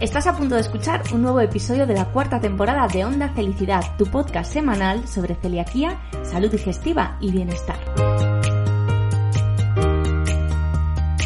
Estás 0.00 0.28
a 0.28 0.36
punto 0.36 0.54
de 0.54 0.60
escuchar 0.60 1.02
un 1.12 1.22
nuevo 1.22 1.40
episodio 1.40 1.84
de 1.84 1.94
la 1.94 2.04
cuarta 2.04 2.38
temporada 2.38 2.86
de 2.86 3.04
Onda 3.04 3.30
Felicidad, 3.30 3.82
tu 3.98 4.06
podcast 4.06 4.52
semanal 4.52 5.08
sobre 5.08 5.34
celiaquía, 5.34 6.00
salud 6.22 6.48
digestiva 6.52 7.18
y 7.20 7.32
bienestar. 7.32 7.76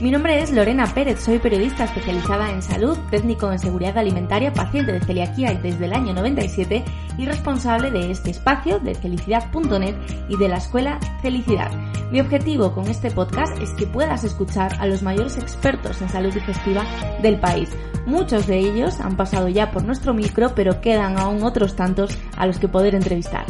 Mi 0.00 0.11
nombre 0.11 0.41
es 0.41 0.50
Lorena 0.53 0.87
Pérez, 0.87 1.21
soy 1.21 1.39
periodista 1.39 1.85
especializada 1.85 2.50
en 2.50 2.62
salud, 2.62 2.96
técnico 3.11 3.53
en 3.53 3.59
seguridad 3.59 3.98
alimentaria, 3.98 4.55
paciente 4.55 4.93
de 4.93 5.00
celiaquía 5.00 5.52
desde 5.52 5.84
el 5.84 5.93
año 5.93 6.14
97 6.14 6.82
y 7.18 7.27
responsable 7.27 7.91
de 7.91 8.11
este 8.11 8.30
espacio 8.30 8.80
de 8.80 8.95
felicidad.net 8.95 9.95
y 10.30 10.39
de 10.39 10.48
la 10.48 10.57
escuela 10.57 10.98
Felicidad. 11.20 11.70
Mi 12.13 12.21
objetivo 12.21 12.75
con 12.75 12.89
este 12.89 13.11
podcast 13.11 13.59
es 13.63 13.71
que 13.73 13.87
puedas 13.87 14.23
escuchar 14.23 14.75
a 14.79 14.87
los 14.87 15.03
mayores 15.03 15.39
expertos 15.39 16.03
en 16.03 16.11
salud 16.11 16.31
digestiva 16.31 16.85
del 17.23 17.41
país. 17.41 17.70
Muchos 18.05 18.47
de 18.47 18.59
ellos 18.59 19.01
han 19.01 19.16
pasado 19.16 19.48
ya 19.48 19.70
por 19.70 19.83
nuestro 19.84 20.12
micro, 20.12 20.55
pero 20.55 20.83
quedan 20.83 21.19
aún 21.19 21.43
otros 21.43 21.75
tantos 21.75 22.19
a 22.37 22.45
los 22.45 22.59
que 22.59 22.69
poder 22.69 22.95
entrevistar. 22.95 23.47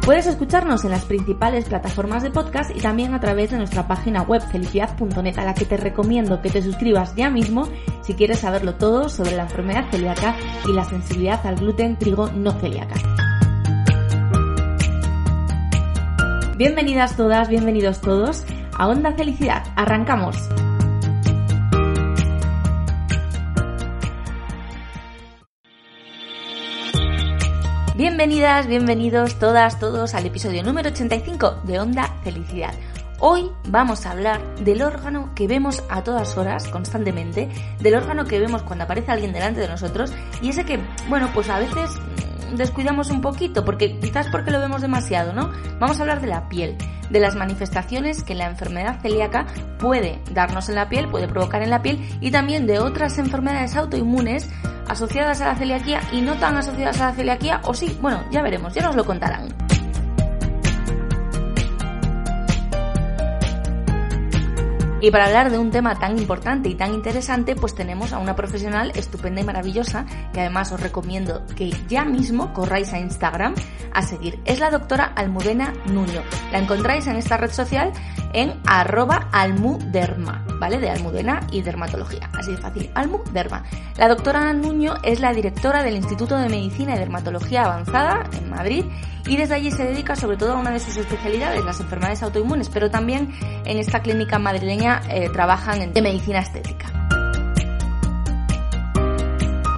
Puedes 0.00 0.26
escucharnos 0.26 0.82
en 0.84 0.92
las 0.92 1.04
principales 1.04 1.66
plataformas 1.66 2.22
de 2.22 2.30
podcast 2.30 2.74
y 2.74 2.80
también 2.80 3.12
a 3.12 3.20
través 3.20 3.50
de 3.50 3.58
nuestra 3.58 3.86
página 3.86 4.22
web 4.22 4.40
felicidad.net 4.40 5.38
a 5.38 5.44
la 5.44 5.52
que 5.52 5.66
te 5.66 5.76
recomiendo 5.76 6.40
que 6.40 6.48
te 6.48 6.62
suscribas 6.62 7.14
ya 7.16 7.28
mismo 7.28 7.68
si 8.00 8.14
quieres 8.14 8.38
saberlo 8.38 8.76
todo 8.76 9.10
sobre 9.10 9.36
la 9.36 9.42
enfermedad 9.42 9.90
celíaca 9.90 10.36
y 10.66 10.72
la 10.72 10.84
sensibilidad 10.84 11.46
al 11.46 11.56
gluten 11.56 11.98
trigo 11.98 12.30
no 12.30 12.52
celíaca. 12.52 13.23
Bienvenidas 16.56 17.16
todas, 17.16 17.48
bienvenidos 17.48 18.00
todos 18.00 18.44
a 18.78 18.86
Onda 18.86 19.10
Felicidad. 19.10 19.64
Arrancamos. 19.74 20.36
Bienvenidas, 27.96 28.68
bienvenidos 28.68 29.36
todas, 29.40 29.80
todos 29.80 30.14
al 30.14 30.26
episodio 30.26 30.62
número 30.62 30.90
85 30.90 31.62
de 31.64 31.80
Onda 31.80 32.04
Felicidad. 32.22 32.74
Hoy 33.18 33.50
vamos 33.66 34.06
a 34.06 34.12
hablar 34.12 34.54
del 34.60 34.82
órgano 34.82 35.34
que 35.34 35.48
vemos 35.48 35.82
a 35.88 36.04
todas 36.04 36.36
horas, 36.36 36.68
constantemente, 36.68 37.48
del 37.80 37.96
órgano 37.96 38.26
que 38.26 38.38
vemos 38.38 38.62
cuando 38.62 38.84
aparece 38.84 39.10
alguien 39.10 39.32
delante 39.32 39.60
de 39.60 39.66
nosotros 39.66 40.12
y 40.40 40.50
ese 40.50 40.64
que, 40.64 40.78
bueno, 41.08 41.30
pues 41.34 41.48
a 41.48 41.58
veces 41.58 41.90
descuidamos 42.56 43.10
un 43.10 43.20
poquito, 43.20 43.64
porque 43.64 43.98
quizás 43.98 44.28
porque 44.28 44.50
lo 44.50 44.60
vemos 44.60 44.82
demasiado, 44.82 45.32
¿no? 45.32 45.50
Vamos 45.78 45.98
a 45.98 46.02
hablar 46.02 46.20
de 46.20 46.26
la 46.26 46.48
piel, 46.48 46.76
de 47.10 47.20
las 47.20 47.36
manifestaciones 47.36 48.22
que 48.22 48.34
la 48.34 48.46
enfermedad 48.46 49.00
celíaca 49.00 49.46
puede 49.78 50.20
darnos 50.32 50.68
en 50.68 50.76
la 50.76 50.88
piel, 50.88 51.08
puede 51.08 51.28
provocar 51.28 51.62
en 51.62 51.70
la 51.70 51.82
piel 51.82 52.00
y 52.20 52.30
también 52.30 52.66
de 52.66 52.78
otras 52.78 53.18
enfermedades 53.18 53.76
autoinmunes 53.76 54.48
asociadas 54.88 55.40
a 55.40 55.46
la 55.46 55.56
celiaquía 55.56 56.00
y 56.12 56.20
no 56.20 56.34
tan 56.34 56.56
asociadas 56.56 57.00
a 57.00 57.06
la 57.06 57.12
celiaquía, 57.14 57.60
o 57.64 57.74
sí, 57.74 57.96
bueno, 58.00 58.24
ya 58.30 58.42
veremos, 58.42 58.74
ya 58.74 58.82
nos 58.82 58.96
lo 58.96 59.04
contarán. 59.04 59.48
Y 65.04 65.10
para 65.10 65.26
hablar 65.26 65.50
de 65.50 65.58
un 65.58 65.70
tema 65.70 65.98
tan 65.98 66.16
importante 66.18 66.70
y 66.70 66.76
tan 66.76 66.94
interesante, 66.94 67.54
pues 67.54 67.74
tenemos 67.74 68.14
a 68.14 68.18
una 68.18 68.34
profesional 68.34 68.90
estupenda 68.94 69.42
y 69.42 69.44
maravillosa 69.44 70.06
que 70.32 70.40
además 70.40 70.72
os 70.72 70.80
recomiendo 70.80 71.44
que 71.54 71.70
ya 71.88 72.06
mismo 72.06 72.54
corráis 72.54 72.90
a 72.94 72.98
Instagram 72.98 73.54
a 73.92 74.00
seguir. 74.00 74.40
Es 74.46 74.60
la 74.60 74.70
doctora 74.70 75.12
Almudena 75.14 75.74
Nuño. 75.92 76.22
La 76.52 76.58
encontráis 76.58 77.06
en 77.06 77.16
esta 77.16 77.36
red 77.36 77.50
social 77.50 77.92
en 78.34 78.60
arroba 78.66 79.28
almuderma, 79.32 80.44
¿vale? 80.60 80.78
De 80.78 80.90
Almudena 80.90 81.40
y 81.50 81.62
dermatología. 81.62 82.30
Así 82.34 82.50
de 82.50 82.58
fácil, 82.58 82.90
almuderma. 82.94 83.64
La 83.96 84.08
doctora 84.08 84.52
Nuño 84.52 84.94
es 85.02 85.20
la 85.20 85.32
directora 85.32 85.82
del 85.82 85.96
Instituto 85.96 86.36
de 86.36 86.48
Medicina 86.48 86.94
y 86.94 86.98
Dermatología 86.98 87.62
Avanzada 87.62 88.28
en 88.36 88.50
Madrid 88.50 88.84
y 89.26 89.36
desde 89.36 89.54
allí 89.54 89.70
se 89.70 89.84
dedica 89.84 90.16
sobre 90.16 90.36
todo 90.36 90.52
a 90.52 90.58
una 90.58 90.70
de 90.70 90.80
sus 90.80 90.96
especialidades, 90.96 91.64
las 91.64 91.80
enfermedades 91.80 92.22
autoinmunes, 92.22 92.68
pero 92.68 92.90
también 92.90 93.32
en 93.64 93.78
esta 93.78 94.00
clínica 94.00 94.38
madrileña 94.38 95.00
eh, 95.08 95.30
trabajan 95.30 95.80
en 95.94 96.02
medicina 96.02 96.40
estética. 96.40 97.03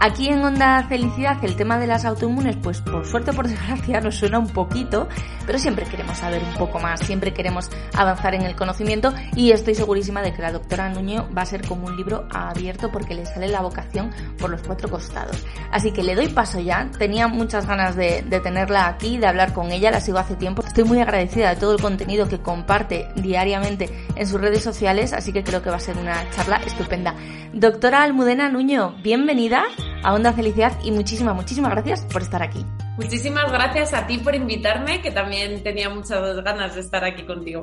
Aquí 0.00 0.28
en 0.28 0.44
Onda 0.44 0.84
Felicidad 0.88 1.42
el 1.42 1.56
tema 1.56 1.78
de 1.78 1.86
las 1.86 2.04
autoinmunes, 2.04 2.56
pues 2.56 2.80
por 2.80 3.06
suerte 3.06 3.30
o 3.30 3.34
por 3.34 3.48
desgracia 3.48 4.00
nos 4.00 4.16
suena 4.16 4.38
un 4.38 4.48
poquito, 4.48 5.08
pero 5.46 5.58
siempre 5.58 5.86
queremos 5.86 6.18
saber 6.18 6.42
un 6.44 6.54
poco 6.54 6.78
más, 6.78 7.00
siempre 7.00 7.32
queremos 7.32 7.70
avanzar 7.94 8.34
en 8.34 8.42
el 8.42 8.54
conocimiento 8.54 9.14
y 9.34 9.52
estoy 9.52 9.74
segurísima 9.74 10.22
de 10.22 10.34
que 10.34 10.42
la 10.42 10.52
doctora 10.52 10.90
Nuño 10.90 11.28
va 11.36 11.42
a 11.42 11.46
ser 11.46 11.66
como 11.66 11.86
un 11.86 11.96
libro 11.96 12.28
abierto 12.30 12.92
porque 12.92 13.14
le 13.14 13.24
sale 13.24 13.48
la 13.48 13.62
vocación 13.62 14.10
por 14.38 14.50
los 14.50 14.62
cuatro 14.62 14.90
costados. 14.90 15.44
Así 15.70 15.92
que 15.92 16.02
le 16.02 16.14
doy 16.14 16.28
paso 16.28 16.60
ya, 16.60 16.90
tenía 16.98 17.26
muchas 17.26 17.66
ganas 17.66 17.96
de, 17.96 18.22
tenerla 18.42 18.88
aquí, 18.88 19.16
de 19.16 19.26
hablar 19.26 19.54
con 19.54 19.72
ella, 19.72 19.90
la 19.90 20.00
sigo 20.00 20.18
hace 20.18 20.36
tiempo. 20.36 20.62
Estoy 20.66 20.84
muy 20.84 21.00
agradecida 21.00 21.50
de 21.50 21.56
todo 21.56 21.72
el 21.72 21.80
contenido 21.80 22.28
que 22.28 22.40
comparte 22.40 23.08
diariamente 23.16 23.88
en 24.14 24.26
sus 24.26 24.40
redes 24.40 24.62
sociales, 24.62 25.12
así 25.14 25.32
que 25.32 25.42
creo 25.42 25.62
que 25.62 25.70
va 25.70 25.76
a 25.76 25.80
ser 25.80 25.96
una 25.96 26.28
charla 26.30 26.56
estupenda. 26.66 27.14
Doctora 27.52 28.02
Almudena 28.02 28.50
Nuño, 28.50 28.94
bienvenida 29.02 29.64
a 30.02 30.14
Onda 30.14 30.32
Felicidad 30.32 30.72
y 30.84 30.90
muchísimas, 30.90 31.34
muchísimas 31.34 31.72
gracias 31.72 32.04
por 32.12 32.22
estar 32.22 32.42
aquí. 32.42 32.64
Muchísimas 32.96 33.50
gracias 33.50 33.92
a 33.92 34.06
ti 34.06 34.18
por 34.18 34.34
invitarme, 34.34 35.02
que 35.02 35.10
también 35.10 35.62
tenía 35.62 35.90
muchas 35.90 36.42
ganas 36.42 36.74
de 36.74 36.80
estar 36.80 37.04
aquí 37.04 37.24
contigo. 37.24 37.62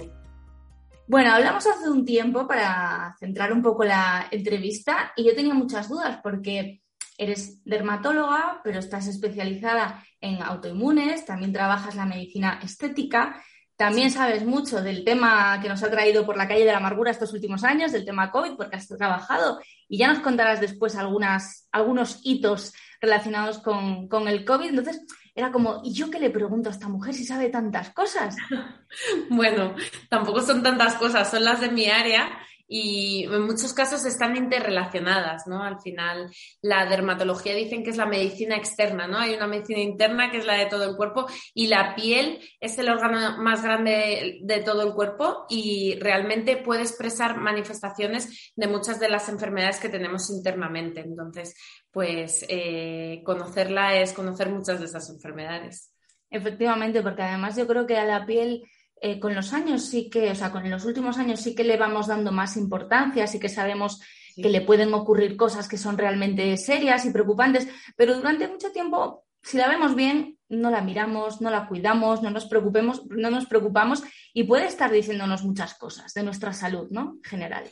Bueno, 1.08 1.34
hablamos 1.34 1.66
hace 1.68 1.90
un 1.90 2.06
tiempo 2.06 2.48
para 2.48 3.16
centrar 3.20 3.52
un 3.52 3.62
poco 3.62 3.84
la 3.84 4.28
entrevista 4.32 5.12
y 5.16 5.26
yo 5.26 5.36
tenía 5.36 5.54
muchas 5.54 5.90
dudas 5.90 6.20
porque 6.24 6.82
eres 7.18 7.64
dermatóloga, 7.66 8.62
pero 8.64 8.80
estás 8.80 9.08
especializada 9.08 10.04
en 10.22 10.42
autoinmunes, 10.42 11.26
también 11.26 11.54
trabajas 11.54 11.96
la 11.96 12.06
medicina 12.06 12.60
estética, 12.64 13.44
también 13.84 14.12
sabes 14.12 14.46
mucho 14.46 14.82
del 14.82 15.04
tema 15.04 15.60
que 15.62 15.68
nos 15.68 15.84
ha 15.84 15.92
traído 15.92 16.26
por 16.26 16.38
la 16.38 16.48
calle 16.48 16.64
de 16.64 16.72
la 16.72 16.78
amargura 16.78 17.12
estos 17.12 17.34
últimos 17.34 17.66
años, 17.66 17.92
del 17.92 18.06
tema 18.06 18.32
COVID, 18.32 18.54
porque 18.56 18.78
has 18.78 18.88
trabajado 18.88 19.60
y 19.90 19.98
ya 19.98 20.08
nos 20.08 20.20
contarás 20.20 20.62
después 20.62 20.96
algunas, 20.96 21.68
algunos 21.70 22.22
hitos 22.24 22.72
relacionados 23.02 23.58
con, 23.58 24.08
con 24.08 24.30
el 24.30 24.46
COVID. 24.46 24.70
Entonces, 24.70 25.02
era 25.36 25.52
como, 25.52 25.82
¿y 25.84 25.92
yo 25.92 26.10
qué 26.10 26.18
le 26.18 26.30
pregunto 26.30 26.70
a 26.70 26.72
esta 26.72 26.88
mujer 26.88 27.14
si 27.14 27.26
sabe 27.26 27.50
tantas 27.50 27.90
cosas? 27.90 28.38
bueno, 29.30 29.76
tampoco 30.08 30.40
son 30.40 30.64
tantas 30.64 30.94
cosas, 30.94 31.30
son 31.30 31.44
las 31.44 31.60
de 31.60 31.68
mi 31.68 31.90
área 31.90 32.40
y 32.76 33.26
en 33.26 33.44
muchos 33.44 33.72
casos 33.72 34.04
están 34.04 34.36
interrelacionadas, 34.36 35.46
¿no? 35.46 35.62
Al 35.62 35.80
final, 35.80 36.32
la 36.64 36.88
dermatología 36.88 37.54
dicen 37.54 37.84
que 37.84 37.92
es 37.92 37.98
la 37.98 38.08
medicina 38.08 38.56
externa, 38.58 39.06
¿no? 39.06 39.20
Hay 39.20 39.36
una 39.36 39.46
medicina 39.46 39.80
interna 39.80 40.32
que 40.32 40.38
es 40.38 40.46
la 40.48 40.56
de 40.56 40.66
todo 40.66 40.90
el 40.90 40.96
cuerpo 40.96 41.28
y 41.54 41.68
la 41.68 41.94
piel 41.94 42.40
es 42.60 42.76
el 42.80 42.90
órgano 42.90 43.38
más 43.44 43.62
grande 43.62 44.40
de 44.42 44.60
todo 44.62 44.82
el 44.88 44.96
cuerpo 44.96 45.46
y 45.50 46.00
realmente 46.00 46.58
puede 46.58 46.82
expresar 46.82 47.38
manifestaciones 47.38 48.52
de 48.56 48.68
muchas 48.68 49.00
de 49.00 49.10
las 49.10 49.30
enfermedades 49.30 49.80
que 49.80 49.90
tenemos 49.90 50.32
internamente. 50.32 51.02
Entonces, 51.02 51.56
pues 51.92 52.44
eh, 52.50 53.22
conocerla 53.24 54.00
es 54.00 54.14
conocer 54.14 54.50
muchas 54.50 54.80
de 54.80 54.88
esas 54.88 55.12
enfermedades. 55.12 55.92
Efectivamente, 56.32 57.04
porque 57.04 57.22
además 57.22 57.56
yo 57.56 57.68
creo 57.68 57.86
que 57.86 57.98
a 57.98 58.06
la 58.06 58.26
piel 58.26 58.64
eh, 59.04 59.20
con 59.20 59.36
los 59.36 59.52
años 59.52 59.84
sí 59.84 60.10
que, 60.10 60.32
o 60.32 60.36
sea, 60.36 60.50
con 60.50 60.70
los 60.70 60.86
últimos 60.86 61.18
años 61.18 61.42
sí 61.42 61.54
que 61.54 61.66
le 61.66 61.76
vamos 61.76 62.08
dando 62.08 62.32
más 62.32 62.56
importancia, 62.56 63.28
sí 63.28 63.38
que 63.38 63.50
sabemos 63.50 64.02
que 64.36 64.48
le 64.48 64.62
pueden 64.62 64.94
ocurrir 64.94 65.36
cosas 65.36 65.68
que 65.68 65.78
son 65.78 65.98
realmente 65.98 66.56
serias 66.56 67.06
y 67.06 67.12
preocupantes, 67.12 67.68
pero 67.98 68.16
durante 68.16 68.48
mucho 68.48 68.72
tiempo, 68.72 69.26
si 69.42 69.58
la 69.58 69.68
vemos 69.68 69.94
bien, 69.94 70.40
no 70.48 70.72
la 70.72 70.82
miramos, 70.82 71.42
no 71.42 71.50
la 71.50 71.68
cuidamos, 71.68 72.22
no 72.22 72.30
nos 72.30 72.46
preocupemos, 72.46 73.06
no 73.08 73.30
nos 73.30 73.46
preocupamos 73.46 74.04
y 74.34 74.44
puede 74.46 74.68
estar 74.68 74.90
diciéndonos 74.90 75.44
muchas 75.44 75.74
cosas 75.74 76.14
de 76.14 76.24
nuestra 76.24 76.54
salud, 76.54 76.88
¿no? 76.90 77.18
En 77.18 77.30
general. 77.30 77.66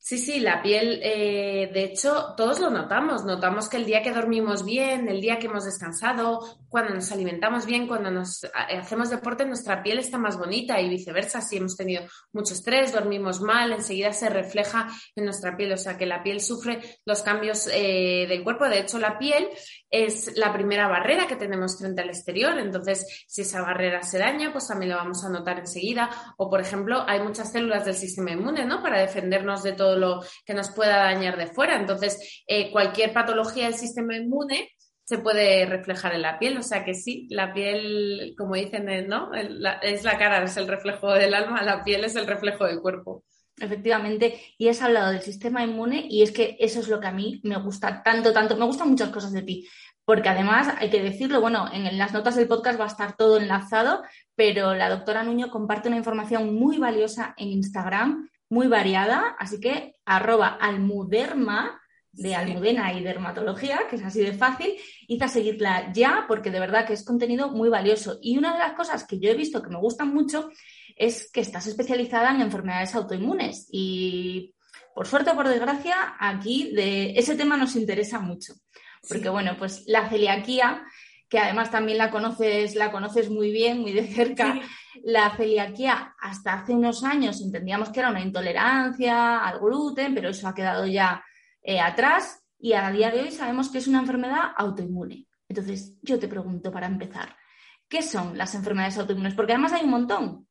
Sí, 0.00 0.16
sí, 0.16 0.40
la 0.40 0.62
piel, 0.62 1.00
eh, 1.02 1.70
de 1.72 1.82
hecho, 1.82 2.34
todos 2.36 2.60
lo 2.60 2.70
notamos. 2.70 3.24
Notamos 3.24 3.68
que 3.68 3.76
el 3.76 3.84
día 3.84 4.00
que 4.00 4.12
dormimos 4.12 4.64
bien, 4.64 5.08
el 5.08 5.20
día 5.20 5.38
que 5.38 5.48
hemos 5.48 5.64
descansado, 5.64 6.40
cuando 6.68 6.94
nos 6.94 7.10
alimentamos 7.10 7.66
bien, 7.66 7.86
cuando 7.86 8.10
nos 8.10 8.44
eh, 8.44 8.48
hacemos 8.80 9.10
deporte, 9.10 9.44
nuestra 9.44 9.82
piel 9.82 9.98
está 9.98 10.16
más 10.16 10.38
bonita 10.38 10.80
y 10.80 10.88
viceversa. 10.88 11.40
Si 11.42 11.56
hemos 11.56 11.76
tenido 11.76 12.04
mucho 12.32 12.54
estrés, 12.54 12.92
dormimos 12.92 13.40
mal, 13.40 13.72
enseguida 13.72 14.12
se 14.12 14.30
refleja 14.30 14.88
en 15.16 15.24
nuestra 15.24 15.56
piel. 15.56 15.72
O 15.72 15.76
sea, 15.76 15.98
que 15.98 16.06
la 16.06 16.22
piel 16.22 16.40
sufre 16.40 16.80
los 17.04 17.22
cambios 17.22 17.68
eh, 17.70 18.26
del 18.28 18.44
cuerpo. 18.44 18.66
De 18.66 18.78
hecho, 18.78 18.98
la 18.98 19.18
piel 19.18 19.48
es 19.90 20.36
la 20.36 20.52
primera 20.52 20.88
barrera 20.88 21.26
que 21.26 21.36
tenemos 21.36 21.76
frente 21.76 22.02
al 22.02 22.08
exterior. 22.08 22.58
Entonces, 22.58 23.24
si 23.26 23.42
esa 23.42 23.62
barrera 23.62 24.02
se 24.02 24.18
daña, 24.18 24.52
pues 24.52 24.68
también 24.68 24.92
lo 24.92 24.96
vamos 24.96 25.24
a 25.24 25.28
notar 25.28 25.58
enseguida. 25.58 26.08
O, 26.36 26.48
por 26.48 26.60
ejemplo, 26.60 27.04
hay 27.06 27.20
muchas 27.20 27.52
células 27.52 27.84
del 27.84 27.94
sistema 27.94 28.30
inmune, 28.30 28.64
¿no? 28.64 28.82
Para 28.82 29.00
defendernos 29.00 29.62
de 29.62 29.72
todo 29.72 29.87
lo 29.96 30.22
que 30.44 30.54
nos 30.54 30.70
pueda 30.70 30.98
dañar 30.98 31.36
de 31.36 31.46
fuera. 31.46 31.76
Entonces, 31.76 32.42
eh, 32.46 32.70
cualquier 32.70 33.12
patología 33.12 33.64
del 33.64 33.74
sistema 33.74 34.16
inmune 34.16 34.70
se 35.08 35.18
puede 35.18 35.64
reflejar 35.64 36.14
en 36.14 36.22
la 36.22 36.38
piel. 36.38 36.58
O 36.58 36.62
sea 36.62 36.84
que 36.84 36.92
sí, 36.92 37.26
la 37.30 37.54
piel, 37.54 38.34
como 38.36 38.56
dicen, 38.56 39.08
¿no? 39.08 39.30
es 39.34 40.04
la 40.04 40.18
cara, 40.18 40.44
es 40.44 40.56
el 40.58 40.68
reflejo 40.68 41.12
del 41.12 41.32
alma, 41.32 41.62
la 41.62 41.82
piel 41.82 42.04
es 42.04 42.14
el 42.14 42.26
reflejo 42.26 42.66
del 42.66 42.80
cuerpo. 42.80 43.24
efectivamente, 43.58 44.38
y 44.58 44.68
has 44.68 44.82
hablado 44.82 45.10
del 45.10 45.22
sistema 45.22 45.64
inmune 45.64 46.06
y 46.08 46.22
es 46.22 46.30
que 46.30 46.56
eso 46.60 46.78
es 46.78 46.88
lo 46.88 47.00
que 47.00 47.08
a 47.08 47.12
mí 47.12 47.40
me 47.42 47.56
gusta 47.56 48.02
tanto, 48.02 48.32
tanto, 48.32 48.56
me 48.56 48.66
gustan 48.66 48.90
muchas 48.90 49.08
cosas 49.08 49.32
de 49.32 49.42
ti, 49.42 49.66
porque 50.04 50.28
además 50.28 50.74
hay 50.78 50.90
que 50.90 51.02
decirlo, 51.02 51.40
bueno, 51.40 51.68
en 51.72 51.98
las 51.98 52.12
notas 52.12 52.36
del 52.36 52.46
podcast 52.46 52.78
va 52.80 52.84
a 52.84 52.88
estar 52.88 53.16
todo 53.16 53.38
enlazado, 53.38 54.02
pero 54.34 54.74
la 54.74 54.88
doctora 54.88 55.22
Nuño 55.22 55.50
comparte 55.50 55.88
una 55.88 55.98
información 55.98 56.54
muy 56.54 56.78
valiosa 56.78 57.34
en 57.36 57.48
Instagram, 57.48 58.30
muy 58.48 58.66
variada, 58.66 59.36
así 59.38 59.60
que 59.60 59.94
arroba 60.04 60.48
almuderma 60.48 61.80
de 62.12 62.34
Almudena 62.34 62.92
y 62.94 63.02
Dermatología, 63.02 63.82
que 63.88 63.96
es 63.96 64.04
así 64.04 64.20
de 64.20 64.32
fácil, 64.32 64.74
y 65.06 65.22
a 65.22 65.28
seguirla 65.28 65.92
ya 65.92 66.24
porque 66.26 66.50
de 66.50 66.60
verdad 66.60 66.86
que 66.86 66.94
es 66.94 67.04
contenido 67.04 67.50
muy 67.50 67.68
valioso. 67.68 68.18
Y 68.20 68.36
una 68.38 68.52
de 68.52 68.58
las 68.58 68.72
cosas 68.72 69.06
que 69.06 69.20
yo 69.20 69.30
he 69.30 69.34
visto 69.34 69.62
que 69.62 69.70
me 69.70 69.78
gustan 69.78 70.12
mucho 70.12 70.50
es 70.96 71.30
que 71.30 71.40
estás 71.40 71.66
especializada 71.66 72.30
en 72.30 72.40
enfermedades 72.40 72.94
autoinmunes 72.94 73.68
y 73.70 74.54
por 74.94 75.06
suerte 75.06 75.30
o 75.30 75.36
por 75.36 75.48
desgracia 75.48 76.16
aquí 76.18 76.72
de 76.74 77.12
ese 77.12 77.36
tema 77.36 77.56
nos 77.56 77.76
interesa 77.76 78.18
mucho. 78.18 78.54
Porque 79.08 79.28
bueno, 79.28 79.56
pues 79.56 79.84
la 79.86 80.08
celiaquía, 80.08 80.82
que 81.28 81.38
además 81.38 81.70
también 81.70 81.98
la 81.98 82.10
conoces, 82.10 82.74
la 82.74 82.90
conoces 82.90 83.30
muy 83.30 83.52
bien, 83.52 83.80
muy 83.80 83.92
de 83.92 84.08
cerca. 84.08 84.60
La 85.04 85.36
celiaquía 85.36 86.14
hasta 86.20 86.54
hace 86.54 86.72
unos 86.72 87.04
años 87.04 87.40
entendíamos 87.40 87.90
que 87.90 88.00
era 88.00 88.10
una 88.10 88.20
intolerancia 88.20 89.38
al 89.46 89.60
gluten, 89.60 90.14
pero 90.14 90.30
eso 90.30 90.48
ha 90.48 90.54
quedado 90.54 90.86
ya 90.86 91.24
eh, 91.62 91.80
atrás 91.80 92.44
y 92.58 92.72
a 92.72 92.90
día 92.90 93.10
de 93.10 93.20
hoy 93.20 93.30
sabemos 93.30 93.70
que 93.70 93.78
es 93.78 93.86
una 93.86 94.00
enfermedad 94.00 94.52
autoinmune. 94.56 95.26
Entonces, 95.48 95.96
yo 96.02 96.18
te 96.18 96.28
pregunto 96.28 96.70
para 96.70 96.86
empezar, 96.86 97.36
¿qué 97.88 98.02
son 98.02 98.36
las 98.36 98.54
enfermedades 98.54 98.98
autoinmunes? 98.98 99.34
Porque 99.34 99.52
además 99.52 99.72
hay 99.72 99.84
un 99.84 99.90
montón. 99.90 100.48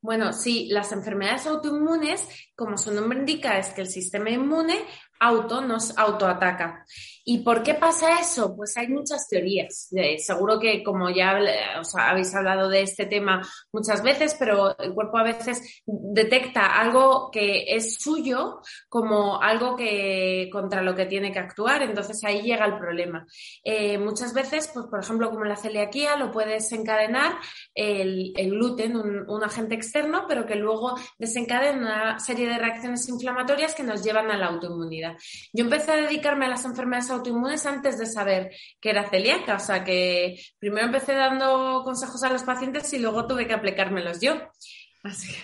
Bueno, 0.00 0.32
sí, 0.32 0.68
las 0.70 0.92
enfermedades 0.92 1.46
autoinmunes, 1.46 2.28
como 2.54 2.78
su 2.78 2.92
nombre 2.92 3.18
indica, 3.18 3.58
es 3.58 3.70
que 3.70 3.80
el 3.80 3.88
sistema 3.88 4.30
inmune 4.30 4.78
auto 5.20 5.60
nos 5.60 5.96
autoataca. 5.96 6.84
¿Y 7.30 7.40
por 7.40 7.62
qué 7.62 7.74
pasa 7.74 8.18
eso? 8.20 8.56
Pues 8.56 8.74
hay 8.78 8.88
muchas 8.88 9.28
teorías. 9.28 9.90
seguro 10.16 10.58
que 10.58 10.82
como 10.82 11.10
ya 11.10 11.38
os 11.78 11.94
habéis 11.94 12.34
hablado 12.34 12.70
de 12.70 12.80
este 12.80 13.04
tema 13.04 13.46
muchas 13.70 14.02
veces, 14.02 14.34
pero 14.38 14.78
el 14.78 14.94
cuerpo 14.94 15.18
a 15.18 15.24
veces 15.24 15.82
detecta 15.84 16.80
algo 16.80 17.30
que 17.30 17.64
es 17.76 17.96
suyo 17.96 18.62
como 18.88 19.42
algo 19.42 19.76
que 19.76 20.48
contra 20.50 20.80
lo 20.80 20.94
que 20.94 21.04
tiene 21.04 21.30
que 21.30 21.38
actuar. 21.38 21.82
Entonces 21.82 22.24
ahí 22.24 22.40
llega 22.40 22.64
el 22.64 22.78
problema. 22.78 23.26
Eh, 23.62 23.98
muchas 23.98 24.32
veces, 24.32 24.70
pues 24.72 24.86
por 24.86 25.00
ejemplo, 25.00 25.28
como 25.28 25.44
la 25.44 25.56
celiaquía, 25.56 26.16
lo 26.16 26.30
puede 26.30 26.54
desencadenar 26.54 27.34
el, 27.74 28.32
gluten, 28.36 28.96
un, 28.96 29.28
un, 29.28 29.44
agente 29.44 29.74
externo, 29.74 30.24
pero 30.26 30.46
que 30.46 30.54
luego 30.54 30.94
desencadena 31.18 31.78
una 31.78 32.18
serie 32.18 32.48
de 32.48 32.58
reacciones 32.58 33.06
inflamatorias 33.08 33.74
que 33.74 33.82
nos 33.82 34.02
llevan 34.02 34.30
a 34.30 34.38
la 34.38 34.46
autoinmunidad. 34.46 35.07
Yo 35.52 35.64
empecé 35.64 35.92
a 35.92 35.96
dedicarme 35.96 36.46
a 36.46 36.50
las 36.50 36.64
enfermedades 36.64 37.10
autoinmunes 37.10 37.64
antes 37.66 37.98
de 37.98 38.06
saber 38.06 38.50
que 38.80 38.90
era 38.90 39.08
celíaca, 39.08 39.56
o 39.56 39.60
sea 39.60 39.84
que 39.84 40.40
primero 40.58 40.86
empecé 40.86 41.14
dando 41.14 41.82
consejos 41.84 42.22
a 42.22 42.30
los 42.30 42.42
pacientes 42.42 42.92
y 42.92 42.98
luego 42.98 43.26
tuve 43.26 43.46
que 43.46 43.54
aplicármelos 43.54 44.20
yo. 44.20 44.40
Así 45.02 45.34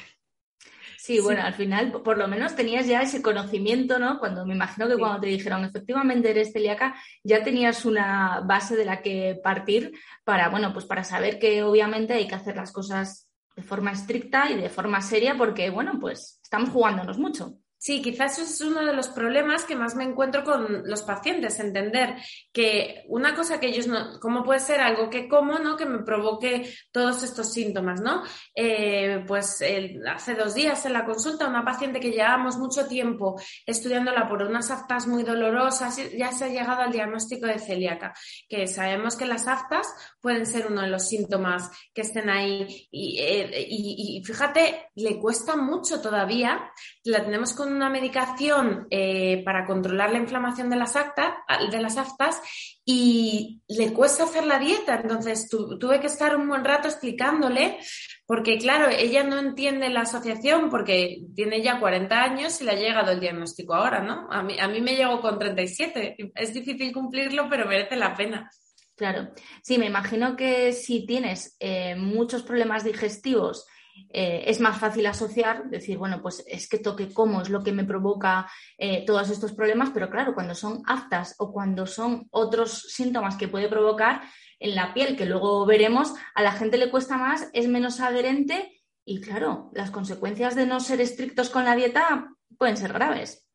Sí, 1.05 1.21
bueno, 1.21 1.43
al 1.43 1.53
final 1.53 1.93
por 2.03 2.17
lo 2.17 2.27
menos 2.29 2.57
tenías 2.57 2.87
ya 2.87 3.03
ese 3.03 3.21
conocimiento, 3.21 3.99
¿no? 3.99 4.19
Cuando 4.19 4.47
me 4.47 4.55
imagino 4.55 4.89
que 4.89 4.97
cuando 4.97 5.21
te 5.21 5.27
dijeron 5.27 5.63
efectivamente 5.63 6.31
eres 6.31 6.55
celíaca, 6.55 6.95
ya 7.23 7.43
tenías 7.43 7.85
una 7.85 8.41
base 8.41 8.75
de 8.75 8.87
la 8.87 9.03
que 9.03 9.39
partir 9.45 9.93
para, 10.25 10.49
bueno, 10.49 10.73
pues 10.73 10.87
para 10.87 11.05
saber 11.05 11.39
que 11.39 11.63
obviamente 11.63 12.15
hay 12.15 12.27
que 12.27 12.37
hacer 12.37 12.57
las 12.57 12.73
cosas 12.73 13.29
de 13.55 13.63
forma 13.63 13.93
estricta 13.93 14.51
y 14.51 14.55
de 14.55 14.71
forma 14.71 15.03
seria 15.03 15.37
porque, 15.37 15.69
bueno, 15.69 15.99
pues 16.01 16.41
estamos 16.43 16.71
jugándonos 16.71 17.19
mucho. 17.19 17.59
Sí, 17.85 18.01
quizás 18.01 18.39
eso 18.39 18.51
es 18.51 18.61
uno 18.63 18.83
de 18.83 18.95
los 18.95 19.09
problemas 19.09 19.65
que 19.67 19.77
más 19.77 19.95
me 19.95 20.05
encuentro 20.05 20.43
con 20.43 20.89
los 20.89 21.03
pacientes, 21.03 21.61
entender 21.61 22.17
que 22.51 23.05
una 23.09 23.35
cosa 23.35 23.61
que 23.61 23.67
ellos 23.67 23.87
no, 23.87 24.19
¿cómo 24.21 24.43
puede 24.43 24.61
ser 24.61 24.81
algo 24.81 25.11
que 25.11 25.29
como, 25.29 25.59
¿no? 25.59 25.77
Que 25.77 25.85
me 25.85 26.03
provoque 26.03 26.75
todos 26.91 27.23
estos 27.23 27.53
síntomas, 27.53 28.01
¿no? 28.01 28.23
Eh, 28.55 29.23
pues 29.27 29.63
hace 30.11 30.35
dos 30.35 30.55
días 30.55 30.87
en 30.87 30.95
la 30.95 31.05
consulta, 31.05 31.47
una 31.47 31.63
paciente 31.63 32.01
que 32.01 32.11
llevamos 32.11 32.57
mucho 32.57 32.89
tiempo 32.89 33.39
estudiándola 33.67 34.27
por 34.29 34.41
unas 34.41 34.71
aftas 34.71 35.07
muy 35.07 35.23
dolorosas, 35.23 36.01
ya 36.17 36.33
se 36.33 36.47
ha 36.47 36.49
llegado 36.49 36.81
al 36.81 36.91
diagnóstico 36.91 37.47
de 37.47 37.59
celíaca, 37.59 38.15
que 38.49 38.67
sabemos 38.67 39.15
que 39.15 39.27
las 39.27 39.47
aftas 39.47 39.87
pueden 40.23 40.47
ser 40.47 40.69
uno 40.69 40.81
de 40.81 40.89
los 40.89 41.07
síntomas 41.07 41.71
que 41.93 42.01
estén 42.01 42.31
ahí 42.31 42.89
y, 42.91 43.19
eh, 43.21 44.23
fíjate, 44.25 44.89
le 44.95 45.21
cuesta 45.21 45.55
mucho 45.55 46.01
todavía, 46.01 46.73
la 47.05 47.23
tenemos 47.23 47.53
con 47.53 47.74
una 47.75 47.91
medicación 47.91 48.87
eh, 48.91 49.43
para 49.45 49.67
controlar 49.67 50.13
la 50.13 50.19
inflamación 50.19 50.71
de 50.71 50.77
las, 50.77 50.97
actas, 50.97 51.35
de 51.71 51.81
las 51.81 51.97
aftas 51.97 52.41
y 52.85 53.61
le 53.69 53.93
cuesta 53.93 54.25
hacer 54.25 54.47
la 54.47 54.59
dieta. 54.59 55.01
Entonces 55.01 55.49
tuve 55.49 56.01
que 56.01 56.07
estar 56.07 56.37
un 56.37 56.49
buen 56.49 56.65
rato 56.65 56.89
explicándole, 56.89 57.79
porque 58.27 58.59
claro, 58.59 58.89
ella 58.89 59.25
no 59.25 59.39
entiende 59.39 59.89
la 59.91 60.03
asociación 60.03 60.71
porque 60.71 61.23
tiene 61.35 61.63
ya 61.63 61.81
40 61.81 62.23
años 62.23 62.61
y 62.61 62.65
le 62.65 62.73
ha 62.73 62.77
llegado 62.77 63.13
el 63.13 63.21
diagnóstico 63.21 63.75
ahora, 63.75 64.01
¿no? 64.01 64.29
A 64.31 64.43
mí, 64.43 64.59
a 64.59 64.69
mí 64.69 64.81
me 64.81 64.97
llegó 64.97 65.21
con 65.21 65.39
37. 65.39 66.33
Es 66.35 66.55
difícil 66.55 66.93
cumplirlo, 66.93 67.49
pero 67.49 67.67
merece 67.67 67.97
la 67.97 68.15
pena. 68.15 68.51
Claro, 68.97 69.33
sí, 69.63 69.77
me 69.79 69.87
imagino 69.87 70.37
que 70.37 70.73
si 70.73 71.05
tienes 71.05 71.57
eh, 71.59 71.97
muchos 71.97 72.45
problemas 72.45 72.85
digestivos, 72.85 73.67
eh, 74.11 74.45
es 74.47 74.61
más 74.61 74.79
fácil 74.79 75.07
asociar, 75.07 75.69
decir, 75.71 75.99
bueno, 75.99 76.21
pues 76.23 76.45
es 76.47 76.69
que 76.69 76.79
toque 76.79 77.13
cómo 77.13 77.43
es 77.43 77.49
lo 77.49 77.63
que 77.63 77.73
me 77.73 77.85
provoca 77.85 78.51
eh, 78.79 79.05
todos 79.07 79.31
estos 79.31 79.53
problemas, 79.53 79.91
pero 79.93 80.11
claro, 80.11 80.35
cuando 80.35 80.55
son 80.55 80.83
aftas 80.87 81.35
o 81.39 81.53
cuando 81.53 81.87
son 81.87 82.27
otros 82.31 82.83
síntomas 82.89 83.37
que 83.37 83.49
puede 83.49 83.69
provocar 83.69 84.23
en 84.61 84.75
la 84.75 84.95
piel, 84.95 85.17
que 85.17 85.27
luego 85.27 85.67
veremos, 85.67 86.15
a 86.35 86.43
la 86.43 86.53
gente 86.53 86.79
le 86.79 86.91
cuesta 86.91 87.17
más, 87.17 87.49
es 87.53 87.69
menos 87.69 88.01
adherente 88.01 88.83
y 89.05 89.21
claro, 89.21 89.71
las 89.75 89.91
consecuencias 89.91 90.55
de 90.55 90.67
no 90.67 90.81
ser 90.81 91.01
estrictos 91.01 91.51
con 91.51 91.65
la 91.65 91.77
dieta 91.77 92.29
pueden 92.57 92.77
ser 92.77 92.93
graves. 92.93 93.47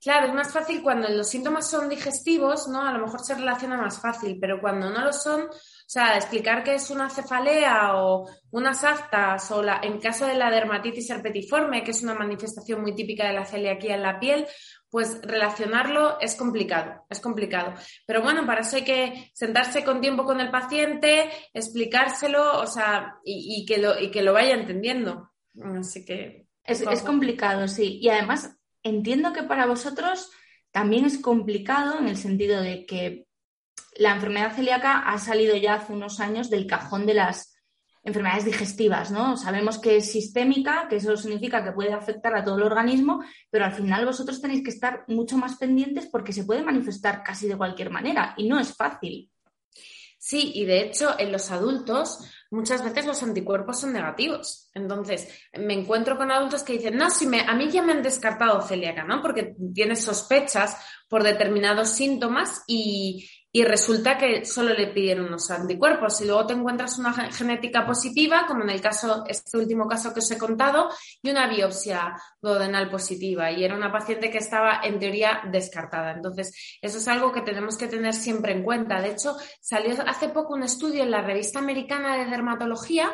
Claro, 0.00 0.28
es 0.28 0.34
más 0.34 0.52
fácil 0.52 0.82
cuando 0.82 1.08
los 1.08 1.28
síntomas 1.28 1.68
son 1.68 1.88
digestivos, 1.88 2.68
¿no? 2.68 2.82
A 2.82 2.92
lo 2.92 3.04
mejor 3.04 3.20
se 3.24 3.34
relaciona 3.34 3.76
más 3.76 4.00
fácil, 4.00 4.38
pero 4.40 4.60
cuando 4.60 4.90
no 4.90 5.04
lo 5.04 5.12
son, 5.12 5.48
sea, 5.90 6.16
explicar 6.16 6.62
que 6.62 6.74
es 6.74 6.90
una 6.90 7.08
cefalea 7.08 7.96
o 7.96 8.28
unas 8.50 8.84
aftas 8.84 9.50
o 9.52 9.62
la, 9.62 9.80
en 9.82 9.98
caso 9.98 10.26
de 10.26 10.34
la 10.34 10.50
dermatitis 10.50 11.08
herpetiforme, 11.08 11.82
que 11.82 11.92
es 11.92 12.02
una 12.02 12.14
manifestación 12.14 12.82
muy 12.82 12.94
típica 12.94 13.26
de 13.26 13.32
la 13.32 13.46
celiaquía 13.46 13.94
en 13.94 14.02
la 14.02 14.20
piel, 14.20 14.46
pues 14.90 15.20
relacionarlo 15.22 16.20
es 16.20 16.34
complicado, 16.34 17.06
es 17.08 17.20
complicado. 17.20 17.72
Pero 18.06 18.20
bueno, 18.20 18.44
para 18.44 18.60
eso 18.60 18.76
hay 18.76 18.84
que 18.84 19.30
sentarse 19.32 19.82
con 19.82 20.02
tiempo 20.02 20.26
con 20.26 20.40
el 20.40 20.50
paciente, 20.50 21.30
explicárselo, 21.54 22.60
o 22.60 22.66
sea, 22.66 23.16
y, 23.24 23.64
que, 23.64 23.78
lo, 23.78 23.98
y 23.98 24.10
que 24.10 24.22
lo 24.22 24.34
vaya 24.34 24.54
entendiendo. 24.54 25.30
Así 25.78 26.04
que... 26.04 26.48
Es, 26.64 26.82
es 26.82 27.00
complicado, 27.00 27.66
sí. 27.66 27.98
Y 28.02 28.10
además, 28.10 28.58
entiendo 28.82 29.32
que 29.32 29.42
para 29.42 29.64
vosotros 29.64 30.30
también 30.70 31.06
es 31.06 31.18
complicado 31.18 31.98
en 31.98 32.08
el 32.08 32.18
sentido 32.18 32.60
de 32.60 32.84
que 32.84 33.27
la 33.98 34.14
enfermedad 34.14 34.54
celíaca 34.54 35.00
ha 35.00 35.18
salido 35.18 35.56
ya 35.56 35.74
hace 35.74 35.92
unos 35.92 36.20
años 36.20 36.50
del 36.50 36.66
cajón 36.66 37.04
de 37.04 37.14
las 37.14 37.54
enfermedades 38.04 38.44
digestivas, 38.44 39.10
¿no? 39.10 39.36
Sabemos 39.36 39.78
que 39.78 39.96
es 39.96 40.10
sistémica, 40.10 40.86
que 40.88 40.96
eso 40.96 41.16
significa 41.16 41.62
que 41.62 41.72
puede 41.72 41.92
afectar 41.92 42.34
a 42.34 42.44
todo 42.44 42.56
el 42.56 42.62
organismo, 42.62 43.22
pero 43.50 43.64
al 43.64 43.72
final 43.72 44.06
vosotros 44.06 44.40
tenéis 44.40 44.62
que 44.62 44.70
estar 44.70 45.04
mucho 45.08 45.36
más 45.36 45.56
pendientes 45.56 46.06
porque 46.06 46.32
se 46.32 46.44
puede 46.44 46.62
manifestar 46.62 47.22
casi 47.22 47.48
de 47.48 47.56
cualquier 47.56 47.90
manera 47.90 48.34
y 48.36 48.48
no 48.48 48.58
es 48.58 48.74
fácil. 48.74 49.30
Sí, 50.20 50.52
y 50.54 50.64
de 50.64 50.82
hecho 50.82 51.14
en 51.18 51.30
los 51.30 51.50
adultos 51.50 52.18
muchas 52.50 52.82
veces 52.82 53.06
los 53.06 53.22
anticuerpos 53.22 53.80
son 53.80 53.92
negativos. 53.92 54.70
Entonces, 54.74 55.28
me 55.52 55.74
encuentro 55.74 56.16
con 56.16 56.30
adultos 56.30 56.62
que 56.62 56.72
dicen, 56.74 56.96
no, 56.96 57.10
si 57.10 57.26
me, 57.26 57.40
a 57.42 57.54
mí 57.54 57.68
ya 57.70 57.82
me 57.82 57.92
han 57.92 58.02
descartado 58.02 58.60
celíaca, 58.62 59.04
¿no? 59.04 59.20
Porque 59.22 59.54
tienes 59.72 60.02
sospechas 60.02 60.76
por 61.08 61.22
determinados 61.22 61.90
síntomas 61.90 62.64
y, 62.66 63.28
y 63.50 63.64
resulta 63.64 64.18
que 64.18 64.44
solo 64.44 64.74
le 64.74 64.88
pidieron 64.88 65.26
unos 65.26 65.50
anticuerpos 65.50 66.20
y 66.20 66.26
luego 66.26 66.46
te 66.46 66.52
encuentras 66.52 66.98
una 66.98 67.12
genética 67.32 67.86
positiva, 67.86 68.44
como 68.46 68.62
en 68.62 68.70
el 68.70 68.80
caso, 68.80 69.24
este 69.26 69.56
último 69.56 69.88
caso 69.88 70.12
que 70.12 70.20
os 70.20 70.30
he 70.30 70.36
contado, 70.36 70.90
y 71.22 71.30
una 71.30 71.48
biopsia 71.48 72.14
duodenal 72.42 72.90
positiva. 72.90 73.50
Y 73.50 73.64
era 73.64 73.74
una 73.74 73.90
paciente 73.90 74.30
que 74.30 74.38
estaba 74.38 74.80
en 74.84 74.98
teoría 74.98 75.40
descartada. 75.50 76.12
Entonces, 76.12 76.78
eso 76.82 76.98
es 76.98 77.08
algo 77.08 77.32
que 77.32 77.40
tenemos 77.40 77.78
que 77.78 77.88
tener 77.88 78.12
siempre 78.12 78.52
en 78.52 78.62
cuenta. 78.62 79.00
De 79.00 79.12
hecho, 79.12 79.36
salió 79.60 79.94
hace 80.06 80.28
poco 80.28 80.54
un 80.54 80.62
estudio 80.62 81.02
en 81.02 81.10
la 81.10 81.22
revista 81.22 81.58
americana 81.58 82.16
de 82.16 82.26
dermatología 82.26 83.10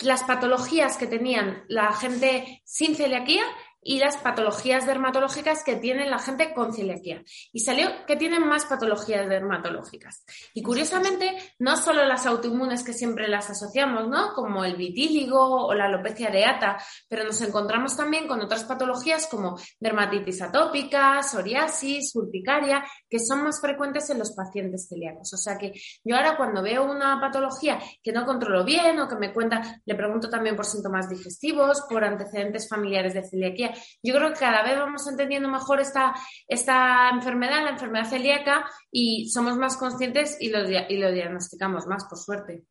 las 0.00 0.24
patologías 0.24 0.96
que 0.96 1.06
tenían 1.06 1.64
la 1.68 1.92
gente 1.92 2.60
sin 2.64 2.96
celiaquía 2.96 3.44
y 3.82 3.98
las 3.98 4.16
patologías 4.16 4.86
dermatológicas 4.86 5.64
que 5.64 5.76
tiene 5.76 6.08
la 6.08 6.18
gente 6.18 6.54
con 6.54 6.72
celiaquía. 6.72 7.22
Y 7.52 7.60
salió 7.60 7.88
que 8.06 8.16
tienen 8.16 8.46
más 8.46 8.64
patologías 8.66 9.28
dermatológicas. 9.28 10.24
Y 10.54 10.62
curiosamente, 10.62 11.36
no 11.58 11.76
solo 11.76 12.04
las 12.04 12.26
autoinmunes 12.26 12.84
que 12.84 12.92
siempre 12.92 13.28
las 13.28 13.50
asociamos, 13.50 14.08
¿no? 14.08 14.32
Como 14.34 14.64
el 14.64 14.76
vitíligo 14.76 15.66
o 15.66 15.74
la 15.74 15.86
alopecia 15.86 16.28
areata, 16.28 16.78
pero 17.08 17.24
nos 17.24 17.40
encontramos 17.40 17.96
también 17.96 18.28
con 18.28 18.40
otras 18.40 18.64
patologías 18.64 19.26
como 19.26 19.58
dermatitis 19.80 20.42
atópica, 20.42 21.22
psoriasis, 21.22 22.14
urticaria, 22.14 22.84
que 23.08 23.18
son 23.18 23.42
más 23.42 23.60
frecuentes 23.60 24.08
en 24.10 24.18
los 24.18 24.32
pacientes 24.32 24.86
celíacos. 24.88 25.32
O 25.32 25.36
sea 25.36 25.58
que 25.58 25.72
yo 26.04 26.16
ahora 26.16 26.36
cuando 26.36 26.62
veo 26.62 26.84
una 26.84 27.20
patología 27.20 27.80
que 28.02 28.12
no 28.12 28.24
controlo 28.24 28.64
bien 28.64 29.00
o 29.00 29.08
que 29.08 29.16
me 29.16 29.32
cuenta, 29.32 29.80
le 29.84 29.94
pregunto 29.94 30.30
también 30.30 30.54
por 30.54 30.66
síntomas 30.66 31.08
digestivos, 31.08 31.82
por 31.88 32.04
antecedentes 32.04 32.68
familiares 32.68 33.14
de 33.14 33.24
celiaquía, 33.24 33.71
yo 34.02 34.14
creo 34.14 34.32
que 34.32 34.40
cada 34.40 34.62
vez 34.62 34.78
vamos 34.78 35.06
entendiendo 35.08 35.48
mejor 35.48 35.80
esta, 35.80 36.14
esta 36.46 37.10
enfermedad, 37.10 37.64
la 37.64 37.70
enfermedad 37.70 38.08
celíaca, 38.08 38.64
y 38.90 39.30
somos 39.30 39.56
más 39.56 39.76
conscientes 39.76 40.36
y 40.40 40.50
lo, 40.50 40.68
y 40.68 40.96
lo 40.96 41.12
diagnosticamos 41.12 41.86
más, 41.86 42.04
por 42.04 42.18
suerte. 42.18 42.64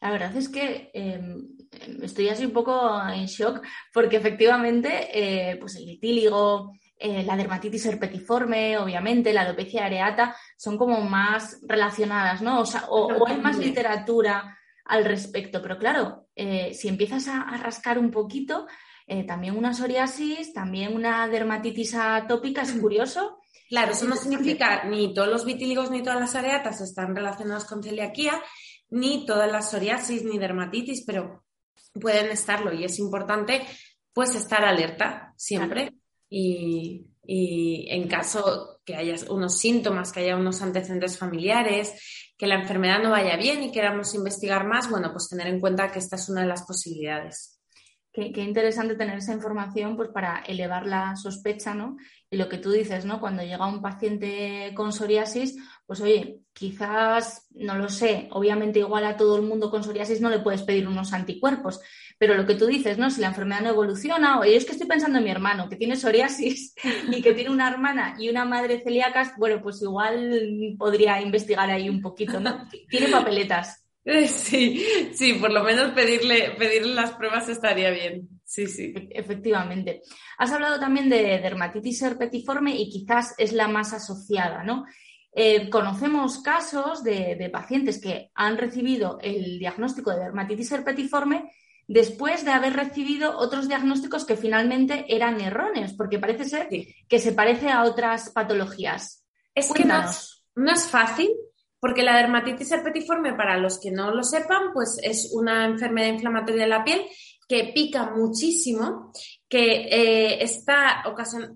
La 0.00 0.10
verdad 0.10 0.36
es 0.36 0.48
que 0.48 0.90
em, 0.92 1.48
estoy 2.02 2.28
así 2.28 2.44
un 2.44 2.52
poco 2.52 3.00
en 3.08 3.26
shock 3.26 3.64
porque 3.92 4.16
efectivamente 4.16 5.08
eh, 5.12 5.56
pues 5.56 5.76
el 5.76 5.86
litíligo, 5.86 6.72
eh, 6.98 7.22
la 7.24 7.36
dermatitis 7.36 7.86
herpetiforme, 7.86 8.78
obviamente, 8.78 9.32
la 9.32 9.42
alopecia 9.42 9.84
areata 9.84 10.36
son 10.56 10.78
como 10.78 11.00
más 11.00 11.60
relacionadas, 11.66 12.40
¿no? 12.40 12.62
O, 12.88 13.26
hay 13.26 13.38
más 13.38 13.58
literatura 13.58 14.58
al 14.84 15.04
respecto, 15.04 15.60
pero 15.60 15.78
claro, 15.78 16.28
eh, 16.34 16.72
si 16.72 16.88
empiezas 16.88 17.28
a, 17.28 17.56
rascar 17.56 17.98
un 17.98 18.10
poquito, 18.10 18.66
eh, 19.06 19.24
también 19.24 19.56
una 19.56 19.72
psoriasis, 19.72 20.52
también 20.52 20.94
una 20.94 21.28
dermatitis 21.28 21.94
atópica, 21.94 22.62
es 22.62 22.72
curioso. 22.72 23.38
Claro, 23.68 23.92
eso 23.92 24.06
no 24.06 24.16
significa 24.16 24.84
ni 24.84 25.14
todos 25.14 25.28
los 25.28 25.44
vitíligos 25.44 25.90
ni 25.90 26.02
todas 26.02 26.20
las 26.20 26.34
areatas 26.34 26.80
están 26.80 27.14
relacionados 27.14 27.64
con 27.64 27.82
celiaquía, 27.82 28.42
ni 28.90 29.26
todas 29.26 29.50
las 29.50 29.70
psoriasis 29.70 30.24
ni 30.24 30.38
dermatitis, 30.38 31.04
pero 31.04 31.44
pueden 32.00 32.30
estarlo 32.30 32.72
y 32.72 32.84
es 32.84 32.98
importante 32.98 33.62
pues 34.12 34.34
estar 34.34 34.64
alerta 34.64 35.34
siempre 35.36 35.94
y, 36.28 37.06
y, 37.24 37.86
en 37.90 38.08
caso 38.08 38.80
que 38.84 38.96
haya 38.96 39.14
unos 39.28 39.58
síntomas, 39.58 40.12
que 40.12 40.20
haya 40.20 40.36
unos 40.36 40.62
antecedentes 40.62 41.18
familiares, 41.18 42.32
que 42.36 42.46
la 42.46 42.56
enfermedad 42.56 43.02
no 43.02 43.10
vaya 43.10 43.36
bien 43.36 43.62
y 43.62 43.72
queramos 43.72 44.14
investigar 44.14 44.66
más, 44.66 44.90
bueno, 44.90 45.12
pues 45.12 45.28
tener 45.28 45.48
en 45.48 45.60
cuenta 45.60 45.90
que 45.90 45.98
esta 45.98 46.16
es 46.16 46.28
una 46.28 46.42
de 46.42 46.48
las 46.48 46.62
posibilidades. 46.62 47.55
Qué, 48.16 48.40
interesante 48.40 48.94
tener 48.94 49.18
esa 49.18 49.34
información 49.34 49.94
pues, 49.94 50.08
para 50.08 50.38
elevar 50.46 50.86
la 50.86 51.16
sospecha, 51.16 51.74
¿no? 51.74 51.98
Y 52.30 52.38
lo 52.38 52.48
que 52.48 52.56
tú 52.56 52.70
dices, 52.70 53.04
¿no? 53.04 53.20
Cuando 53.20 53.42
llega 53.42 53.66
un 53.66 53.82
paciente 53.82 54.72
con 54.74 54.90
psoriasis, 54.90 55.54
pues 55.84 56.00
oye, 56.00 56.40
quizás, 56.54 57.46
no 57.50 57.76
lo 57.76 57.90
sé, 57.90 58.28
obviamente 58.30 58.78
igual 58.78 59.04
a 59.04 59.18
todo 59.18 59.36
el 59.36 59.42
mundo 59.42 59.70
con 59.70 59.84
psoriasis 59.84 60.22
no 60.22 60.30
le 60.30 60.38
puedes 60.38 60.62
pedir 60.62 60.88
unos 60.88 61.12
anticuerpos, 61.12 61.82
pero 62.16 62.34
lo 62.36 62.46
que 62.46 62.54
tú 62.54 62.64
dices, 62.64 62.96
¿no? 62.96 63.10
Si 63.10 63.20
la 63.20 63.26
enfermedad 63.26 63.60
no 63.60 63.68
evoluciona, 63.68 64.40
oye, 64.40 64.56
es 64.56 64.64
que 64.64 64.72
estoy 64.72 64.86
pensando 64.86 65.18
en 65.18 65.24
mi 65.24 65.30
hermano 65.30 65.68
que 65.68 65.76
tiene 65.76 65.94
psoriasis 65.94 66.74
y 67.12 67.20
que 67.20 67.34
tiene 67.34 67.50
una 67.50 67.68
hermana 67.68 68.16
y 68.18 68.30
una 68.30 68.46
madre 68.46 68.80
celíacas, 68.82 69.36
bueno, 69.36 69.60
pues 69.60 69.82
igual 69.82 70.74
podría 70.78 71.20
investigar 71.20 71.68
ahí 71.68 71.90
un 71.90 72.00
poquito, 72.00 72.40
¿no? 72.40 72.66
Tiene 72.88 73.08
papeletas. 73.08 73.85
Sí, 74.28 74.86
sí, 75.12 75.34
por 75.34 75.52
lo 75.52 75.64
menos 75.64 75.92
pedirle, 75.92 76.52
pedirle 76.52 76.94
las 76.94 77.12
pruebas 77.12 77.48
estaría 77.48 77.90
bien. 77.90 78.28
Sí, 78.44 78.66
sí. 78.66 78.94
Efectivamente. 79.10 80.02
Has 80.38 80.52
hablado 80.52 80.78
también 80.78 81.08
de 81.08 81.40
dermatitis 81.40 82.02
herpetiforme 82.02 82.76
y 82.76 82.88
quizás 82.88 83.34
es 83.38 83.52
la 83.52 83.66
más 83.66 83.92
asociada, 83.92 84.62
¿no? 84.62 84.86
Eh, 85.32 85.68
conocemos 85.68 86.38
casos 86.38 87.02
de, 87.02 87.50
pacientes 87.52 88.00
que 88.00 88.30
han 88.34 88.56
recibido 88.56 89.18
el 89.20 89.58
diagnóstico 89.58 90.10
de 90.12 90.20
dermatitis 90.20 90.72
herpetiforme 90.72 91.50
después 91.88 92.44
de 92.44 92.52
haber 92.52 92.72
recibido 92.74 93.36
otros 93.36 93.68
diagnósticos 93.68 94.24
que 94.24 94.36
finalmente 94.36 95.04
eran 95.08 95.40
erróneos, 95.40 95.92
porque 95.92 96.18
parece 96.18 96.44
ser 96.44 96.68
que 97.08 97.18
se 97.18 97.32
parece 97.32 97.68
a 97.68 97.84
otras 97.84 98.30
patologías. 98.30 99.24
Es 99.54 99.72
que 99.72 99.84
no 99.84 100.70
es 100.72 100.88
fácil 100.88 101.30
porque 101.80 102.02
la 102.02 102.16
dermatitis 102.16 102.72
herpetiforme, 102.72 103.34
para 103.34 103.58
los 103.58 103.78
que 103.80 103.90
no 103.90 104.10
lo 104.14 104.22
sepan, 104.22 104.72
pues 104.72 104.98
es 105.02 105.30
una 105.34 105.66
enfermedad 105.66 106.12
inflamatoria 106.12 106.62
de 106.62 106.68
la 106.68 106.84
piel 106.84 107.02
que 107.48 107.70
pica 107.72 108.10
muchísimo, 108.10 109.12
que 109.48 109.86
eh, 109.88 110.42
está, 110.42 111.04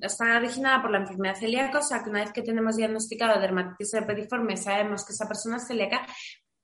está 0.01 0.37
originada 0.37 0.81
por 0.81 0.93
la 0.93 0.99
enfermedad 0.99 1.35
celíaca, 1.35 1.79
o 1.79 1.83
sea 1.83 2.03
que 2.03 2.11
una 2.11 2.21
vez 2.21 2.33
que 2.33 2.43
tenemos 2.43 2.77
diagnosticado 2.77 3.41
dermatitis 3.41 3.95
herpetiforme 3.95 4.57
sabemos 4.57 5.05
que 5.05 5.13
esa 5.13 5.27
persona 5.27 5.57
es 5.57 5.67
celíaca, 5.67 6.07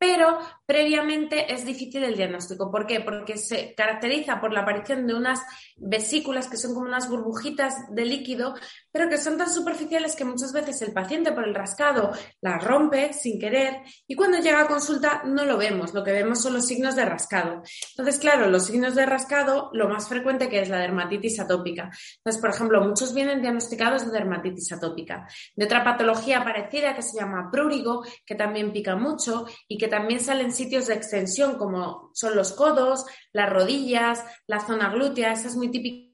pero 0.07 0.39
previamente 0.65 1.53
es 1.53 1.65
difícil 1.65 2.05
el 2.05 2.17
diagnóstico. 2.17 2.71
¿Por 2.71 2.87
qué? 2.87 3.01
Porque 3.01 3.37
se 3.37 3.75
caracteriza 3.75 4.41
por 4.41 4.53
la 4.53 4.61
aparición 4.61 5.05
de 5.05 5.15
unas 5.15 5.43
vesículas 5.77 6.49
que 6.49 6.57
son 6.57 6.75
como 6.75 6.87
unas 6.87 7.09
burbujitas 7.09 7.93
de 7.93 8.05
líquido, 8.05 8.55
pero 8.93 9.09
que 9.09 9.19
son 9.19 9.37
tan 9.37 9.51
superficiales 9.51 10.15
que 10.15 10.25
muchas 10.25 10.53
veces 10.53 10.81
el 10.83 10.93
paciente 10.93 11.33
por 11.33 11.47
el 11.47 11.57
rascado 11.57 12.13
las 12.41 12.63
rompe 12.63 13.13
sin 13.13 13.41
querer 13.41 13.83
y 14.07 14.15
cuando 14.15 14.39
llega 14.39 14.61
a 14.61 14.69
consulta 14.69 15.23
no 15.25 15.45
lo 15.45 15.57
vemos, 15.59 15.93
lo 15.93 16.05
que 16.05 16.13
vemos 16.13 16.41
son 16.41 16.55
los 16.55 16.67
signos 16.67 16.95
de 16.95 17.05
rascado. 17.05 17.63
Entonces, 17.91 18.21
claro, 18.21 18.49
los 18.49 18.67
signos 18.67 18.95
de 18.95 19.07
rascado, 19.07 19.71
lo 19.73 19.89
más 19.89 20.09
frecuente 20.09 20.49
que 20.49 20.61
es 20.61 20.69
la 20.69 20.79
dermatitis 20.79 21.41
atópica. 21.41 21.91
Entonces, 22.19 22.41
por 22.41 22.51
ejemplo, 22.51 22.81
muchos 22.81 23.13
vienen 23.13 23.43
diagnosticados 23.43 24.07
de 24.07 24.13
dermatitis 24.13 24.71
atópica, 24.73 25.27
de 25.57 25.65
otra 25.65 25.83
patología 25.83 26.45
parecida 26.45 26.95
que 26.95 27.03
se 27.03 27.19
llama 27.19 27.51
prurigo, 27.51 28.05
que 28.25 28.37
también 28.37 28.73
pica 28.73 28.95
mucho 28.95 29.47
y 29.67 29.77
que 29.79 29.89
también 29.97 30.21
salen 30.21 30.53
sitios 30.53 30.89
de 30.89 30.95
extensión 30.95 31.57
como 31.57 32.11
son 32.13 32.37
los 32.37 32.53
codos, 32.53 33.07
las 33.33 33.49
rodillas, 33.49 34.23
la 34.47 34.61
zona 34.61 34.91
glútea, 34.91 35.33
esa 35.33 35.49
es 35.49 35.57
muy 35.57 35.71
típica 35.71 36.07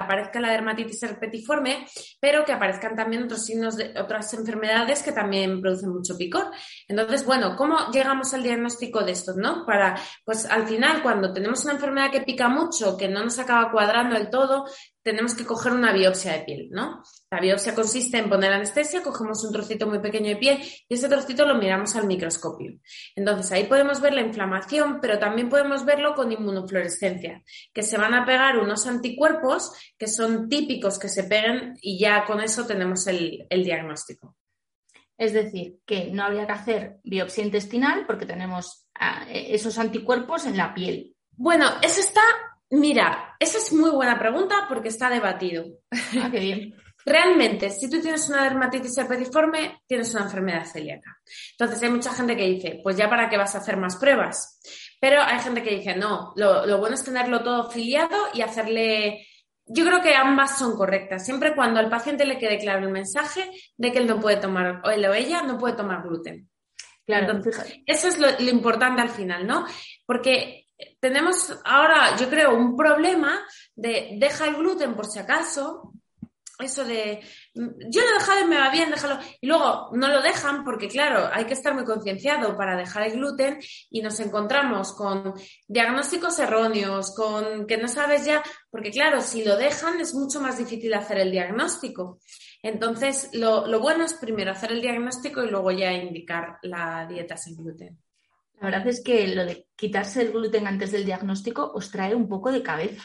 aparezca 0.00 0.40
la 0.40 0.50
dermatitis 0.50 1.02
herpetiforme, 1.02 1.86
pero 2.20 2.44
que 2.44 2.52
aparezcan 2.52 2.96
también 2.96 3.24
otros 3.24 3.44
signos 3.44 3.76
de 3.76 3.92
otras 4.00 4.32
enfermedades 4.32 5.02
que 5.02 5.12
también 5.12 5.60
producen 5.60 5.90
mucho 5.90 6.16
picor. 6.16 6.50
Entonces, 6.88 7.24
bueno, 7.24 7.54
¿cómo 7.54 7.76
llegamos 7.92 8.32
al 8.32 8.42
diagnóstico 8.42 9.04
de 9.04 9.12
esto, 9.12 9.34
no? 9.36 9.66
Para, 9.66 10.00
pues 10.24 10.46
al 10.46 10.66
final, 10.66 11.02
cuando 11.02 11.34
tenemos 11.34 11.62
una 11.64 11.74
enfermedad 11.74 12.10
que 12.10 12.22
pica 12.22 12.48
mucho, 12.48 12.96
que 12.96 13.08
no 13.08 13.22
nos 13.22 13.38
acaba 13.38 13.70
cuadrando 13.70 14.16
del 14.16 14.30
todo, 14.30 14.64
tenemos 15.02 15.34
que 15.34 15.46
coger 15.46 15.72
una 15.72 15.92
biopsia 15.92 16.32
de 16.32 16.40
piel, 16.40 16.68
¿no? 16.70 17.02
La 17.30 17.40
biopsia 17.40 17.74
consiste 17.74 18.18
en 18.18 18.28
poner 18.28 18.52
anestesia, 18.52 19.02
cogemos 19.02 19.42
un 19.44 19.52
trocito 19.52 19.86
muy 19.86 20.00
pequeño 20.00 20.28
de 20.28 20.36
piel 20.36 20.60
y 20.88 20.94
ese 20.94 21.08
trocito 21.08 21.46
lo 21.46 21.54
miramos 21.54 21.96
al 21.96 22.06
microscopio. 22.06 22.78
Entonces 23.16 23.50
ahí 23.52 23.64
podemos 23.64 24.00
ver 24.00 24.12
la 24.12 24.20
inflamación, 24.20 24.98
pero 25.00 25.18
también 25.18 25.48
podemos 25.48 25.84
verlo 25.84 26.14
con 26.14 26.32
inmunofluorescencia, 26.32 27.42
que 27.72 27.82
se 27.82 27.96
van 27.96 28.14
a 28.14 28.26
pegar 28.26 28.58
unos 28.58 28.86
anticuerpos 28.86 29.72
que 29.96 30.06
son 30.06 30.48
típicos 30.48 30.98
que 30.98 31.08
se 31.08 31.24
peguen 31.24 31.74
y 31.80 31.98
ya 31.98 32.24
con 32.24 32.40
eso 32.40 32.66
tenemos 32.66 33.06
el, 33.06 33.46
diagnóstico. 33.48 34.36
Es 35.16 35.32
decir, 35.32 35.78
que 35.84 36.10
no 36.10 36.24
habría 36.24 36.46
que 36.46 36.52
hacer 36.52 36.96
biopsia 37.04 37.44
intestinal 37.44 38.06
porque 38.06 38.26
tenemos 38.26 38.86
ah, 38.94 39.26
esos 39.30 39.78
anticuerpos 39.78 40.46
en 40.46 40.56
la 40.56 40.74
piel. 40.74 41.14
Bueno, 41.36 41.66
eso 41.82 42.00
está 42.00 42.22
Mira, 42.70 43.36
esa 43.40 43.58
es 43.58 43.72
muy 43.72 43.90
buena 43.90 44.18
pregunta 44.18 44.66
porque 44.68 44.88
está 44.88 45.10
debatido. 45.10 45.64
Ah, 46.20 46.28
qué 46.30 46.38
bien. 46.38 46.74
Realmente, 47.04 47.70
si 47.70 47.88
tú 47.88 48.00
tienes 48.00 48.28
una 48.28 48.44
dermatitis 48.44 48.96
herpetiforme, 48.98 49.82
tienes 49.86 50.14
una 50.14 50.24
enfermedad 50.24 50.64
celíaca. 50.64 51.18
Entonces, 51.52 51.82
hay 51.82 51.88
mucha 51.88 52.12
gente 52.12 52.36
que 52.36 52.46
dice, 52.46 52.80
pues 52.82 52.96
ya 52.96 53.08
para 53.08 53.28
qué 53.28 53.36
vas 53.36 53.54
a 53.54 53.58
hacer 53.58 53.76
más 53.76 53.96
pruebas. 53.96 54.60
Pero 55.00 55.22
hay 55.22 55.38
gente 55.40 55.62
que 55.62 55.76
dice, 55.76 55.96
no, 55.96 56.32
lo, 56.36 56.78
bueno 56.78 56.94
es 56.94 57.04
tenerlo 57.04 57.42
todo 57.42 57.70
filiado 57.70 58.28
y 58.34 58.42
hacerle... 58.42 59.26
Yo 59.66 59.84
creo 59.86 60.02
que 60.02 60.14
ambas 60.14 60.58
son 60.58 60.76
correctas, 60.76 61.24
siempre 61.24 61.54
cuando 61.54 61.80
al 61.80 61.88
paciente 61.88 62.24
le 62.24 62.38
quede 62.38 62.58
claro 62.58 62.86
el 62.86 62.92
mensaje 62.92 63.48
de 63.76 63.92
que 63.92 63.98
él 63.98 64.06
no 64.06 64.18
puede 64.20 64.36
tomar, 64.36 64.82
o 64.84 64.90
él 64.90 65.04
o 65.06 65.14
ella 65.14 65.42
no 65.42 65.58
puede 65.58 65.76
tomar 65.76 66.02
gluten. 66.02 66.50
Claro. 67.06 67.30
Entonces, 67.30 67.80
eso 67.86 68.08
es 68.08 68.18
lo, 68.18 68.28
lo 68.30 68.50
importante 68.50 69.00
al 69.00 69.10
final, 69.10 69.46
¿no? 69.46 69.64
Porque 70.06 70.59
tenemos 71.00 71.58
ahora, 71.64 72.16
yo 72.16 72.28
creo, 72.28 72.54
un 72.54 72.76
problema 72.76 73.40
de 73.74 74.16
deja 74.18 74.46
el 74.46 74.56
gluten 74.56 74.94
por 74.94 75.06
si 75.06 75.18
acaso. 75.18 75.92
Eso 76.58 76.84
de, 76.84 77.22
yo 77.54 78.02
lo 78.02 78.40
y 78.44 78.46
me 78.46 78.58
va 78.58 78.68
bien, 78.68 78.90
déjalo. 78.90 79.18
Y 79.40 79.46
luego 79.46 79.88
no 79.94 80.08
lo 80.08 80.20
dejan 80.20 80.62
porque, 80.62 80.88
claro, 80.88 81.30
hay 81.32 81.46
que 81.46 81.54
estar 81.54 81.72
muy 81.72 81.86
concienciado 81.86 82.54
para 82.54 82.76
dejar 82.76 83.04
el 83.04 83.12
gluten 83.12 83.58
y 83.88 84.02
nos 84.02 84.20
encontramos 84.20 84.92
con 84.92 85.32
diagnósticos 85.66 86.38
erróneos, 86.38 87.14
con 87.14 87.66
que 87.66 87.78
no 87.78 87.88
sabes 87.88 88.26
ya, 88.26 88.42
porque, 88.70 88.90
claro, 88.90 89.22
si 89.22 89.42
lo 89.42 89.56
dejan 89.56 90.00
es 90.00 90.12
mucho 90.12 90.38
más 90.42 90.58
difícil 90.58 90.92
hacer 90.92 91.16
el 91.20 91.30
diagnóstico. 91.30 92.18
Entonces, 92.62 93.30
lo 93.32 93.80
bueno 93.80 94.04
es 94.04 94.12
primero 94.12 94.52
hacer 94.52 94.72
el 94.72 94.82
diagnóstico 94.82 95.42
y 95.42 95.50
luego 95.50 95.70
ya 95.70 95.94
indicar 95.94 96.58
la 96.60 97.06
dieta 97.06 97.38
sin 97.38 97.56
gluten. 97.56 97.98
La 98.60 98.66
verdad 98.66 98.86
es 98.88 99.02
que 99.02 99.26
lo 99.28 99.44
de 99.44 99.66
quitarse 99.74 100.22
el 100.22 100.32
gluten 100.32 100.66
antes 100.66 100.92
del 100.92 101.06
diagnóstico 101.06 101.72
os 101.74 101.90
trae 101.90 102.14
un 102.14 102.28
poco 102.28 102.52
de 102.52 102.62
cabeza. 102.62 103.02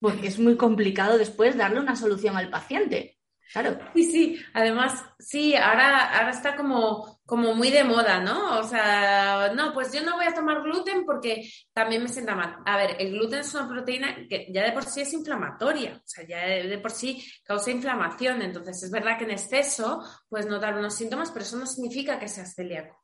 porque 0.00 0.28
es 0.28 0.38
muy 0.38 0.56
complicado 0.56 1.18
después 1.18 1.56
darle 1.56 1.80
una 1.80 1.96
solución 1.96 2.36
al 2.36 2.50
paciente. 2.50 3.18
Claro. 3.52 3.78
Sí, 3.94 4.04
sí, 4.04 4.44
además, 4.52 5.02
sí, 5.18 5.54
ahora, 5.56 6.18
ahora 6.18 6.30
está 6.30 6.54
como, 6.54 7.18
como 7.24 7.54
muy 7.54 7.70
de 7.70 7.82
moda, 7.82 8.20
¿no? 8.20 8.58
O 8.58 8.62
sea, 8.62 9.52
no, 9.54 9.72
pues 9.72 9.90
yo 9.90 10.02
no 10.02 10.16
voy 10.16 10.26
a 10.26 10.34
tomar 10.34 10.62
gluten 10.62 11.06
porque 11.06 11.50
también 11.72 12.02
me 12.02 12.10
sienta 12.10 12.34
mal. 12.34 12.58
A 12.66 12.76
ver, 12.76 12.96
el 12.98 13.12
gluten 13.12 13.40
es 13.40 13.54
una 13.54 13.66
proteína 13.66 14.26
que 14.28 14.48
ya 14.52 14.64
de 14.64 14.72
por 14.72 14.84
sí 14.84 15.00
es 15.00 15.14
inflamatoria, 15.14 15.96
o 15.96 16.06
sea, 16.06 16.26
ya 16.26 16.46
de, 16.46 16.78
por 16.78 16.90
sí 16.90 17.24
causa 17.42 17.70
inflamación. 17.70 18.42
Entonces, 18.42 18.82
es 18.82 18.90
verdad 18.90 19.16
que 19.16 19.24
en 19.24 19.30
exceso 19.30 20.02
puedes 20.28 20.46
notar 20.46 20.76
unos 20.76 20.94
síntomas, 20.94 21.30
pero 21.30 21.44
eso 21.44 21.56
no 21.56 21.66
significa 21.66 22.18
que 22.18 22.28
seas 22.28 22.54
celíaco, 22.54 23.02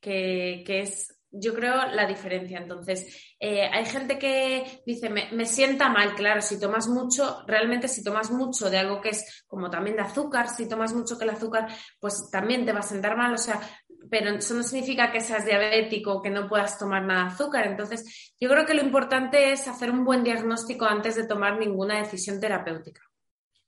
que, 0.00 0.62
que 0.64 0.82
es 0.82 1.11
yo 1.32 1.54
creo 1.54 1.86
la 1.86 2.06
diferencia. 2.06 2.58
Entonces, 2.58 3.34
eh, 3.40 3.68
hay 3.72 3.84
gente 3.86 4.18
que 4.18 4.82
dice, 4.86 5.08
me, 5.08 5.46
sienta 5.46 5.88
mal, 5.88 6.14
claro, 6.14 6.42
si 6.42 6.60
tomas 6.60 6.88
mucho, 6.88 7.42
realmente 7.46 7.88
si 7.88 8.04
tomas 8.04 8.30
mucho 8.30 8.70
de 8.70 8.78
algo 8.78 9.00
que 9.00 9.10
es 9.10 9.44
como 9.46 9.70
también 9.70 9.96
de 9.96 10.02
azúcar, 10.02 10.48
si 10.48 10.68
tomas 10.68 10.92
mucho 10.92 11.18
que 11.18 11.24
el 11.24 11.30
azúcar, 11.30 11.66
pues 11.98 12.28
también 12.30 12.64
te 12.66 12.72
va 12.72 12.80
a 12.80 12.82
sentar 12.82 13.16
mal, 13.16 13.32
o 13.32 13.38
sea, 13.38 13.60
pero 14.10 14.30
eso 14.30 14.54
no 14.54 14.62
significa 14.62 15.10
que 15.10 15.20
seas 15.20 15.46
diabético, 15.46 16.20
que 16.20 16.30
no 16.30 16.48
puedas 16.48 16.78
tomar 16.78 17.02
nada 17.02 17.24
de 17.24 17.30
azúcar. 17.30 17.66
Entonces, 17.66 18.34
yo 18.38 18.48
creo 18.48 18.66
que 18.66 18.74
lo 18.74 18.82
importante 18.82 19.52
es 19.52 19.66
hacer 19.68 19.90
un 19.90 20.04
buen 20.04 20.22
diagnóstico 20.22 20.84
antes 20.84 21.16
de 21.16 21.26
tomar 21.26 21.58
ninguna 21.58 21.98
decisión 21.98 22.38
terapéutica. 22.40 23.00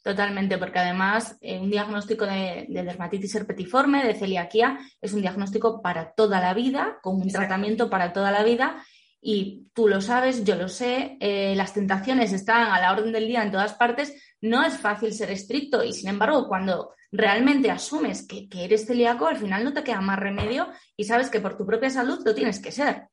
Totalmente, 0.04 0.58
porque 0.58 0.80
además 0.80 1.38
eh, 1.40 1.58
un 1.58 1.70
diagnóstico 1.70 2.26
de, 2.26 2.66
dermatitis 2.68 3.37
herpetiforme, 3.37 4.04
de 4.04 4.14
celiaquía, 4.14 4.78
es 5.00 5.14
un 5.14 5.23
diagnóstico 5.23 5.80
para 5.80 6.12
toda 6.12 6.40
la 6.40 6.52
vida, 6.52 6.99
con 7.02 7.23
un 7.23 7.28
tratamiento 7.28 7.88
para 7.88 8.12
toda 8.12 8.30
la 8.30 8.44
vida. 8.44 8.84
Y 9.23 9.70
tú 9.73 9.88
lo 9.88 10.02
sabes, 10.02 10.44
yo 10.44 10.56
lo 10.56 10.68
sé, 10.68 11.16
eh, 11.20 11.54
las 11.56 11.73
tentaciones 11.73 12.34
están 12.34 12.70
a 12.70 12.78
la 12.82 12.92
orden 12.92 13.12
del 13.12 13.26
día 13.26 13.42
en 13.42 13.50
todas 13.50 13.73
partes. 13.73 14.12
No 14.42 14.62
es 14.62 14.76
fácil 14.76 15.14
ser 15.14 15.30
estricto 15.30 15.82
y, 15.82 15.94
sin 15.94 16.11
embargo, 16.11 16.49
cuando 16.49 16.92
realmente 17.11 17.70
asumes 17.70 18.26
que, 18.26 18.46
que 18.46 18.64
eres 18.64 18.87
celíaco, 18.87 19.26
al 19.26 19.38
final 19.38 19.64
no 19.64 19.73
te 19.73 19.84
queda 19.84 20.02
más 20.02 20.18
remedio 20.18 20.68
y 20.99 21.04
sabes 21.04 21.30
que 21.30 21.40
por 21.40 21.56
tu 21.56 21.64
propia 21.64 21.88
salud 21.88 22.20
lo 22.26 22.34
tienes 22.34 22.61
que 22.61 22.73
ser. 22.73 23.08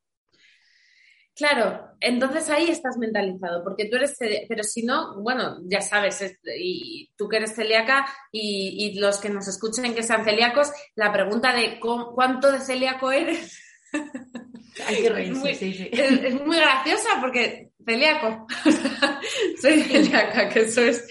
Claro, 1.42 1.96
entonces 1.98 2.48
ahí 2.50 2.68
estás 2.68 2.96
mentalizado, 2.98 3.64
porque 3.64 3.86
tú 3.86 3.96
eres, 3.96 4.16
pero 4.48 4.62
si 4.62 4.84
no, 4.84 5.20
bueno, 5.20 5.58
ya 5.64 5.80
sabes, 5.80 6.38
y 6.56 7.10
tú 7.16 7.28
que 7.28 7.38
eres 7.38 7.56
celíaca 7.56 8.06
y, 8.30 8.96
los 9.00 9.18
que 9.18 9.28
nos 9.28 9.48
escuchen 9.48 9.92
que 9.92 10.04
sean 10.04 10.24
celíacos, 10.24 10.70
la 10.94 11.12
pregunta 11.12 11.52
de 11.52 11.80
cuánto 11.80 12.52
de 12.52 12.60
celíaco 12.60 13.10
eres. 13.10 13.60
Hay 14.86 15.02
que 15.02 15.10
reírse, 15.10 15.32
es 15.32 15.38
muy, 15.38 15.54
sí, 15.56 15.74
sí. 15.74 15.90
Es, 15.90 16.46
muy 16.46 16.58
graciosa 16.58 17.08
porque 17.20 17.72
celíaco, 17.84 18.46
soy 19.60 19.82
celíaca, 19.82 20.48
que 20.48 20.60
eso 20.60 20.82
es, 20.82 21.04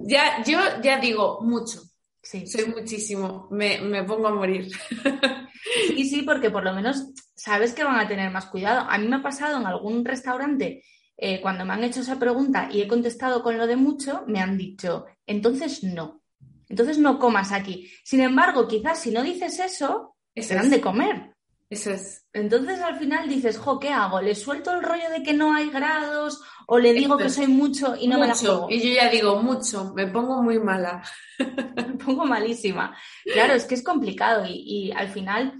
ya, 0.00 0.42
yo 0.44 0.60
ya 0.82 0.98
digo 0.98 1.42
mucho, 1.42 1.82
Sí. 2.28 2.46
Soy 2.46 2.66
muchísimo, 2.66 3.48
me, 3.50 3.80
me, 3.80 4.04
pongo 4.04 4.28
a 4.28 4.34
morir. 4.34 4.68
Sí, 5.88 6.04
sí, 6.04 6.22
porque 6.22 6.50
por 6.50 6.62
lo 6.62 6.72
menos 6.72 7.12
sabes 7.34 7.74
que 7.74 7.84
van 7.84 7.98
a 7.98 8.06
tener 8.06 8.30
más 8.30 8.46
cuidado. 8.46 8.88
A 8.88 8.96
mí 8.96 9.08
me 9.08 9.16
ha 9.16 9.22
pasado 9.22 9.58
en 9.58 9.66
algún 9.66 10.04
restaurante, 10.04 10.84
eh, 11.16 11.40
cuando 11.40 11.64
me 11.64 11.72
han 11.72 11.84
hecho 11.84 12.00
esa 12.00 12.18
pregunta 12.18 12.68
y 12.70 12.80
he 12.80 12.88
contestado 12.88 13.42
con 13.42 13.58
lo 13.58 13.66
de 13.66 13.76
mucho, 13.76 14.24
me 14.26 14.40
han 14.40 14.56
dicho, 14.56 15.06
entonces 15.26 15.82
no. 15.82 16.22
Entonces 16.68 16.98
no 16.98 17.18
comas 17.18 17.50
aquí. 17.50 17.90
Sin 18.04 18.20
embargo, 18.20 18.68
quizás 18.68 19.00
si 19.00 19.10
no 19.10 19.22
dices 19.22 19.58
eso, 19.58 20.16
serán 20.36 20.70
de 20.70 20.80
comer. 20.80 21.34
Eso 21.70 21.90
es. 21.90 22.26
Entonces 22.32 22.80
al 22.80 22.98
final 22.98 23.28
dices, 23.28 23.58
jo, 23.58 23.78
¿qué 23.78 23.90
hago? 23.90 24.22
¿Le 24.22 24.34
suelto 24.34 24.72
el 24.72 24.82
rollo 24.82 25.10
de 25.10 25.22
que 25.22 25.34
no 25.34 25.52
hay 25.52 25.68
grados 25.68 26.40
o 26.66 26.78
le 26.78 26.94
digo 26.94 27.18
que 27.18 27.28
soy 27.28 27.46
mucho 27.46 27.94
y 27.94 28.08
no 28.08 28.18
me 28.18 28.26
la 28.26 28.34
juego? 28.34 28.68
Y 28.70 28.80
yo 28.80 28.94
ya 28.94 29.10
digo 29.10 29.42
mucho, 29.42 29.92
me 29.94 30.06
pongo 30.06 30.42
muy 30.42 30.58
mala. 30.58 31.02
me 31.76 31.94
pongo 32.04 32.24
malísima. 32.24 32.96
Claro, 33.24 33.52
es 33.52 33.64
que 33.66 33.74
es 33.74 33.82
complicado 33.82 34.46
y, 34.46 34.92
al 34.92 35.08
final 35.08 35.58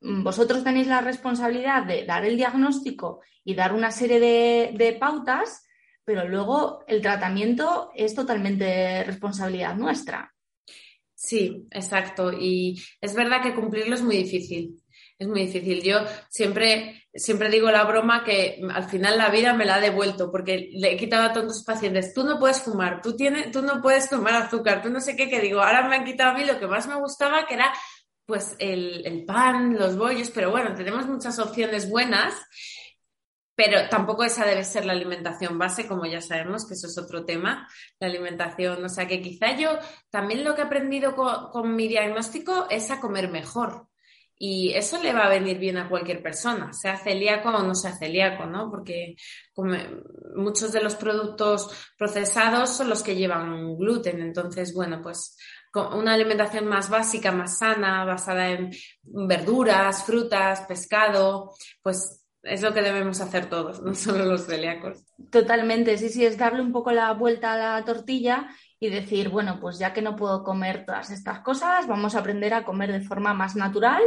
mm, 0.00 0.22
vosotros 0.22 0.64
tenéis 0.64 0.86
la 0.86 1.02
responsabilidad 1.02 1.84
de 1.84 2.06
dar 2.06 2.24
el 2.24 2.38
diagnóstico 2.38 3.20
y 3.44 3.54
dar 3.54 3.74
una 3.74 3.90
serie 3.90 4.18
de, 4.18 4.70
de 4.74 4.92
pautas, 4.94 5.66
pero 6.04 6.26
luego 6.26 6.84
el 6.86 7.02
tratamiento 7.02 7.90
es 7.94 8.14
totalmente 8.14 9.04
responsabilidad 9.04 9.76
nuestra. 9.76 10.32
Sí, 11.14 11.66
exacto. 11.70 12.32
Y 12.32 12.82
es 12.98 13.14
verdad 13.14 13.42
que 13.42 13.54
cumplirlo 13.54 13.94
es 13.94 14.02
muy 14.02 14.16
difícil. 14.16 14.79
Es 15.20 15.28
muy 15.28 15.42
difícil. 15.42 15.82
Yo 15.82 15.98
siempre, 16.30 17.04
siempre 17.12 17.50
digo 17.50 17.70
la 17.70 17.84
broma 17.84 18.24
que 18.24 18.58
al 18.72 18.88
final 18.88 19.18
la 19.18 19.28
vida 19.28 19.52
me 19.52 19.66
la 19.66 19.74
ha 19.74 19.80
devuelto 19.80 20.32
porque 20.32 20.70
le 20.72 20.92
he 20.92 20.96
quitado 20.96 21.30
a 21.30 21.44
los 21.44 21.62
pacientes, 21.62 22.14
tú 22.14 22.24
no 22.24 22.38
puedes 22.38 22.62
fumar, 22.62 23.02
tú, 23.02 23.14
tienes, 23.14 23.52
tú 23.52 23.60
no 23.60 23.82
puedes 23.82 24.08
tomar 24.08 24.34
azúcar, 24.34 24.80
tú 24.80 24.88
no 24.88 24.98
sé 24.98 25.16
qué, 25.16 25.28
que 25.28 25.40
digo, 25.40 25.60
ahora 25.60 25.86
me 25.86 25.96
han 25.96 26.06
quitado 26.06 26.30
a 26.30 26.34
mí 26.38 26.46
lo 26.46 26.58
que 26.58 26.66
más 26.66 26.88
me 26.88 26.98
gustaba, 26.98 27.46
que 27.46 27.52
era 27.52 27.70
pues 28.24 28.56
el, 28.58 29.06
el 29.06 29.26
pan, 29.26 29.76
los 29.78 29.98
bollos, 29.98 30.30
pero 30.30 30.50
bueno, 30.50 30.74
tenemos 30.74 31.06
muchas 31.06 31.38
opciones 31.38 31.90
buenas 31.90 32.34
pero 33.54 33.90
tampoco 33.90 34.24
esa 34.24 34.46
debe 34.46 34.64
ser 34.64 34.86
la 34.86 34.94
alimentación 34.94 35.58
base, 35.58 35.86
como 35.86 36.06
ya 36.06 36.22
sabemos, 36.22 36.66
que 36.66 36.72
eso 36.72 36.86
es 36.86 36.96
otro 36.96 37.26
tema, 37.26 37.68
la 37.98 38.06
alimentación. 38.06 38.82
O 38.82 38.88
sea 38.88 39.06
que 39.06 39.20
quizá 39.20 39.54
yo 39.54 39.78
también 40.08 40.44
lo 40.44 40.54
que 40.54 40.62
he 40.62 40.64
aprendido 40.64 41.14
con 41.14 41.76
mi 41.76 41.86
diagnóstico 41.86 42.68
es 42.70 42.90
a 42.90 43.00
comer 43.00 43.30
mejor. 43.30 43.89
Y 44.42 44.72
eso 44.72 45.02
le 45.02 45.12
va 45.12 45.26
a 45.26 45.28
venir 45.28 45.58
bien 45.58 45.76
a 45.76 45.86
cualquier 45.86 46.22
persona, 46.22 46.72
sea 46.72 46.96
celíaco 46.96 47.50
o 47.50 47.62
no 47.62 47.74
sea 47.74 47.92
celíaco, 47.98 48.46
¿no? 48.46 48.70
Porque 48.70 49.14
muchos 50.34 50.72
de 50.72 50.82
los 50.82 50.94
productos 50.94 51.68
procesados 51.98 52.70
son 52.70 52.88
los 52.88 53.02
que 53.02 53.16
llevan 53.16 53.76
gluten. 53.76 54.22
Entonces, 54.22 54.72
bueno, 54.72 55.02
pues 55.02 55.36
una 55.74 56.14
alimentación 56.14 56.66
más 56.66 56.88
básica, 56.88 57.32
más 57.32 57.58
sana, 57.58 58.06
basada 58.06 58.48
en 58.48 58.70
verduras, 59.02 60.04
frutas, 60.04 60.62
pescado, 60.62 61.52
pues 61.82 62.24
es 62.42 62.62
lo 62.62 62.72
que 62.72 62.80
debemos 62.80 63.20
hacer 63.20 63.50
todos, 63.50 63.82
no 63.82 63.94
solo 63.94 64.24
los 64.24 64.46
celíacos. 64.46 65.04
Totalmente, 65.30 65.98
sí, 65.98 66.08
sí, 66.08 66.24
es 66.24 66.38
darle 66.38 66.62
un 66.62 66.72
poco 66.72 66.92
la 66.92 67.12
vuelta 67.12 67.52
a 67.52 67.78
la 67.78 67.84
tortilla 67.84 68.48
y 68.80 68.88
decir, 68.88 69.28
bueno, 69.28 69.58
pues 69.60 69.78
ya 69.78 69.92
que 69.92 70.02
no 70.02 70.16
puedo 70.16 70.42
comer 70.42 70.84
todas 70.86 71.10
estas 71.10 71.40
cosas, 71.40 71.86
vamos 71.86 72.14
a 72.14 72.20
aprender 72.20 72.54
a 72.54 72.64
comer 72.64 72.90
de 72.90 73.02
forma 73.02 73.34
más 73.34 73.54
natural 73.54 74.02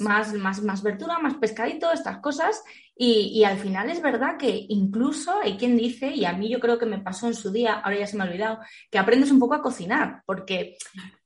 más, 0.00 0.34
más, 0.34 0.62
más 0.62 0.82
verdura, 0.82 1.18
más 1.18 1.34
pescadito, 1.34 1.92
estas 1.92 2.18
cosas. 2.18 2.62
Y, 2.96 3.44
al 3.44 3.58
final 3.58 3.90
es 3.90 4.02
verdad 4.02 4.36
que 4.36 4.66
incluso 4.68 5.40
hay 5.40 5.56
quien 5.56 5.76
dice, 5.76 6.08
y 6.08 6.24
a 6.24 6.32
mí 6.32 6.50
yo 6.50 6.58
creo 6.58 6.78
que 6.78 6.86
me 6.86 6.98
pasó 6.98 7.28
en 7.28 7.34
su 7.34 7.52
día, 7.52 7.74
ahora 7.74 7.98
ya 7.98 8.06
se 8.06 8.16
me 8.16 8.24
ha 8.24 8.26
olvidado, 8.26 8.58
que 8.90 8.98
aprendes 8.98 9.30
un 9.30 9.38
poco 9.38 9.54
a 9.54 9.62
cocinar, 9.62 10.22
porque 10.26 10.76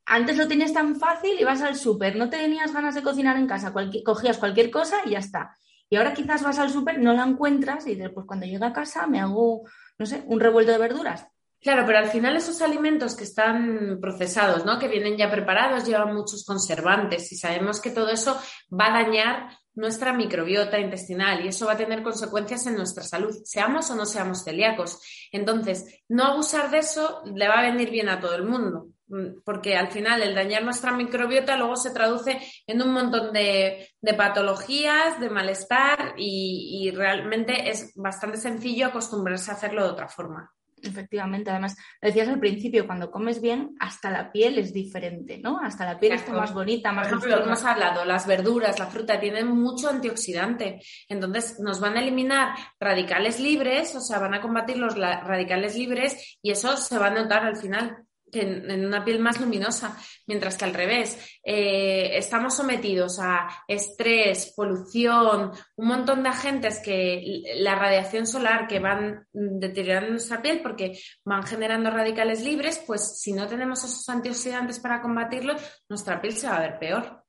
antes 0.04 0.36
lo 0.36 0.46
tenías 0.46 0.72
tan 0.72 0.96
fácil, 0.96 1.38
ibas 1.40 1.62
al 1.62 1.76
súper, 1.76 2.16
no 2.16 2.28
tenías 2.28 2.72
ganas 2.72 2.94
de 2.94 3.02
cocinar 3.02 3.36
en 3.36 3.46
casa, 3.46 3.72
cogías 4.04 4.38
cualquier 4.38 4.70
cosa 4.70 4.96
y 5.06 5.10
ya 5.10 5.18
está. 5.18 5.56
Y 5.88 5.96
ahora 5.96 6.14
quizás 6.14 6.42
vas 6.42 6.58
al 6.58 6.70
súper, 6.70 6.98
no 6.98 7.12
la 7.12 7.24
encuentras 7.24 7.86
y 7.86 7.94
dices, 7.94 8.10
pues 8.14 8.26
cuando 8.26 8.46
llegue 8.46 8.64
a 8.64 8.72
casa 8.72 9.06
me 9.06 9.20
hago, 9.20 9.62
no 9.98 10.06
sé, 10.06 10.24
un 10.26 10.40
revuelto 10.40 10.72
de 10.72 10.78
verduras. 10.78 11.26
Claro, 11.62 11.84
pero 11.86 11.98
al 11.98 12.10
final 12.10 12.36
esos 12.36 12.60
alimentos 12.60 13.14
que 13.14 13.22
están 13.22 13.98
procesados, 14.00 14.64
¿no? 14.64 14.80
Que 14.80 14.88
vienen 14.88 15.16
ya 15.16 15.30
preparados, 15.30 15.86
llevan 15.86 16.12
muchos 16.12 16.44
conservantes 16.44 17.30
y 17.30 17.36
sabemos 17.36 17.80
que 17.80 17.92
todo 17.92 18.08
eso 18.08 18.36
va 18.68 18.86
a 18.86 19.04
dañar 19.04 19.48
nuestra 19.74 20.12
microbiota 20.12 20.80
intestinal 20.80 21.44
y 21.44 21.48
eso 21.48 21.66
va 21.66 21.74
a 21.74 21.76
tener 21.76 22.02
consecuencias 22.02 22.66
en 22.66 22.74
nuestra 22.74 23.04
salud, 23.04 23.32
seamos 23.44 23.88
o 23.92 23.94
no 23.94 24.06
seamos 24.06 24.42
celíacos. 24.42 24.98
Entonces, 25.30 26.02
no 26.08 26.24
abusar 26.24 26.68
de 26.72 26.78
eso 26.78 27.22
le 27.32 27.46
va 27.46 27.60
a 27.60 27.70
venir 27.70 27.90
bien 27.90 28.08
a 28.08 28.18
todo 28.18 28.34
el 28.34 28.42
mundo, 28.44 28.88
mm, 29.06 29.42
porque 29.44 29.76
al 29.76 29.92
final 29.92 30.20
el 30.20 30.34
dañar 30.34 30.64
nuestra 30.64 30.90
microbiota 30.92 31.56
luego 31.56 31.76
se 31.76 31.92
traduce 31.92 32.40
en 32.66 32.82
un 32.82 32.92
montón 32.92 33.32
de, 33.32 33.88
patologías, 34.16 35.20
de 35.20 35.30
malestar 35.30 36.14
y 36.16 36.90
realmente 36.90 37.70
es 37.70 37.92
bastante 37.94 38.38
sencillo 38.38 38.88
acostumbrarse 38.88 39.52
a 39.52 39.54
hacerlo 39.54 39.84
de 39.84 39.90
otra 39.90 40.08
forma. 40.08 40.52
Efectivamente, 40.82 41.50
además, 41.50 41.76
decías 42.00 42.28
al 42.28 42.40
principio, 42.40 42.86
cuando 42.86 43.10
comes 43.10 43.40
bien, 43.40 43.74
hasta 43.78 44.10
la 44.10 44.32
piel 44.32 44.58
es 44.58 44.72
diferente, 44.72 45.38
¿no? 45.38 45.58
Hasta 45.58 45.84
la 45.84 45.98
piel 45.98 46.12
está 46.12 46.32
más 46.32 46.52
bonita, 46.52 46.92
más 46.92 47.08
Por 47.08 47.18
ejemplo, 47.18 47.44
hemos 47.44 47.64
hablado, 47.64 48.04
las 48.04 48.26
verduras, 48.26 48.78
la 48.78 48.86
fruta 48.86 49.20
tienen 49.20 49.46
mucho 49.48 49.88
antioxidante, 49.88 50.80
entonces 51.08 51.60
nos 51.60 51.80
van 51.80 51.96
a 51.96 52.00
eliminar 52.00 52.56
radicales 52.80 53.38
libres, 53.38 53.94
o 53.94 54.00
sea, 54.00 54.18
van 54.18 54.34
a 54.34 54.40
combatir 54.40 54.76
los 54.76 54.96
radicales 54.96 55.76
libres 55.76 56.38
y 56.42 56.50
eso 56.50 56.76
se 56.76 56.98
va 56.98 57.06
a 57.06 57.10
notar 57.10 57.44
al 57.44 57.56
final 57.56 58.04
en, 58.40 58.84
una 58.84 59.04
piel 59.04 59.18
más 59.20 59.40
luminosa, 59.40 59.96
mientras 60.26 60.56
que 60.56 60.64
al 60.64 60.74
revés, 60.74 61.18
eh, 61.44 62.16
estamos 62.16 62.56
sometidos 62.56 63.18
a 63.20 63.48
estrés, 63.68 64.52
polución, 64.56 65.52
un 65.76 65.86
montón 65.86 66.22
de 66.22 66.28
agentes 66.30 66.80
que 66.82 67.42
la 67.56 67.74
radiación 67.74 68.26
solar 68.26 68.66
que 68.66 68.80
van 68.80 69.26
deteriorando 69.32 70.10
nuestra 70.10 70.42
piel 70.42 70.60
porque 70.62 70.98
van 71.24 71.44
generando 71.44 71.90
radicales 71.90 72.42
libres, 72.42 72.82
pues 72.86 73.20
si 73.20 73.32
no 73.32 73.46
tenemos 73.46 73.84
esos 73.84 74.08
antioxidantes 74.08 74.80
para 74.80 75.02
combatirlos, 75.02 75.60
nuestra 75.88 76.20
piel 76.20 76.34
se 76.34 76.48
va 76.48 76.56
a 76.56 76.60
ver 76.60 76.78
peor. 76.78 77.22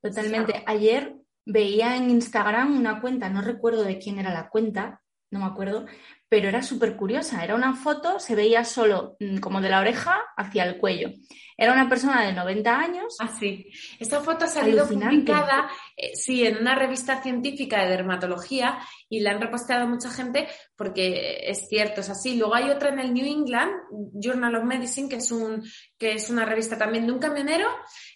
Totalmente. 0.00 0.62
Ayer 0.66 1.16
veía 1.44 1.96
en 1.96 2.10
Instagram 2.10 2.76
una 2.76 3.00
cuenta, 3.00 3.28
no 3.28 3.40
recuerdo 3.40 3.84
de 3.84 3.98
quién 3.98 4.18
era 4.18 4.32
la 4.32 4.48
cuenta, 4.48 5.02
no 5.30 5.40
me 5.40 5.46
acuerdo, 5.46 5.86
pero 6.28 6.48
era 6.48 6.62
súper 6.62 6.96
curiosa. 6.96 7.44
Era 7.44 7.54
una 7.54 7.74
foto, 7.74 8.18
se 8.18 8.34
veía 8.34 8.64
solo 8.64 9.16
mm, 9.20 9.38
como 9.38 9.60
de 9.60 9.68
la 9.68 9.80
oreja 9.80 10.20
hacia 10.36 10.64
el 10.64 10.78
cuello. 10.78 11.10
Era 11.58 11.72
una 11.72 11.88
persona 11.88 12.22
de 12.26 12.34
90 12.34 12.78
años. 12.78 13.16
Ah, 13.18 13.28
sí. 13.28 13.70
Esta 13.98 14.20
foto 14.20 14.44
ha 14.44 14.48
salido 14.48 14.86
publicada, 14.86 15.70
eh, 15.96 16.14
sí, 16.14 16.44
en 16.44 16.58
una 16.58 16.74
revista 16.74 17.22
científica 17.22 17.82
de 17.82 17.90
dermatología 17.90 18.78
y 19.08 19.20
la 19.20 19.30
han 19.30 19.40
reposteado 19.40 19.86
mucha 19.86 20.10
gente 20.10 20.48
porque 20.76 21.44
es 21.46 21.66
cierto, 21.68 22.02
es 22.02 22.10
así. 22.10 22.36
Luego 22.36 22.54
hay 22.54 22.68
otra 22.68 22.90
en 22.90 22.98
el 22.98 23.14
New 23.14 23.24
England 23.24 23.72
Journal 24.12 24.54
of 24.56 24.64
Medicine, 24.64 25.08
que 25.08 25.16
es, 25.16 25.32
un, 25.32 25.64
que 25.96 26.12
es 26.12 26.28
una 26.28 26.44
revista 26.44 26.76
también 26.76 27.06
de 27.06 27.12
un 27.12 27.20
camionero. 27.20 27.68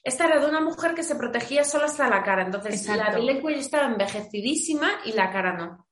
Esta 0.05 0.27
era 0.27 0.39
de 0.39 0.47
una 0.47 0.61
mujer 0.61 0.95
que 0.95 1.03
se 1.03 1.17
protegía 1.17 1.65
solo 1.65 1.87
hasta 1.87 2.11
la 2.11 2.23
cara. 2.23 2.43
Entonces, 2.43 2.87
la 2.89 3.15
piel 3.15 3.27
del 3.27 3.41
cuello 3.41 3.61
estaba 3.61 3.87
envejecidísima 3.87 4.91
y 5.07 5.13
la 5.13 5.31
cara 5.31 5.57
no. 5.57 5.87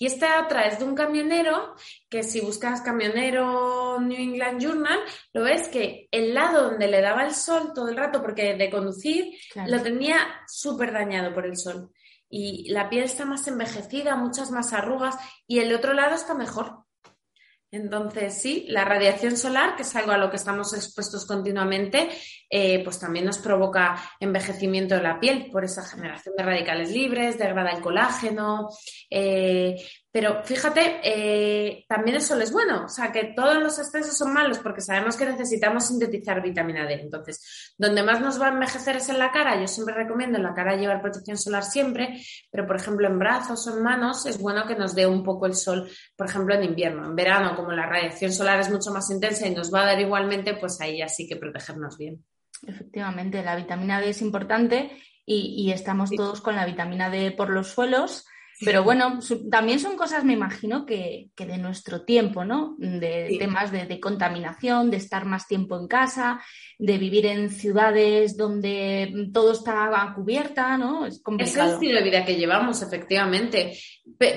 Y 0.00 0.06
esta 0.06 0.42
otra 0.42 0.66
es 0.66 0.78
de 0.78 0.86
un 0.86 0.94
camionero, 0.94 1.74
que 2.08 2.22
si 2.22 2.40
buscas 2.40 2.80
camionero 2.80 4.00
New 4.00 4.18
England 4.18 4.58
Journal, 4.58 4.98
lo 5.34 5.42
ves 5.42 5.68
que 5.68 6.08
el 6.10 6.32
lado 6.32 6.70
donde 6.70 6.88
le 6.88 7.02
daba 7.02 7.26
el 7.26 7.34
sol 7.34 7.72
todo 7.74 7.90
el 7.90 7.98
rato, 7.98 8.22
porque 8.22 8.54
de 8.54 8.70
conducir, 8.70 9.36
lo 9.66 9.82
tenía 9.82 10.16
súper 10.48 10.90
dañado 10.90 11.34
por 11.34 11.44
el 11.44 11.58
sol. 11.58 11.92
Y 12.30 12.70
la 12.70 12.88
piel 12.88 13.04
está 13.04 13.26
más 13.26 13.46
envejecida, 13.46 14.16
muchas 14.16 14.50
más 14.50 14.72
arrugas, 14.72 15.16
y 15.46 15.58
el 15.58 15.74
otro 15.74 15.92
lado 15.92 16.14
está 16.14 16.32
mejor. 16.32 16.86
Entonces, 17.70 18.40
sí, 18.40 18.64
la 18.70 18.86
radiación 18.86 19.36
solar, 19.36 19.76
que 19.76 19.82
es 19.82 19.94
algo 19.94 20.12
a 20.12 20.18
lo 20.18 20.30
que 20.30 20.36
estamos 20.36 20.72
expuestos 20.72 21.26
continuamente, 21.26 22.08
eh, 22.50 22.82
pues 22.82 22.98
también 22.98 23.24
nos 23.24 23.38
provoca 23.38 23.96
envejecimiento 24.18 24.96
de 24.96 25.02
la 25.02 25.20
piel 25.20 25.48
por 25.52 25.64
esa 25.64 25.84
generación 25.84 26.34
de 26.36 26.42
radicales 26.42 26.90
libres, 26.90 27.38
degrada 27.38 27.70
el 27.70 27.80
colágeno, 27.80 28.68
eh, 29.08 29.76
pero 30.12 30.42
fíjate, 30.42 31.00
eh, 31.04 31.84
también 31.88 32.16
el 32.16 32.22
sol 32.22 32.42
es 32.42 32.50
bueno, 32.50 32.86
o 32.86 32.88
sea 32.88 33.12
que 33.12 33.32
todos 33.36 33.62
los 33.62 33.78
excesos 33.78 34.18
son 34.18 34.32
malos 34.32 34.58
porque 34.58 34.80
sabemos 34.80 35.16
que 35.16 35.24
necesitamos 35.24 35.86
sintetizar 35.86 36.42
vitamina 36.42 36.84
D. 36.84 36.94
Entonces, 36.94 37.74
donde 37.78 38.02
más 38.02 38.20
nos 38.20 38.40
va 38.40 38.46
a 38.46 38.52
envejecer 38.52 38.96
es 38.96 39.08
en 39.08 39.20
la 39.20 39.30
cara. 39.30 39.60
Yo 39.60 39.68
siempre 39.68 39.94
recomiendo 39.94 40.36
en 40.36 40.42
la 40.42 40.52
cara 40.52 40.74
llevar 40.74 41.00
protección 41.00 41.38
solar 41.38 41.62
siempre, 41.62 42.20
pero 42.50 42.66
por 42.66 42.76
ejemplo 42.76 43.06
en 43.06 43.20
brazos 43.20 43.64
o 43.68 43.76
en 43.76 43.84
manos 43.84 44.26
es 44.26 44.38
bueno 44.38 44.66
que 44.66 44.74
nos 44.74 44.96
dé 44.96 45.06
un 45.06 45.22
poco 45.22 45.46
el 45.46 45.54
sol, 45.54 45.88
por 46.16 46.26
ejemplo 46.26 46.56
en 46.56 46.64
invierno. 46.64 47.06
En 47.06 47.14
verano, 47.14 47.54
como 47.54 47.70
la 47.70 47.86
radiación 47.86 48.32
solar 48.32 48.58
es 48.58 48.70
mucho 48.70 48.90
más 48.90 49.08
intensa 49.10 49.46
y 49.46 49.54
nos 49.54 49.72
va 49.72 49.82
a 49.82 49.86
dar 49.86 50.00
igualmente, 50.00 50.54
pues 50.54 50.80
ahí 50.80 51.02
así 51.02 51.28
que 51.28 51.36
protegernos 51.36 51.96
bien. 51.96 52.24
Efectivamente, 52.66 53.42
la 53.42 53.56
vitamina 53.56 54.00
D 54.00 54.10
es 54.10 54.22
importante 54.22 54.90
y, 55.26 55.70
estamos 55.70 56.10
todos 56.10 56.40
con 56.40 56.56
la 56.56 56.66
vitamina 56.66 57.08
D 57.08 57.32
por 57.32 57.50
los 57.50 57.68
suelos. 57.68 58.26
Pero 58.62 58.84
bueno, 58.84 59.20
también 59.50 59.78
son 59.78 59.96
cosas, 59.96 60.24
me 60.24 60.34
imagino, 60.34 60.84
que, 60.84 61.30
de 61.36 61.58
nuestro 61.58 62.04
tiempo, 62.04 62.44
¿no? 62.44 62.74
De 62.78 63.36
temas 63.38 63.72
de, 63.72 64.00
contaminación, 64.00 64.90
de 64.90 64.98
estar 64.98 65.24
más 65.24 65.46
tiempo 65.46 65.78
en 65.78 65.88
casa, 65.88 66.42
de 66.80 66.96
vivir 66.96 67.26
en 67.26 67.50
ciudades 67.50 68.38
donde 68.38 69.28
todo 69.34 69.52
está 69.52 70.12
cubierta, 70.16 70.78
¿no? 70.78 71.04
Es 71.04 71.20
complicado. 71.22 71.58
Es 71.58 71.68
el 71.68 71.74
estilo 71.74 71.98
de 71.98 72.04
vida 72.04 72.24
que 72.24 72.36
llevamos, 72.36 72.80
efectivamente. 72.80 73.78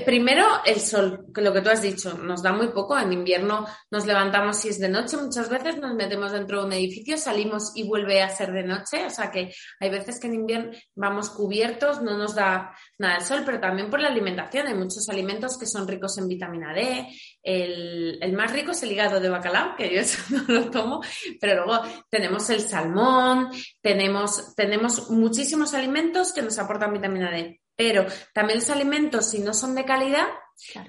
primero, 0.06 0.46
el 0.66 0.82
sol, 0.82 1.26
que 1.34 1.42
lo 1.42 1.54
que 1.54 1.62
tú 1.62 1.70
has 1.70 1.82
dicho, 1.82 2.18
nos 2.18 2.44
da 2.44 2.52
muy 2.52 2.68
poco. 2.68 3.00
En 3.00 3.14
invierno 3.14 3.66
nos 3.90 4.06
levantamos 4.06 4.58
si 4.58 4.68
es 4.68 4.80
de 4.80 4.90
noche, 4.90 5.16
muchas 5.16 5.50
veces 5.50 5.80
nos 5.80 5.96
metemos 5.96 6.34
dentro 6.34 6.60
de 6.60 6.66
un 6.66 6.74
edificio, 6.74 7.18
salimos 7.18 7.72
y 7.76 7.88
vuelve 7.88 8.22
a 8.22 8.28
ser 8.28 8.52
de 8.52 8.64
noche. 8.64 9.06
O 9.06 9.10
sea 9.10 9.32
que 9.32 9.54
hay 9.80 9.90
veces 9.90 10.20
que 10.20 10.28
en 10.28 10.34
invierno 10.34 10.72
vamos 10.96 11.30
cubiertos, 11.30 12.02
no 12.02 12.18
nos 12.18 12.36
da 12.36 12.76
nada 12.98 13.18
el 13.20 13.24
sol, 13.24 13.44
pero 13.46 13.62
también 13.62 13.90
por 13.90 14.02
la 14.02 14.10
alimentación. 14.10 14.68
Hay 14.68 14.76
muchos 14.76 15.08
alimentos 15.08 15.58
que 15.58 15.66
son 15.66 15.88
ricos 15.88 16.18
en 16.18 16.28
vitamina 16.28 16.74
D. 16.74 17.08
El, 17.42 18.34
más 18.34 18.52
rico 18.52 18.72
es 18.72 18.84
el 18.84 18.92
hígado 18.92 19.22
de 19.22 19.30
bacalao, 19.30 19.78
que 19.78 19.94
yo 19.94 20.02
eso 20.02 20.22
no 20.30 20.44
lo 20.48 20.70
tomo, 20.70 21.02
pero 21.40 21.66
luego 21.66 21.84
tenemos 22.10 22.33
el 22.50 22.62
salmón, 22.62 23.50
tenemos, 23.82 24.56
tenemos 24.56 25.10
muchísimos 25.10 25.74
alimentos 25.74 26.34
que 26.34 26.42
nos 26.42 26.58
aportan 26.60 26.94
vitamina 26.94 27.32
D. 27.32 27.62
Pero 27.76 28.06
también 28.34 28.60
los 28.60 28.70
alimentos, 28.70 29.30
si 29.30 29.40
no 29.40 29.54
son 29.54 29.76
de 29.76 29.86
calidad, 29.86 30.28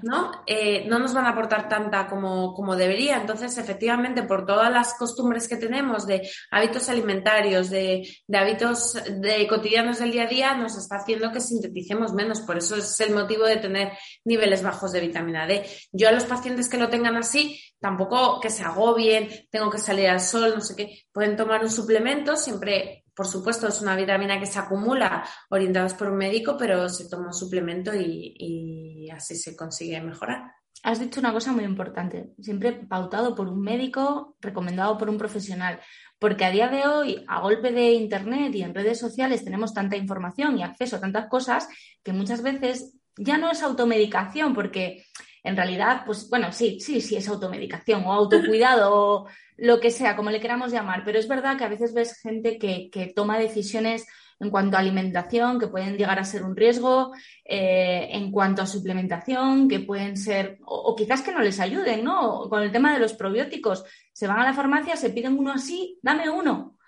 ¿no? 0.02 0.42
Eh, 0.46 0.84
no 0.86 0.98
nos 0.98 1.14
van 1.14 1.26
a 1.26 1.30
aportar 1.30 1.68
tanta 1.68 2.06
como, 2.06 2.54
como, 2.54 2.76
debería. 2.76 3.16
Entonces, 3.16 3.56
efectivamente, 3.58 4.22
por 4.22 4.46
todas 4.46 4.72
las 4.72 4.94
costumbres 4.94 5.48
que 5.48 5.56
tenemos 5.56 6.06
de 6.06 6.28
hábitos 6.50 6.88
alimentarios, 6.88 7.70
de, 7.70 8.08
de, 8.26 8.38
hábitos 8.38 8.94
de 9.20 9.46
cotidianos 9.46 9.98
del 9.98 10.12
día 10.12 10.24
a 10.24 10.28
día, 10.28 10.54
nos 10.54 10.76
está 10.76 10.96
haciendo 10.96 11.32
que 11.32 11.40
sinteticemos 11.40 12.12
menos. 12.12 12.40
Por 12.40 12.58
eso 12.58 12.76
es 12.76 13.00
el 13.00 13.14
motivo 13.14 13.44
de 13.44 13.56
tener 13.56 13.92
niveles 14.24 14.62
bajos 14.62 14.92
de 14.92 15.00
vitamina 15.00 15.46
D. 15.46 15.64
Yo 15.92 16.08
a 16.08 16.12
los 16.12 16.24
pacientes 16.24 16.68
que 16.68 16.78
lo 16.78 16.88
tengan 16.88 17.16
así, 17.16 17.60
tampoco 17.80 18.40
que 18.40 18.50
se 18.50 18.62
agobien, 18.62 19.28
tengo 19.50 19.70
que 19.70 19.78
salir 19.78 20.08
al 20.08 20.20
sol, 20.20 20.52
no 20.54 20.60
sé 20.60 20.74
qué, 20.76 21.02
pueden 21.12 21.36
tomar 21.36 21.62
un 21.62 21.70
suplemento, 21.70 22.36
siempre 22.36 23.03
por 23.14 23.26
supuesto, 23.26 23.68
es 23.68 23.80
una 23.80 23.96
vitamina 23.96 24.40
que 24.40 24.46
se 24.46 24.58
acumula 24.58 25.24
orientados 25.50 25.94
por 25.94 26.10
un 26.10 26.16
médico, 26.16 26.56
pero 26.58 26.88
se 26.88 27.08
toma 27.08 27.28
un 27.28 27.34
suplemento 27.34 27.92
y, 27.94 29.08
así 29.10 29.36
se 29.36 29.56
consigue 29.56 30.00
mejorar. 30.00 30.52
Has 30.82 30.98
dicho 30.98 31.20
una 31.20 31.32
cosa 31.32 31.52
muy 31.52 31.64
importante, 31.64 32.34
siempre 32.40 32.72
pautado 32.72 33.34
por 33.34 33.48
un 33.48 33.60
médico, 33.60 34.36
recomendado 34.40 34.98
por 34.98 35.08
un 35.08 35.16
profesional, 35.16 35.80
porque 36.18 36.44
a 36.44 36.50
día 36.50 36.68
de 36.68 36.86
hoy, 36.86 37.24
a 37.28 37.40
golpe 37.40 37.70
de 37.70 37.92
Internet 37.92 38.54
y 38.54 38.62
en 38.62 38.74
redes 38.74 38.98
sociales, 38.98 39.44
tenemos 39.44 39.72
tanta 39.72 39.96
información 39.96 40.58
y 40.58 40.62
acceso 40.62 40.96
a 40.96 41.00
tantas 41.00 41.28
cosas 41.28 41.68
que 42.02 42.12
muchas 42.12 42.42
veces 42.42 42.94
ya 43.16 43.38
no 43.38 43.50
es 43.50 43.62
automedicación, 43.62 44.54
porque 44.54 45.06
en 45.44 45.56
realidad, 45.56 46.04
pues 46.06 46.28
bueno, 46.30 46.50
sí, 46.52 46.80
sí, 46.80 47.02
sí 47.02 47.16
es 47.16 47.28
automedicación 47.28 48.02
o 48.06 48.12
autocuidado 48.12 48.94
o 48.94 49.28
lo 49.58 49.78
que 49.78 49.90
sea, 49.90 50.16
como 50.16 50.30
le 50.30 50.40
queramos 50.40 50.72
llamar, 50.72 51.02
pero 51.04 51.18
es 51.18 51.28
verdad 51.28 51.58
que 51.58 51.64
a 51.64 51.68
veces 51.68 51.92
ves 51.92 52.18
gente 52.18 52.58
que, 52.58 53.12
toma 53.14 53.38
decisiones 53.38 54.06
en 54.40 54.50
cuanto 54.50 54.76
a 54.76 54.80
alimentación 54.80 55.60
que 55.60 55.68
pueden 55.68 55.96
llegar 55.96 56.18
a 56.18 56.24
ser 56.24 56.42
un 56.42 56.56
riesgo, 56.56 57.12
eh, 57.44 58.08
en 58.10 58.32
cuanto 58.32 58.62
a 58.62 58.66
suplementación 58.66 59.68
que 59.68 59.80
pueden 59.80 60.16
ser, 60.16 60.58
o, 60.64 60.96
quizás 60.96 61.20
que 61.20 61.30
no 61.30 61.40
les 61.40 61.60
ayuden, 61.60 62.02
¿no? 62.02 62.48
Con 62.48 62.62
el 62.62 62.72
tema 62.72 62.92
de 62.94 62.98
los 62.98 63.12
probióticos, 63.12 63.84
se 64.12 64.26
van 64.26 64.40
a 64.40 64.44
la 64.44 64.54
farmacia, 64.54 64.96
se 64.96 65.10
piden 65.10 65.38
uno 65.38 65.52
así, 65.52 65.98
dame 66.02 66.30
uno. 66.30 66.78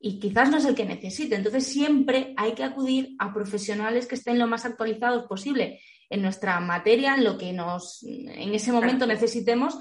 Y 0.00 0.18
quizás 0.18 0.50
no 0.50 0.56
es 0.56 0.64
el 0.64 0.74
que 0.74 0.84
necesite. 0.84 1.36
Entonces 1.36 1.66
siempre 1.66 2.34
hay 2.36 2.52
que 2.52 2.64
acudir 2.64 3.14
a 3.18 3.32
profesionales 3.32 4.06
que 4.06 4.14
estén 4.14 4.38
lo 4.38 4.46
más 4.46 4.64
actualizados 4.64 5.26
posible 5.26 5.80
en 6.10 6.22
nuestra 6.22 6.60
materia, 6.60 7.14
en 7.14 7.24
lo 7.24 7.38
que 7.38 7.52
nos 7.52 8.02
en 8.02 8.54
ese 8.54 8.72
momento 8.72 9.06
necesitemos 9.06 9.78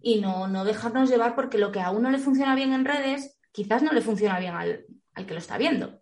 y 0.00 0.20
no, 0.20 0.48
no 0.48 0.64
dejarnos 0.64 1.10
llevar 1.10 1.34
porque 1.34 1.58
lo 1.58 1.72
que 1.72 1.80
a 1.80 1.90
uno 1.90 2.10
le 2.10 2.18
funciona 2.18 2.54
bien 2.54 2.72
en 2.72 2.84
redes, 2.84 3.38
quizás 3.52 3.82
no 3.82 3.92
le 3.92 4.00
funciona 4.00 4.38
bien 4.38 4.54
al, 4.54 4.86
al 5.14 5.26
que 5.26 5.34
lo 5.34 5.40
está 5.40 5.58
viendo. 5.58 6.00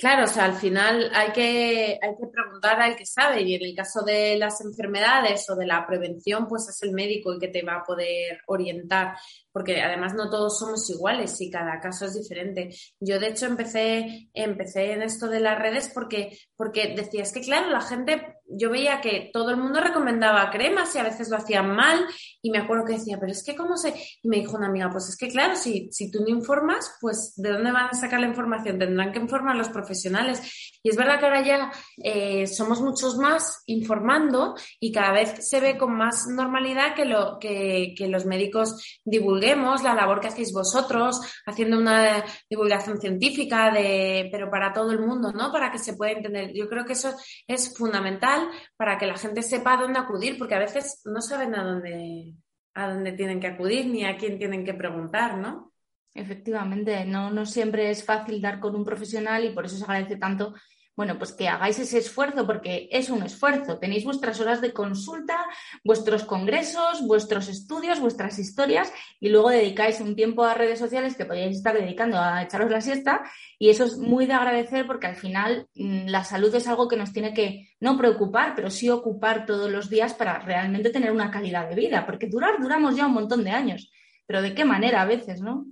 Claro, 0.00 0.24
o 0.24 0.26
sea, 0.26 0.46
al 0.46 0.54
final 0.54 1.10
hay 1.14 1.30
que, 1.30 1.98
hay 2.00 2.16
que 2.18 2.26
preguntar 2.32 2.80
al 2.80 2.96
que 2.96 3.04
sabe 3.04 3.42
y 3.42 3.54
en 3.54 3.62
el 3.62 3.76
caso 3.76 4.02
de 4.02 4.38
las 4.38 4.62
enfermedades 4.62 5.48
o 5.50 5.56
de 5.56 5.66
la 5.66 5.86
prevención, 5.86 6.48
pues 6.48 6.66
es 6.70 6.82
el 6.82 6.92
médico 6.92 7.30
el 7.30 7.38
que 7.38 7.48
te 7.48 7.62
va 7.62 7.74
a 7.74 7.84
poder 7.84 8.40
orientar, 8.46 9.14
porque 9.52 9.80
además 9.80 10.14
no 10.14 10.30
todos 10.30 10.58
somos 10.58 10.88
iguales 10.90 11.40
y 11.40 11.50
cada 11.50 11.80
caso 11.80 12.06
es 12.06 12.14
diferente. 12.14 12.74
Yo 13.00 13.18
de 13.18 13.28
hecho 13.28 13.46
empecé, 13.46 14.30
empecé 14.34 14.92
en 14.92 15.02
esto 15.02 15.28
de 15.28 15.40
las 15.40 15.58
redes 15.58 15.90
porque, 15.92 16.38
porque 16.56 16.94
decía, 16.96 17.22
es 17.22 17.32
que 17.32 17.40
claro, 17.40 17.70
la 17.70 17.80
gente 17.80 18.36
yo 18.52 18.70
veía 18.70 19.00
que 19.00 19.30
todo 19.32 19.50
el 19.50 19.56
mundo 19.56 19.80
recomendaba 19.80 20.50
cremas 20.50 20.94
y 20.94 20.98
a 20.98 21.04
veces 21.04 21.30
lo 21.30 21.36
hacían 21.36 21.74
mal 21.74 22.04
y 22.42 22.50
me 22.50 22.58
acuerdo 22.58 22.84
que 22.84 22.94
decía, 22.94 23.18
pero 23.18 23.32
es 23.32 23.44
que 23.44 23.56
cómo 23.56 23.76
sé, 23.76 23.94
y 24.22 24.28
me 24.28 24.38
dijo 24.38 24.56
una 24.56 24.66
amiga, 24.66 24.90
pues 24.90 25.08
es 25.08 25.16
que 25.16 25.28
claro, 25.28 25.56
si, 25.56 25.88
si 25.92 26.10
tú 26.10 26.20
no 26.20 26.28
informas, 26.28 26.96
pues 27.00 27.34
¿de 27.36 27.50
dónde 27.50 27.72
van 27.72 27.90
a 27.90 27.94
sacar 27.94 28.20
la 28.20 28.26
información? 28.26 28.78
Tendrán 28.78 29.12
que 29.12 29.20
informar 29.20 29.56
los 29.56 29.68
profesionales. 29.68 30.40
Y 30.82 30.90
es 30.90 30.96
verdad 30.96 31.18
que 31.18 31.26
ahora 31.26 31.42
ya 31.42 31.70
eh, 32.02 32.46
somos 32.46 32.80
muchos 32.80 33.16
más 33.16 33.62
informando 33.66 34.54
y 34.78 34.92
cada 34.92 35.12
vez 35.12 35.46
se 35.46 35.60
ve 35.60 35.76
con 35.76 35.96
más 35.96 36.26
normalidad 36.26 36.94
que, 36.94 37.04
lo, 37.04 37.38
que, 37.38 37.94
que 37.96 38.08
los 38.08 38.24
médicos 38.26 39.00
la 39.40 39.94
labor 39.94 40.20
que 40.20 40.28
hacéis 40.28 40.52
vosotros, 40.52 41.20
haciendo 41.46 41.78
una 41.78 42.24
divulgación 42.48 43.00
científica, 43.00 43.70
de, 43.70 44.28
pero 44.30 44.50
para 44.50 44.72
todo 44.72 44.92
el 44.92 45.00
mundo, 45.00 45.32
¿no? 45.32 45.50
Para 45.52 45.70
que 45.70 45.78
se 45.78 45.94
pueda 45.94 46.12
entender. 46.12 46.52
Yo 46.54 46.68
creo 46.68 46.84
que 46.84 46.92
eso 46.92 47.14
es 47.46 47.76
fundamental 47.76 48.48
para 48.76 48.98
que 48.98 49.06
la 49.06 49.16
gente 49.16 49.42
sepa 49.42 49.74
a 49.74 49.82
dónde 49.82 49.98
acudir, 49.98 50.38
porque 50.38 50.54
a 50.54 50.60
veces 50.60 51.02
no 51.04 51.20
saben 51.20 51.54
a 51.54 51.64
dónde, 51.64 52.34
a 52.74 52.92
dónde 52.92 53.12
tienen 53.12 53.40
que 53.40 53.48
acudir 53.48 53.86
ni 53.86 54.04
a 54.04 54.16
quién 54.16 54.38
tienen 54.38 54.64
que 54.64 54.74
preguntar, 54.74 55.36
¿no? 55.36 55.72
Efectivamente, 56.14 57.04
no, 57.04 57.30
no 57.30 57.46
siempre 57.46 57.90
es 57.90 58.04
fácil 58.04 58.42
dar 58.42 58.58
con 58.58 58.74
un 58.74 58.84
profesional 58.84 59.44
y 59.44 59.50
por 59.50 59.66
eso 59.66 59.76
se 59.76 59.84
agradece 59.84 60.16
tanto 60.16 60.54
bueno, 60.96 61.16
pues 61.18 61.32
que 61.32 61.48
hagáis 61.48 61.78
ese 61.78 61.98
esfuerzo 61.98 62.46
porque 62.46 62.88
es 62.92 63.08
un 63.10 63.22
esfuerzo. 63.22 63.78
Tenéis 63.78 64.04
vuestras 64.04 64.38
horas 64.40 64.60
de 64.60 64.72
consulta, 64.72 65.46
vuestros 65.84 66.24
congresos, 66.24 67.06
vuestros 67.06 67.48
estudios, 67.48 68.00
vuestras 68.00 68.38
historias 68.38 68.92
y 69.18 69.28
luego 69.28 69.50
dedicáis 69.50 70.00
un 70.00 70.14
tiempo 70.14 70.44
a 70.44 70.54
redes 70.54 70.78
sociales 70.78 71.16
que 71.16 71.24
podríais 71.24 71.56
estar 71.56 71.74
dedicando 71.74 72.18
a 72.18 72.42
echaros 72.42 72.70
la 72.70 72.80
siesta 72.80 73.22
y 73.58 73.70
eso 73.70 73.84
es 73.84 73.96
muy 73.96 74.26
de 74.26 74.34
agradecer 74.34 74.86
porque 74.86 75.06
al 75.06 75.16
final 75.16 75.68
mm, 75.74 76.08
la 76.08 76.24
salud 76.24 76.54
es 76.54 76.68
algo 76.68 76.88
que 76.88 76.96
nos 76.96 77.12
tiene 77.12 77.32
que 77.32 77.70
no 77.80 77.96
preocupar, 77.96 78.54
pero 78.54 78.70
sí 78.70 78.90
ocupar 78.90 79.46
todos 79.46 79.70
los 79.70 79.88
días 79.88 80.14
para 80.14 80.38
realmente 80.38 80.90
tener 80.90 81.12
una 81.12 81.30
calidad 81.30 81.68
de 81.68 81.76
vida, 81.76 82.04
porque 82.04 82.26
durar 82.26 82.60
duramos 82.60 82.96
ya 82.96 83.06
un 83.06 83.14
montón 83.14 83.42
de 83.42 83.50
años, 83.50 83.90
pero 84.26 84.42
de 84.42 84.54
qué 84.54 84.64
manera 84.64 85.02
a 85.02 85.06
veces, 85.06 85.40
¿no? 85.40 85.66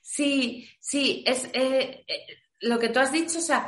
Sí, 0.00 0.68
sí, 0.80 1.24
es 1.26 1.46
eh, 1.52 2.04
eh, 2.06 2.26
lo 2.60 2.78
que 2.78 2.88
tú 2.88 2.98
has 3.00 3.12
dicho, 3.12 3.38
o 3.38 3.42
sea, 3.42 3.66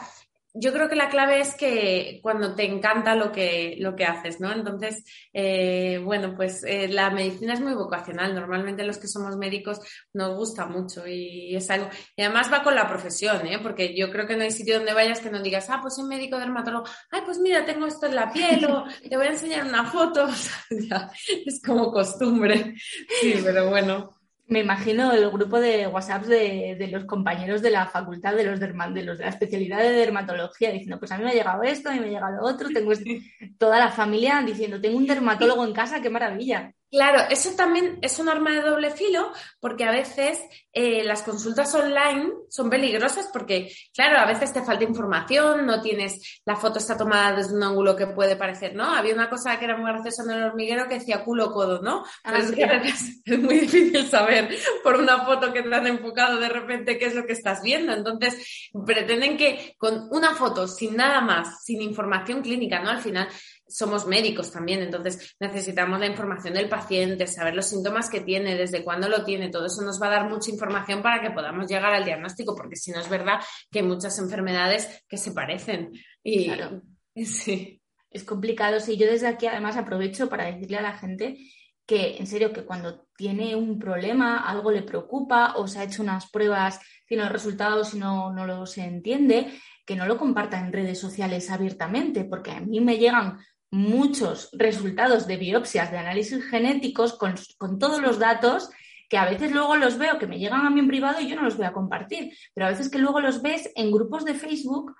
yo 0.58 0.72
creo 0.72 0.88
que 0.88 0.96
la 0.96 1.08
clave 1.08 1.40
es 1.40 1.54
que 1.54 2.20
cuando 2.22 2.54
te 2.54 2.64
encanta 2.64 3.14
lo 3.14 3.30
que, 3.30 3.76
lo 3.78 3.94
que 3.94 4.04
haces, 4.04 4.40
¿no? 4.40 4.52
Entonces, 4.52 5.04
eh, 5.32 6.00
bueno, 6.02 6.34
pues 6.34 6.64
eh, 6.64 6.88
la 6.88 7.10
medicina 7.10 7.54
es 7.54 7.60
muy 7.60 7.74
vocacional. 7.74 8.34
Normalmente 8.34 8.84
los 8.84 8.98
que 8.98 9.08
somos 9.08 9.36
médicos 9.36 9.80
nos 10.12 10.34
gusta 10.36 10.66
mucho 10.66 11.06
y 11.06 11.54
es 11.54 11.70
algo. 11.70 11.88
Y 12.16 12.22
además 12.22 12.50
va 12.52 12.62
con 12.62 12.74
la 12.74 12.88
profesión, 12.88 13.46
¿eh? 13.46 13.58
Porque 13.62 13.94
yo 13.96 14.10
creo 14.10 14.26
que 14.26 14.36
no 14.36 14.44
hay 14.44 14.50
sitio 14.50 14.76
donde 14.76 14.94
vayas 14.94 15.20
que 15.20 15.30
no 15.30 15.42
digas, 15.42 15.68
ah, 15.70 15.80
pues 15.82 15.96
soy 15.96 16.08
médico 16.08 16.38
dermatólogo, 16.38 16.86
ay, 17.10 17.20
pues 17.24 17.38
mira, 17.38 17.64
tengo 17.64 17.86
esto 17.86 18.06
en 18.06 18.14
la 18.14 18.32
piel 18.32 18.64
o 18.66 18.84
te 19.08 19.16
voy 19.16 19.26
a 19.26 19.30
enseñar 19.30 19.66
una 19.66 19.84
foto. 19.84 20.26
es 21.46 21.62
como 21.64 21.92
costumbre. 21.92 22.74
Sí, 23.20 23.40
pero 23.44 23.68
bueno. 23.68 24.15
Me 24.48 24.60
imagino 24.60 25.12
el 25.12 25.28
grupo 25.30 25.58
de 25.58 25.88
WhatsApp 25.88 26.24
de, 26.24 26.88
los 26.92 27.04
compañeros 27.04 27.62
de 27.62 27.70
la 27.70 27.86
facultad 27.86 28.36
de 28.36 28.44
los, 28.44 28.60
de 28.60 28.68
los 29.02 29.18
de 29.18 29.24
la 29.24 29.30
especialidad 29.30 29.78
de 29.78 29.90
dermatología 29.90 30.70
diciendo, 30.70 31.00
pues 31.00 31.10
a 31.10 31.18
mí 31.18 31.24
me 31.24 31.30
ha 31.30 31.34
llegado 31.34 31.64
esto, 31.64 31.90
a 31.90 31.92
mí 31.92 32.00
me 32.00 32.06
ha 32.06 32.10
llegado 32.10 32.44
otro, 32.44 32.68
tengo 32.70 32.92
este-". 32.92 33.22
toda 33.58 33.80
la 33.80 33.90
familia 33.90 34.42
diciendo, 34.46 34.80
tengo 34.80 34.98
un 34.98 35.06
dermatólogo 35.06 35.64
en 35.64 35.72
casa, 35.72 36.00
qué 36.00 36.10
maravilla. 36.10 36.72
Claro, 36.90 37.22
eso 37.30 37.50
también 37.56 37.98
es 38.00 38.18
un 38.20 38.28
arma 38.28 38.52
de 38.52 38.62
doble 38.62 38.90
filo 38.90 39.32
porque 39.58 39.84
a 39.84 39.90
veces 39.90 40.38
eh, 40.72 41.02
las 41.02 41.22
consultas 41.22 41.74
online 41.74 42.30
son 42.48 42.70
peligrosas 42.70 43.28
porque, 43.32 43.72
claro, 43.92 44.18
a 44.18 44.26
veces 44.26 44.52
te 44.52 44.62
falta 44.62 44.84
información, 44.84 45.66
no 45.66 45.82
tienes, 45.82 46.40
la 46.44 46.54
foto 46.54 46.78
está 46.78 46.96
tomada 46.96 47.36
desde 47.36 47.54
un 47.54 47.64
ángulo 47.64 47.96
que 47.96 48.06
puede 48.06 48.36
parecer, 48.36 48.76
¿no? 48.76 48.84
Había 48.84 49.14
una 49.14 49.28
cosa 49.28 49.58
que 49.58 49.64
era 49.64 49.76
muy 49.76 49.90
graciosa 49.90 50.22
en 50.22 50.30
el 50.30 50.44
hormiguero 50.44 50.86
que 50.86 51.00
decía 51.00 51.24
culo 51.24 51.50
codo, 51.50 51.82
¿no? 51.82 52.04
Ah, 52.22 52.38
es, 52.38 52.52
es 53.24 53.38
muy 53.38 53.60
difícil 53.60 54.06
saber 54.08 54.48
por 54.84 54.96
una 54.96 55.24
foto 55.24 55.52
que 55.52 55.62
te 55.62 55.74
han 55.74 55.88
enfocado 55.88 56.38
de 56.38 56.48
repente 56.48 56.98
qué 56.98 57.06
es 57.06 57.14
lo 57.16 57.26
que 57.26 57.32
estás 57.32 57.62
viendo. 57.62 57.92
Entonces, 57.92 58.70
pretenden 58.86 59.36
que 59.36 59.74
con 59.76 60.06
una 60.12 60.36
foto, 60.36 60.68
sin 60.68 60.94
nada 60.94 61.20
más, 61.20 61.64
sin 61.64 61.82
información 61.82 62.42
clínica, 62.42 62.80
¿no? 62.80 62.90
Al 62.90 63.00
final 63.00 63.28
somos 63.68 64.06
médicos 64.06 64.52
también, 64.52 64.80
entonces 64.80 65.34
necesitamos 65.40 65.98
la 65.98 66.06
información 66.06 66.54
del 66.54 66.68
paciente, 66.68 67.26
saber 67.26 67.54
los 67.54 67.66
síntomas 67.66 68.08
que 68.08 68.20
tiene, 68.20 68.54
desde 68.54 68.84
cuándo 68.84 69.08
lo 69.08 69.24
tiene, 69.24 69.48
todo 69.48 69.66
eso 69.66 69.82
nos 69.82 70.00
va 70.00 70.06
a 70.06 70.10
dar 70.10 70.28
mucha 70.28 70.50
información 70.50 71.02
para 71.02 71.20
que 71.20 71.30
podamos 71.30 71.68
llegar 71.68 71.92
al 71.92 72.04
diagnóstico, 72.04 72.54
porque 72.54 72.76
si 72.76 72.92
no 72.92 73.00
es 73.00 73.08
verdad 73.08 73.40
que 73.70 73.80
hay 73.80 73.84
muchas 73.84 74.18
enfermedades 74.18 75.04
que 75.08 75.16
se 75.16 75.32
parecen. 75.32 75.92
Y 76.22 76.46
claro. 76.46 76.82
sí. 77.16 77.80
Es 78.10 78.24
complicado, 78.24 78.80
sí. 78.80 78.96
Yo 78.96 79.06
desde 79.06 79.26
aquí 79.26 79.46
además 79.46 79.76
aprovecho 79.76 80.28
para 80.28 80.46
decirle 80.46 80.78
a 80.78 80.82
la 80.82 80.96
gente 80.96 81.36
que, 81.84 82.16
en 82.16 82.26
serio, 82.26 82.52
que 82.52 82.64
cuando 82.64 83.06
tiene 83.16 83.54
un 83.54 83.78
problema, 83.78 84.38
algo 84.38 84.70
le 84.70 84.82
preocupa 84.82 85.54
o 85.56 85.68
se 85.68 85.78
ha 85.78 85.84
hecho 85.84 86.02
unas 86.02 86.30
pruebas, 86.30 86.80
tiene 87.06 87.24
los 87.24 87.32
resultados 87.32 87.94
y 87.94 87.98
no, 87.98 88.32
no 88.32 88.46
los 88.46 88.78
entiende, 88.78 89.52
que 89.84 89.96
no 89.96 90.06
lo 90.06 90.18
comparta 90.18 90.58
en 90.58 90.72
redes 90.72 90.98
sociales 90.98 91.50
abiertamente, 91.50 92.24
porque 92.24 92.50
a 92.52 92.60
mí 92.60 92.80
me 92.80 92.98
llegan 92.98 93.38
muchos 93.70 94.50
resultados 94.52 95.26
de 95.26 95.36
biopsias 95.36 95.90
de 95.90 95.98
análisis 95.98 96.44
genéticos 96.44 97.18
con, 97.18 97.34
todos 97.78 98.00
los 98.00 98.18
datos 98.18 98.70
que 99.08 99.18
a 99.18 99.28
veces 99.28 99.52
luego 99.52 99.76
los 99.76 99.98
veo 99.98 100.18
que 100.18 100.26
me 100.26 100.38
llegan 100.38 100.66
a 100.66 100.70
mí 100.70 100.80
en 100.80 100.88
privado 100.88 101.20
y 101.20 101.28
yo 101.28 101.36
no 101.36 101.42
los 101.42 101.56
voy 101.56 101.66
a 101.66 101.72
compartir, 101.72 102.32
pero 102.54 102.66
a 102.66 102.70
veces 102.70 102.90
que 102.90 102.98
luego 102.98 103.20
los 103.20 103.42
ves 103.42 103.70
en 103.76 103.92
grupos 103.92 104.24
de 104.24 104.34
Facebook 104.34 104.94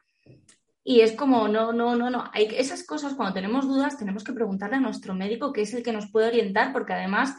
y 0.89 1.01
es 1.01 1.13
como, 1.13 1.49
no, 1.49 1.73
no, 1.73 1.97
no, 1.97 2.11
no. 2.11 2.31
Hay 2.33 2.47
esas 2.57 2.87
cosas, 2.87 3.15
cuando 3.15 3.35
tenemos 3.35 3.67
dudas, 3.67 3.99
tenemos 3.99 4.23
que 4.23 4.33
preguntarle 4.33 4.77
a 4.77 4.81
nuestro 4.81 5.15
médico, 5.15 5.53
que 5.53 5.63
es 5.63 5.75
el 5.75 5.83
que 5.83 5.93
nos 5.93 6.13
puede 6.13 6.29
orientar, 6.29 6.73
porque 6.73 6.93
además. 6.93 7.35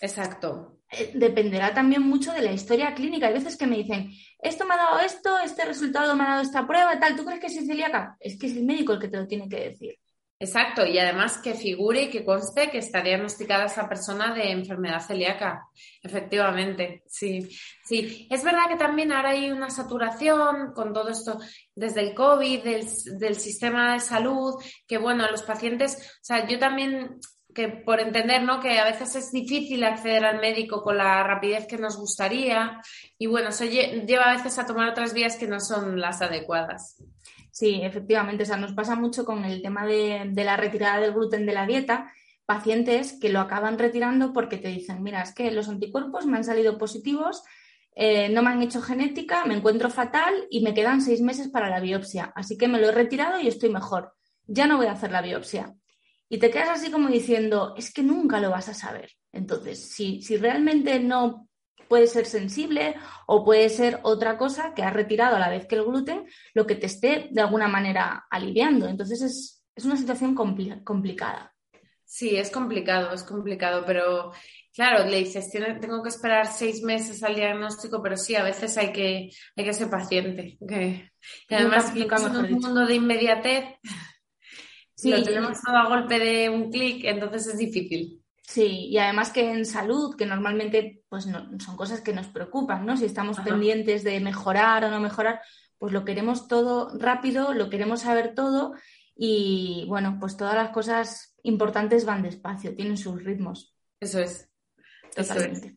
Exacto. 0.00 0.78
Eh, 0.92 1.10
dependerá 1.12 1.74
también 1.74 2.02
mucho 2.02 2.32
de 2.32 2.40
la 2.40 2.52
historia 2.52 2.94
clínica. 2.94 3.26
Hay 3.26 3.32
veces 3.32 3.56
que 3.56 3.66
me 3.66 3.78
dicen, 3.78 4.12
esto 4.38 4.64
me 4.64 4.74
ha 4.74 4.76
dado 4.76 5.00
esto, 5.00 5.40
este 5.40 5.64
resultado 5.64 6.14
me 6.14 6.22
ha 6.22 6.28
dado 6.28 6.42
esta 6.42 6.64
prueba, 6.64 7.00
tal. 7.00 7.16
¿Tú 7.16 7.24
crees 7.24 7.40
que 7.40 7.46
es 7.48 7.66
celíaca? 7.66 8.16
Es 8.20 8.38
que 8.38 8.46
es 8.46 8.56
el 8.56 8.64
médico 8.64 8.92
el 8.92 9.00
que 9.00 9.08
te 9.08 9.16
lo 9.16 9.26
tiene 9.26 9.48
que 9.48 9.70
decir. 9.70 9.98
Exacto, 10.42 10.84
y 10.84 10.98
además 10.98 11.38
que 11.38 11.54
figure 11.54 12.02
y 12.02 12.10
que 12.10 12.24
conste 12.24 12.68
que 12.68 12.78
está 12.78 13.00
diagnosticada 13.00 13.66
esa 13.66 13.88
persona 13.88 14.34
de 14.34 14.50
enfermedad 14.50 15.00
celíaca. 15.00 15.68
Efectivamente, 16.02 17.04
sí. 17.06 17.48
Sí, 17.84 18.26
es 18.28 18.42
verdad 18.42 18.66
que 18.68 18.74
también 18.74 19.12
ahora 19.12 19.30
hay 19.30 19.52
una 19.52 19.70
saturación 19.70 20.72
con 20.74 20.92
todo 20.92 21.10
esto 21.10 21.38
desde 21.76 22.00
el 22.00 22.14
COVID, 22.16 22.64
del, 22.64 22.84
del 23.20 23.36
sistema 23.36 23.92
de 23.92 24.00
salud, 24.00 24.54
que 24.84 24.98
bueno, 24.98 25.30
los 25.30 25.44
pacientes, 25.44 25.94
o 25.94 26.24
sea, 26.24 26.44
yo 26.48 26.58
también 26.58 27.20
que 27.54 27.68
por 27.68 28.00
entender 28.00 28.42
¿no? 28.42 28.58
que 28.58 28.80
a 28.80 28.84
veces 28.84 29.14
es 29.14 29.30
difícil 29.30 29.84
acceder 29.84 30.24
al 30.24 30.40
médico 30.40 30.82
con 30.82 30.96
la 30.96 31.22
rapidez 31.22 31.68
que 31.68 31.78
nos 31.78 31.96
gustaría 31.98 32.80
y 33.16 33.26
bueno, 33.26 33.50
eso 33.50 33.64
lleva 33.64 34.24
a 34.24 34.36
veces 34.36 34.58
a 34.58 34.66
tomar 34.66 34.88
otras 34.88 35.14
vías 35.14 35.36
que 35.36 35.46
no 35.46 35.60
son 35.60 36.00
las 36.00 36.20
adecuadas. 36.20 36.96
Sí, 37.52 37.80
efectivamente. 37.82 38.44
O 38.44 38.46
sea, 38.46 38.56
nos 38.56 38.72
pasa 38.72 38.96
mucho 38.96 39.26
con 39.26 39.44
el 39.44 39.60
tema 39.60 39.86
de, 39.86 40.32
la 40.34 40.56
retirada 40.56 41.00
del 41.00 41.12
gluten 41.12 41.44
de 41.44 41.52
la 41.52 41.66
dieta. 41.66 42.10
Pacientes 42.46 43.18
que 43.20 43.28
lo 43.28 43.40
acaban 43.40 43.78
retirando 43.78 44.32
porque 44.32 44.56
te 44.56 44.68
dicen, 44.68 45.02
mira, 45.02 45.22
es 45.22 45.34
que 45.34 45.50
los 45.52 45.68
anticuerpos 45.68 46.26
me 46.26 46.38
han 46.38 46.44
salido 46.44 46.78
positivos, 46.78 47.44
eh, 47.94 48.30
no 48.30 48.42
me 48.42 48.50
han 48.50 48.62
hecho 48.62 48.80
genética, 48.80 49.44
me 49.44 49.54
encuentro 49.54 49.90
fatal 49.90 50.32
y 50.50 50.62
me 50.62 50.72
quedan 50.72 51.02
seis 51.02 51.20
meses 51.20 51.48
para 51.48 51.68
la 51.68 51.78
biopsia. 51.78 52.32
Así 52.34 52.56
que 52.56 52.68
me 52.68 52.80
lo 52.80 52.88
he 52.88 52.92
retirado 52.92 53.38
y 53.38 53.48
estoy 53.48 53.68
mejor. 53.68 54.14
Ya 54.46 54.66
no 54.66 54.78
voy 54.78 54.86
a 54.86 54.92
hacer 54.92 55.12
la 55.12 55.20
biopsia. 55.20 55.74
Y 56.30 56.38
te 56.38 56.50
quedas 56.50 56.70
así 56.70 56.90
como 56.90 57.08
diciendo, 57.08 57.74
es 57.76 57.92
que 57.92 58.02
nunca 58.02 58.40
lo 58.40 58.48
vas 58.48 58.70
a 58.70 58.74
saber. 58.74 59.10
Entonces, 59.30 59.92
si, 59.92 60.22
si 60.22 60.38
realmente 60.38 60.98
no 61.00 61.50
puede 61.92 62.06
ser 62.06 62.24
sensible 62.24 62.94
o 63.26 63.44
puede 63.44 63.68
ser 63.68 64.00
otra 64.02 64.38
cosa 64.38 64.72
que 64.72 64.82
has 64.82 64.94
retirado 64.94 65.36
a 65.36 65.38
la 65.38 65.50
vez 65.50 65.66
que 65.66 65.74
el 65.74 65.84
gluten, 65.84 66.26
lo 66.54 66.66
que 66.66 66.74
te 66.74 66.86
esté 66.86 67.28
de 67.30 67.42
alguna 67.42 67.68
manera 67.68 68.24
aliviando. 68.30 68.88
Entonces 68.88 69.20
es, 69.76 69.84
una 69.84 69.98
situación 69.98 70.34
complicada. 70.34 71.54
Sí, 72.02 72.34
es 72.34 72.50
complicado, 72.50 73.12
es 73.12 73.24
complicado, 73.24 73.84
pero 73.86 74.32
claro, 74.72 75.04
le 75.04 75.18
dices, 75.18 75.50
tengo 75.50 76.02
que 76.02 76.08
esperar 76.08 76.46
seis 76.46 76.82
meses 76.82 77.22
al 77.22 77.34
diagnóstico, 77.34 78.02
pero 78.02 78.16
sí, 78.16 78.36
a 78.36 78.42
veces 78.42 78.74
hay 78.78 78.90
que, 78.90 79.30
hay 79.54 79.64
que 79.64 79.74
ser 79.74 79.90
paciente. 79.90 80.56
Que, 80.66 81.10
además, 81.50 81.92
en 81.94 82.10
un 82.10 82.52
mundo 82.52 82.86
de 82.86 82.94
inmediatez, 82.94 83.64
sí, 84.94 85.10
lo 85.10 85.22
tenemos 85.22 85.60
todo 85.60 85.76
a 85.76 85.88
golpe 85.88 86.18
de 86.18 86.48
un 86.48 86.70
clic, 86.70 87.04
entonces 87.04 87.48
es 87.48 87.58
difícil. 87.58 88.21
Sí, 88.42 88.88
y 88.88 88.98
además 88.98 89.30
que 89.30 89.50
en 89.52 89.64
salud, 89.64 90.16
que 90.16 90.26
normalmente 90.26 91.02
pues 91.08 91.26
no, 91.26 91.58
son 91.60 91.76
cosas 91.76 92.00
que 92.00 92.12
nos 92.12 92.26
preocupan, 92.26 92.84
¿no? 92.84 92.96
Si 92.96 93.04
estamos 93.04 93.40
pendientes 93.40 94.02
de 94.02 94.20
mejorar 94.20 94.84
o 94.84 94.90
no 94.90 95.00
mejorar, 95.00 95.40
pues 95.78 95.92
lo 95.92 96.04
queremos 96.04 96.48
todo 96.48 96.96
rápido, 96.98 97.54
lo 97.54 97.70
queremos 97.70 98.00
saber 98.00 98.34
todo 98.34 98.74
y 99.16 99.84
bueno, 99.88 100.16
pues 100.20 100.36
todas 100.36 100.54
las 100.54 100.70
cosas 100.70 101.36
importantes 101.44 102.04
van 102.04 102.22
despacio, 102.22 102.74
tienen 102.74 102.96
sus 102.96 103.22
ritmos. 103.22 103.74
Eso 104.00 104.20
es. 104.20 104.48
Totalmente. 105.14 105.76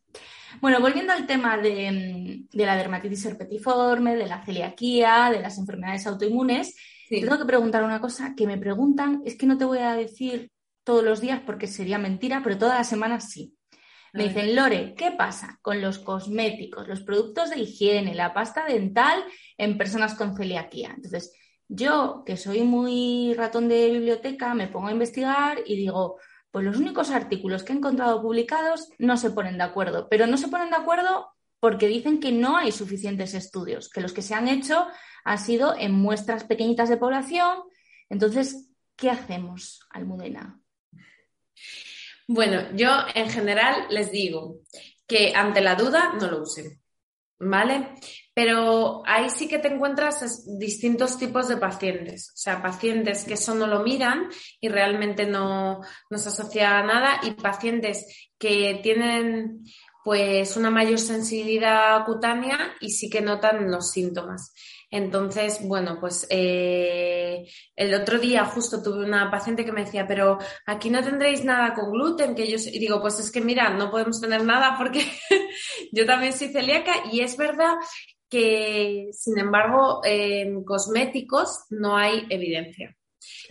Bueno, 0.61 0.79
volviendo 0.79 1.13
al 1.13 1.27
tema 1.27 1.57
de, 1.57 2.45
la 2.53 2.75
dermatitis 2.75 3.25
herpetiforme, 3.25 4.15
de 4.15 4.27
la 4.27 4.43
celiaquía, 4.43 5.29
de 5.31 5.41
las 5.41 5.57
enfermedades 5.57 6.07
autoinmunes, 6.07 6.75
tengo 7.09 7.37
que 7.37 7.45
preguntar 7.45 7.83
una 7.83 8.01
cosa 8.01 8.33
que 8.35 8.47
me 8.47 8.57
preguntan, 8.57 9.21
es 9.25 9.37
que 9.37 9.45
no 9.45 9.57
te 9.57 9.65
voy 9.65 9.79
a 9.79 9.93
decir 9.93 10.51
todos 10.85 11.03
los 11.03 11.19
días 11.19 11.41
porque 11.45 11.67
sería 11.67 11.97
mentira, 11.97 12.41
pero 12.41 12.57
todas 12.57 12.77
las 12.77 12.87
semanas 12.87 13.29
sí. 13.29 13.57
Me 14.13 14.29
dicen, 14.29 14.55
Lore, 14.55 14.93
¿qué 14.95 15.11
pasa 15.11 15.59
con 15.61 15.81
los 15.81 15.99
cosméticos, 15.99 16.87
los 16.87 17.01
productos 17.01 17.49
de 17.49 17.59
higiene, 17.59 18.15
la 18.15 18.33
pasta 18.33 18.65
dental 18.65 19.21
en 19.57 19.77
personas 19.77 20.13
con 20.13 20.37
celiaquía? 20.37 20.93
Entonces, 20.95 21.33
yo, 21.67 22.23
que 22.25 22.37
soy 22.37 22.61
muy 22.61 23.33
ratón 23.33 23.67
de 23.67 23.91
biblioteca, 23.91 24.53
me 24.53 24.69
pongo 24.69 24.87
a 24.87 24.93
investigar 24.93 25.59
y 25.65 25.75
digo, 25.75 26.17
pues 26.49 26.63
los 26.63 26.77
únicos 26.77 27.11
artículos 27.11 27.63
que 27.63 27.73
he 27.73 27.75
encontrado 27.75 28.21
publicados 28.21 28.87
no 28.99 29.17
se 29.17 29.31
ponen 29.31 29.57
de 29.57 29.65
acuerdo, 29.65 30.07
pero 30.09 30.27
no 30.27 30.37
se 30.37 30.47
ponen 30.47 30.69
de 30.69 30.77
acuerdo 30.77 31.33
porque 31.59 31.87
dicen 31.87 32.21
que 32.21 32.31
no 32.31 32.55
hay 32.55 32.71
suficientes 32.71 33.33
estudios, 33.33 33.89
que 33.89 33.99
los 33.99 34.13
que 34.13 34.21
se 34.21 34.35
han 34.35 34.47
hecho 34.47 34.87
han 35.25 35.39
sido 35.39 35.75
en 35.77 35.91
muestras 35.91 36.45
pequeñitas 36.45 36.87
de 36.87 36.95
población. 36.95 37.63
Entonces, 38.09 38.69
¿qué 38.95 39.09
hacemos, 39.09 39.85
Almudena? 39.89 40.61
Bueno, 42.27 42.75
yo 42.75 42.89
en 43.13 43.29
general 43.29 43.87
les 43.89 44.11
digo 44.11 44.61
que 45.07 45.33
ante 45.35 45.61
la 45.61 45.75
duda 45.75 46.13
no 46.19 46.29
lo 46.29 46.41
usen. 46.41 46.81
¿vale? 47.39 47.95
Pero 48.33 49.01
ahí 49.05 49.29
sí 49.29 49.47
que 49.47 49.59
te 49.59 49.67
encuentras 49.67 50.45
distintos 50.57 51.17
tipos 51.17 51.47
de 51.47 51.57
pacientes, 51.57 52.31
o 52.33 52.37
sea, 52.37 52.61
pacientes 52.61 53.23
que 53.23 53.35
eso 53.35 53.55
no 53.55 53.67
lo 53.67 53.83
miran 53.83 54.29
y 54.59 54.69
realmente 54.69 55.25
no, 55.25 55.81
no 56.09 56.17
se 56.17 56.29
asocia 56.29 56.79
a 56.79 56.83
nada 56.83 57.19
y 57.23 57.31
pacientes 57.31 58.29
que 58.37 58.79
tienen 58.83 59.63
pues 60.03 60.55
una 60.55 60.69
mayor 60.69 60.99
sensibilidad 60.99 62.05
cutánea 62.05 62.75
y 62.79 62.91
sí 62.91 63.09
que 63.09 63.21
notan 63.21 63.71
los 63.71 63.89
síntomas. 63.89 64.53
Entonces, 64.91 65.59
bueno, 65.61 65.97
pues 65.99 66.27
eh, 66.29 67.45
el 67.75 67.93
otro 67.93 68.19
día 68.19 68.45
justo 68.45 68.81
tuve 68.81 69.05
una 69.05 69.29
paciente 69.29 69.65
que 69.65 69.71
me 69.71 69.85
decía, 69.85 70.07
pero 70.07 70.37
aquí 70.65 70.89
no 70.89 71.03
tendréis 71.03 71.43
nada 71.43 71.73
con 71.73 71.91
gluten, 71.91 72.35
que 72.35 72.47
yo 72.47 72.57
y 72.57 72.79
digo, 72.79 73.01
pues 73.01 73.19
es 73.19 73.31
que 73.31 73.41
mira, 73.41 73.69
no 73.69 73.91
podemos 73.91 74.21
tener 74.21 74.43
nada 74.43 74.75
porque 74.77 75.05
yo 75.91 76.05
también 76.05 76.33
soy 76.33 76.49
celíaca 76.49 76.93
y 77.11 77.21
es 77.21 77.37
verdad 77.37 77.75
que, 78.29 79.09
sin 79.11 79.37
embargo, 79.37 80.01
en 80.03 80.63
cosméticos 80.63 81.65
no 81.69 81.97
hay 81.97 82.25
evidencia. 82.29 82.95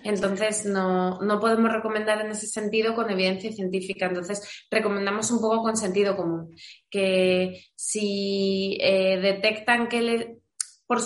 Entonces, 0.03 0.67
no, 0.67 1.21
no, 1.21 1.41
podemos 1.41 1.73
recomendar 1.73 2.21
en 2.21 2.31
ese 2.31 2.47
sentido 2.47 2.95
con 2.95 3.11
evidencia 3.11 3.53
científica. 3.53 4.07
Entonces, 4.07 4.67
recomendamos 4.71 5.31
un 5.31 5.41
poco 5.41 5.63
con 5.63 5.77
sentido 5.77 6.17
común, 6.17 6.55
que 6.91 7.65
si 7.75 8.79
eh, 8.81 9.19
detectan 9.21 9.89
que 9.89 10.03
le... 10.03 10.39
Por, 10.87 11.01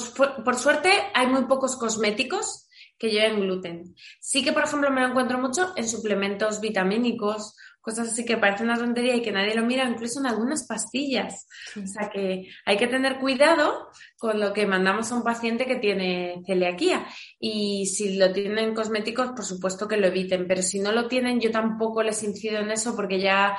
por, 0.45 0.57
suerte, 0.57 0.91
hay 1.15 1.27
muy 1.27 1.45
pocos 1.45 1.77
cosméticos 1.77 2.69
que 2.99 3.11
lleven 3.11 3.41
gluten. 3.41 3.95
Sí 4.21 4.43
que, 4.43 4.53
por 4.53 4.65
ejemplo, 4.65 4.91
me 4.91 5.03
lo 5.03 5.09
encuentro 5.09 5.39
mucho 5.39 5.73
en 5.77 5.89
suplementos 5.89 6.61
vitamínicos 6.61 7.55
cosas 7.89 8.09
así 8.09 8.25
que 8.25 8.37
parecen 8.37 8.67
una 8.67 8.79
tontería 8.79 9.17
y 9.17 9.23
que 9.23 9.33
nadie 9.33 9.55
lo 9.55 9.65
mira, 9.65 9.89
incluso 9.89 10.21
en 10.21 10.27
algunas 10.27 10.67
pastillas. 10.67 11.47
O 11.83 11.87
sea 11.87 12.11
que 12.11 12.49
hay 12.67 12.77
que 12.77 12.87
tener 12.87 13.19
cuidado 13.19 13.89
con 14.19 14.39
lo 14.39 14.53
que 14.53 14.67
mandamos 14.67 15.11
a 15.11 15.15
un 15.15 15.23
paciente 15.23 15.65
que 15.65 15.77
tiene 15.77 16.43
celiaquía. 16.47 17.07
Y 17.41 17.87
si 17.87 18.17
lo 18.17 18.31
tienen 18.33 18.75
cosméticos, 18.75 19.29
por 19.29 19.45
supuesto 19.45 19.89
que 19.89 19.97
lo 19.97 20.09
eviten, 20.09 20.47
pero 20.47 20.61
si 20.61 20.81
no 20.81 20.93
lo 20.93 21.09
tienen, 21.09 21.41
yo 21.41 21.51
tampoco 21.51 22.03
les 22.03 22.23
incido 22.23 22.59
en 22.59 22.71
eso 22.71 22.95
porque 22.95 23.21
ya 23.21 23.59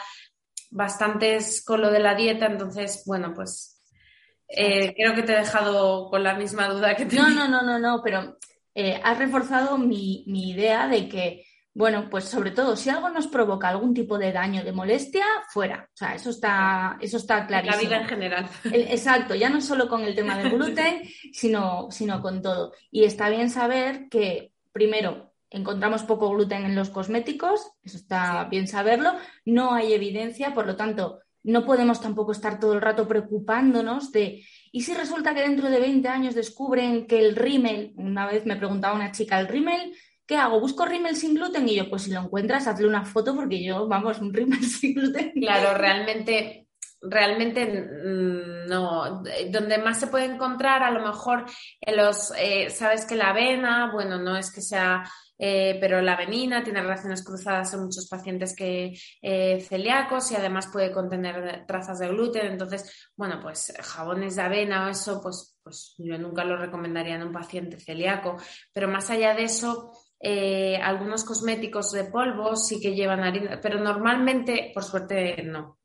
bastantes 0.70 1.64
con 1.66 1.82
lo 1.82 1.90
de 1.90 2.00
la 2.00 2.14
dieta, 2.14 2.46
entonces, 2.46 3.04
bueno, 3.08 3.34
pues 3.34 3.79
eh, 4.50 4.94
creo 4.96 5.16
que 5.16 5.24
te 5.24 5.34
he 5.34 5.40
dejado 5.40 6.10
con 6.10 6.24
la 6.24 6.34
misma 6.34 6.68
duda 6.68 6.96
que 6.96 7.06
te. 7.06 7.16
No, 7.16 7.30
no, 7.30 7.48
no, 7.48 7.62
no, 7.62 7.80
no, 7.80 8.02
pero 8.04 8.38
eh, 8.74 9.00
has 9.04 9.18
reforzado 9.18 9.78
mi, 9.78 10.24
mi 10.28 10.50
idea 10.50 10.88
de 10.88 11.08
que 11.08 11.46
bueno, 11.80 12.10
pues 12.10 12.26
sobre 12.26 12.52
todo, 12.52 12.76
si 12.76 12.90
algo 12.90 13.10
nos 13.10 13.28
provoca 13.28 13.70
algún 13.70 13.94
tipo 13.94 14.18
de 14.18 14.34
daño, 14.34 14.66
de 14.66 14.74
molestia, 14.74 15.26
fuera. 15.48 15.88
O 15.94 15.96
sea, 15.96 16.14
eso 16.14 16.30
está, 16.32 16.98
eso 17.00 17.16
está 17.16 17.46
clarísimo. 17.48 17.82
La 17.84 17.88
vida 17.88 18.02
en 18.02 18.08
general. 18.08 18.50
exacto, 18.66 19.34
ya 19.34 19.50
no 19.50 19.62
solo 19.62 19.88
con 19.88 20.02
el 20.02 20.14
tema 20.14 20.38
del 20.38 20.50
gluten, 20.50 21.04
sino, 21.32 21.90
sino 21.92 22.22
con 22.22 22.42
todo. 22.42 22.74
Y 22.92 23.06
está 23.06 23.30
bien 23.30 23.50
saber 23.50 24.10
que, 24.10 24.52
primero, 24.74 25.32
encontramos 25.50 26.04
poco 26.04 26.30
gluten 26.32 26.66
en 26.66 26.76
los 26.76 26.90
cosméticos, 26.90 27.72
eso 27.84 27.98
está 27.98 28.44
bien 28.46 28.68
saberlo. 28.68 29.14
No 29.46 29.74
hay 29.74 29.94
evidencia, 29.94 30.54
por 30.54 30.66
lo 30.66 30.76
tanto, 30.76 31.22
no 31.44 31.66
podemos 31.66 32.02
tampoco 32.02 32.32
estar 32.32 32.60
todo 32.60 32.74
el 32.74 32.82
rato 32.82 33.08
preocupándonos 33.08 34.12
de, 34.12 34.44
¿y 34.72 34.82
si 34.82 34.94
resulta 34.94 35.34
que 35.34 35.42
dentro 35.42 35.70
de 35.70 35.80
20 35.80 36.08
años 36.08 36.36
descubren 36.36 37.08
que 37.08 37.20
el 37.20 37.36
rímel, 37.36 37.94
una 37.96 38.28
vez 38.28 38.46
me 38.46 38.56
preguntaba 38.56 38.96
una 38.96 39.12
chica, 39.12 39.40
el 39.40 39.48
rímel 39.48 39.94
¿qué 40.30 40.38
hago? 40.38 40.60
¿Busco 40.60 40.86
rímel 40.86 41.16
sin 41.16 41.34
gluten? 41.34 41.68
Y 41.68 41.76
yo, 41.76 41.90
pues 41.90 42.04
si 42.04 42.12
lo 42.12 42.20
encuentras, 42.20 42.68
hazle 42.68 42.88
una 42.88 43.04
foto 43.04 43.36
porque 43.36 43.64
yo, 43.64 43.88
vamos, 43.88 44.20
un 44.20 44.32
rímel 44.32 44.64
sin 44.64 44.94
gluten. 44.94 45.32
Claro, 45.32 45.76
realmente, 45.76 46.68
realmente 47.02 47.66
mm, 47.66 48.70
no. 48.70 49.24
Donde 49.50 49.80
más 49.80 50.00
se 50.00 50.06
puede 50.06 50.26
encontrar, 50.26 50.84
a 50.84 50.92
lo 50.92 51.04
mejor 51.04 51.46
en 51.82 51.98
los, 51.98 52.32
eh, 52.38 52.70
sabes 52.70 53.06
que 53.06 53.16
la 53.16 53.32
avena, 53.32 53.92
bueno, 53.92 54.20
no 54.20 54.38
es 54.38 54.54
que 54.54 54.62
sea, 54.62 55.04
eh, 55.42 55.78
pero 55.80 56.02
la 56.02 56.14
avenina 56.14 56.62
tiene 56.64 56.82
relaciones 56.82 57.24
cruzadas 57.24 57.74
en 57.74 57.84
muchos 57.84 58.10
pacientes 58.10 58.54
que 58.54 58.94
eh, 59.22 59.62
celíacos 59.62 60.32
y 60.32 60.36
además 60.36 60.68
puede 60.68 60.92
contener 60.92 61.66
trazas 61.66 62.00
de 62.00 62.10
gluten. 62.10 62.46
Entonces, 62.46 63.10
bueno, 63.16 63.40
pues 63.42 63.74
jabones 63.80 64.36
de 64.36 64.42
avena 64.42 64.86
o 64.86 64.90
eso, 64.90 65.22
pues, 65.22 65.58
pues 65.64 65.96
yo 65.98 66.18
nunca 66.18 66.44
lo 66.44 66.58
recomendaría 66.58 67.16
en 67.16 67.24
un 67.24 67.32
paciente 67.32 67.80
celíaco. 67.80 68.36
Pero 68.74 68.90
más 68.90 69.10
allá 69.10 69.34
de 69.34 69.44
eso, 69.44 69.94
eh, 70.20 70.76
algunos 70.76 71.24
cosméticos 71.24 71.94
de 71.94 72.04
polvo 72.04 72.58
sí 72.58 72.82
que 72.82 72.94
llevan 72.94 73.22
harina, 73.22 73.62
pero 73.62 73.80
normalmente, 73.80 74.72
por 74.74 74.84
suerte, 74.84 75.42
no. 75.44 75.80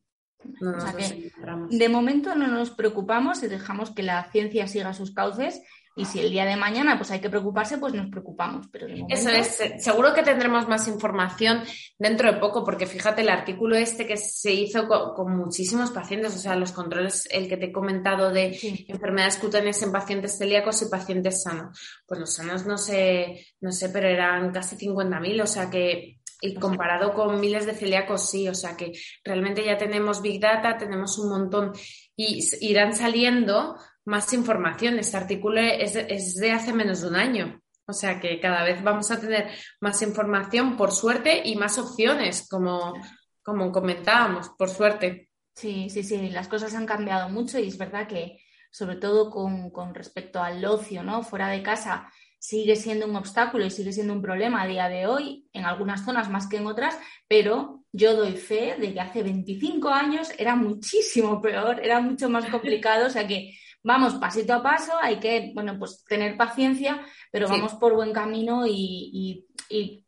de 1.71 1.89
momento 1.89 2.35
no 2.35 2.49
nos 2.49 2.71
preocupamos 2.71 3.43
y 3.45 3.47
dejamos 3.47 3.93
que 3.93 4.03
la 4.03 4.25
ciencia 4.33 4.67
siga 4.67 4.93
sus 4.93 5.15
cauces 5.15 5.63
y 5.97 6.05
si 6.05 6.19
el 6.19 6.31
día 6.31 6.45
de 6.45 6.57
mañana 6.57 6.97
pues 6.97 7.11
hay 7.11 7.21
que 7.21 7.31
preocuparse, 7.31 7.79
pues 7.79 7.95
nos 7.95 8.11
preocupamos. 8.11 8.67
Pero 8.73 8.87
Eso 9.09 9.31
es, 9.31 9.61
seguro 9.79 10.13
que 10.13 10.23
tendremos 10.23 10.69
más 10.69 10.89
información 10.89 11.63
dentro 11.99 12.33
de 12.33 12.39
poco, 12.39 12.65
porque 12.65 12.87
fíjate 12.87 13.23
el 13.23 13.29
artículo 13.29 13.77
este 13.77 14.07
que 14.07 14.17
se 14.17 14.53
hizo 14.53 14.89
con, 14.89 15.37
muchísimos 15.37 15.91
pacientes, 15.91 16.35
o 16.35 16.39
sea, 16.39 16.57
los 16.57 16.73
controles, 16.73 17.29
el 17.31 17.49
que 17.49 17.57
te 17.57 17.67
he 17.67 17.73
comentado 17.73 18.33
de 18.33 18.59
enfermedades 18.89 19.37
cutáneas 19.37 19.83
en 19.83 19.93
pacientes 19.93 20.37
celíacos 20.37 20.83
y 20.83 20.91
pacientes 20.91 21.43
sanos. 21.43 21.79
Pues 22.07 22.19
los 22.21 22.35
sanos 22.35 22.67
no 22.67 22.77
sé, 22.77 23.47
no 23.61 23.71
sé, 23.71 23.89
pero 23.91 24.09
eran 24.09 24.53
casi 24.53 24.77
50.000, 24.77 25.43
o 25.43 25.47
sea 25.47 25.71
que 25.71 26.19
y 26.41 26.55
comparado 26.57 27.15
con 27.15 27.41
miles 27.41 27.65
de 27.65 27.73
celíacos, 27.73 28.29
sí, 28.29 28.49
o 28.49 28.55
sea 28.55 28.77
que 28.77 28.93
realmente 29.25 29.65
ya 29.65 29.79
tenemos 29.79 30.21
Big 30.21 30.41
Data, 30.41 30.77
tenemos 30.77 31.19
un 31.19 31.31
montón 31.31 31.73
y 32.17 32.47
irán 32.61 32.95
saliendo 32.95 33.77
más 34.05 34.33
información. 34.33 34.99
Este 34.99 35.17
artículo 35.17 35.61
es, 35.61 35.97
es 35.97 36.37
de 36.37 36.53
hace 36.53 36.73
menos 36.73 37.01
de 37.03 37.09
un 37.09 37.17
año. 37.17 37.61
O 37.87 37.93
sea 37.93 38.19
que 38.19 38.41
cada 38.41 38.65
vez 38.65 38.83
vamos 38.83 39.11
a 39.11 39.21
tener 39.21 39.51
más 39.81 40.01
información, 40.03 40.77
por 40.77 40.93
suerte, 40.93 41.43
y 41.45 41.57
más 41.57 41.79
opciones, 41.79 42.49
como, 42.49 42.95
como 43.43 43.71
comentábamos, 43.71 44.51
por 44.51 44.71
suerte. 44.71 45.29
Sí, 45.55 45.91
sí, 45.91 46.03
sí, 46.03 46.31
las 46.31 46.49
cosas 46.49 46.75
han 46.75 46.87
cambiado 46.87 47.29
mucho 47.29 47.59
y 47.59 47.69
es 47.69 47.79
verdad 47.79 48.09
que, 48.09 48.41
sobre 48.71 48.97
todo 48.97 49.31
con, 49.31 49.71
con 49.71 49.95
respecto 49.95 50.43
al 50.43 50.65
ocio, 50.65 51.03
¿no? 51.03 51.23
Fuera 51.23 51.49
de 51.49 51.63
casa, 51.63 52.11
sigue 52.39 52.75
siendo 52.75 53.07
un 53.07 53.17
obstáculo 53.17 53.65
y 53.65 53.71
sigue 53.71 53.93
siendo 53.93 54.15
un 54.15 54.23
problema 54.23 54.63
a 54.63 54.67
día 54.67 54.89
de 54.89 55.07
hoy, 55.07 55.47
en 55.53 55.65
algunas 55.65 56.05
zonas 56.05 56.31
más 56.31 56.49
que 56.49 56.57
en 56.57 56.67
otras, 56.67 56.99
pero 57.29 57.85
yo 57.93 58.17
doy 58.17 58.33
fe 58.33 58.77
de 58.79 58.93
que 58.93 59.01
hace 59.01 59.23
25 59.23 59.89
años 59.91 60.31
era 60.39 60.57
muchísimo 60.57 61.41
peor, 61.41 61.81
era 61.83 62.01
mucho 62.01 62.29
más 62.29 62.47
complicado, 62.51 63.07
o 63.07 63.11
sea 63.11 63.27
que 63.27 63.55
vamos 63.85 64.15
pasito 64.15 64.55
a 64.55 64.63
paso, 64.63 64.93
hay 65.01 65.21
que, 65.21 65.53
bueno, 65.55 65.79
pues 65.79 66.05
tener 66.09 66.37
paciencia, 66.37 67.01
pero 67.31 67.49
vamos 67.49 67.75
por 67.75 67.95
buen 67.95 68.13
camino 68.13 68.65
y, 68.67 69.47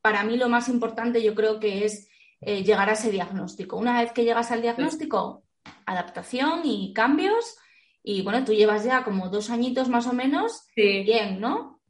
para 0.01 0.25
mí 0.25 0.37
lo 0.37 0.49
más 0.49 0.69
importante 0.69 1.23
yo 1.23 1.35
creo 1.35 1.59
que 1.59 1.85
es 1.85 2.09
eh, 2.41 2.63
llegar 2.63 2.89
a 2.89 2.93
ese 2.93 3.11
diagnóstico. 3.11 3.77
Una 3.77 4.01
vez 4.01 4.13
que 4.13 4.25
llegas 4.25 4.51
al 4.51 4.63
diagnóstico, 4.63 5.45
adaptación 5.85 6.61
y 6.65 6.93
cambios. 6.93 7.57
Y 8.03 8.23
bueno, 8.23 8.45
tú 8.45 8.53
llevas 8.53 8.85
ya 8.85 9.03
como 9.03 9.29
dos 9.29 9.51
añitos 9.51 9.89
más 9.89 10.07
o 10.07 10.13
menos. 10.13 10.67
Bien, 10.77 11.41
¿no? 11.41 11.81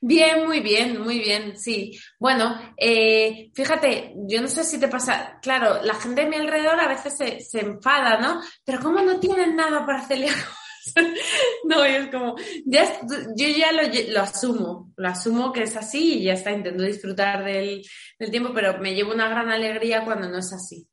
Bien, 0.00 0.46
muy 0.46 0.60
bien, 0.60 1.00
muy 1.00 1.18
bien, 1.18 1.58
sí. 1.58 1.98
Bueno, 2.20 2.56
eh, 2.76 3.50
fíjate, 3.54 4.14
yo 4.28 4.40
no 4.40 4.48
sé 4.48 4.62
si 4.62 4.78
te 4.78 4.88
pasa, 4.88 5.38
claro, 5.42 5.82
la 5.82 5.94
gente 5.94 6.22
de 6.22 6.28
mi 6.28 6.36
alrededor 6.36 6.78
a 6.78 6.86
veces 6.86 7.16
se, 7.16 7.40
se 7.40 7.60
enfada, 7.60 8.20
¿no? 8.20 8.40
Pero 8.64 8.80
¿cómo 8.80 9.00
no 9.00 9.18
tienen 9.18 9.56
nada 9.56 9.84
para 9.84 10.06
celíaco? 10.06 10.38
no, 11.64 11.84
es 11.84 12.08
como, 12.08 12.36
ya, 12.64 13.00
yo 13.36 13.48
ya 13.48 13.72
lo, 13.72 14.20
asumo, 14.20 14.92
lo 14.96 15.08
asumo 15.08 15.52
que 15.52 15.62
es 15.62 15.76
así 15.76 16.18
y 16.18 16.24
ya 16.24 16.34
está, 16.34 16.52
intento 16.52 16.82
disfrutar 16.82 17.44
del, 17.44 17.82
tiempo, 18.30 18.52
pero 18.54 18.78
me 18.78 18.94
llevo 18.94 19.12
una 19.12 19.28
gran 19.28 19.50
alegría 19.50 20.04
cuando 20.04 20.28
no 20.28 20.38
es 20.38 20.52
así. 20.52 20.88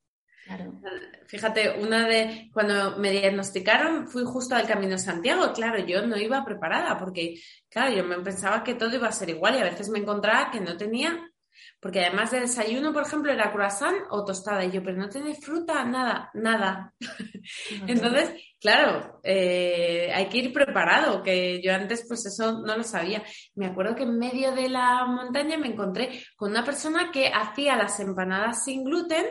Claro. 0.45 0.81
Fíjate, 1.27 1.79
una 1.79 2.07
de 2.07 2.49
cuando 2.51 2.97
me 2.97 3.11
diagnosticaron 3.11 4.07
fui 4.07 4.23
justo 4.25 4.55
al 4.55 4.67
Camino 4.67 4.93
de 4.93 4.99
Santiago. 4.99 5.53
Claro, 5.53 5.79
yo 5.85 6.05
no 6.05 6.17
iba 6.17 6.43
preparada 6.43 6.97
porque, 6.97 7.41
claro, 7.69 7.95
yo 7.95 8.03
me 8.03 8.19
pensaba 8.19 8.63
que 8.63 8.73
todo 8.73 8.93
iba 8.93 9.07
a 9.07 9.13
ser 9.13 9.29
igual 9.29 9.55
y 9.55 9.59
a 9.59 9.65
veces 9.65 9.87
me 9.87 9.99
encontraba 9.99 10.51
que 10.51 10.59
no 10.59 10.75
tenía 10.75 11.30
porque 11.79 12.05
además 12.05 12.31
de 12.31 12.41
desayuno, 12.41 12.93
por 12.93 13.03
ejemplo, 13.03 13.31
era 13.31 13.51
croissant 13.51 13.97
o 14.11 14.23
tostada. 14.23 14.63
Y 14.63 14.71
yo, 14.71 14.83
pero 14.83 14.97
no 14.97 15.09
tenéis 15.09 15.43
fruta, 15.43 15.83
nada, 15.83 16.29
nada. 16.35 16.93
Entonces, 17.87 18.33
claro, 18.59 19.19
eh, 19.23 20.11
hay 20.13 20.29
que 20.29 20.37
ir 20.37 20.53
preparado, 20.53 21.23
que 21.23 21.59
yo 21.61 21.73
antes 21.73 22.05
pues 22.07 22.25
eso 22.25 22.61
no 22.61 22.77
lo 22.77 22.83
sabía. 22.83 23.23
Me 23.55 23.65
acuerdo 23.65 23.95
que 23.95 24.03
en 24.03 24.17
medio 24.17 24.51
de 24.51 24.69
la 24.69 25.05
montaña 25.05 25.57
me 25.57 25.69
encontré 25.69 26.23
con 26.35 26.51
una 26.51 26.63
persona 26.63 27.11
que 27.11 27.31
hacía 27.33 27.75
las 27.75 27.99
empanadas 27.99 28.63
sin 28.63 28.83
gluten 28.83 29.25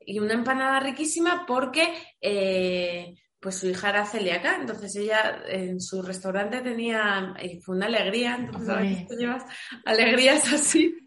y 0.00 0.18
una 0.18 0.34
empanada 0.34 0.80
riquísima 0.80 1.44
porque... 1.46 1.94
Eh, 2.20 3.14
pues 3.38 3.58
su 3.58 3.68
hija 3.68 3.90
era 3.90 4.04
celíaca, 4.04 4.56
entonces 4.56 4.96
ella 4.96 5.42
en 5.46 5.80
su 5.80 6.02
restaurante 6.02 6.62
tenía, 6.62 7.32
y 7.40 7.60
fue 7.60 7.76
una 7.76 7.86
alegría, 7.86 8.34
entonces 8.34 8.68
a 8.68 8.80
veces 8.80 9.06
tú 9.06 9.14
llevas 9.14 9.44
alegrías 9.84 10.52
así 10.52 11.05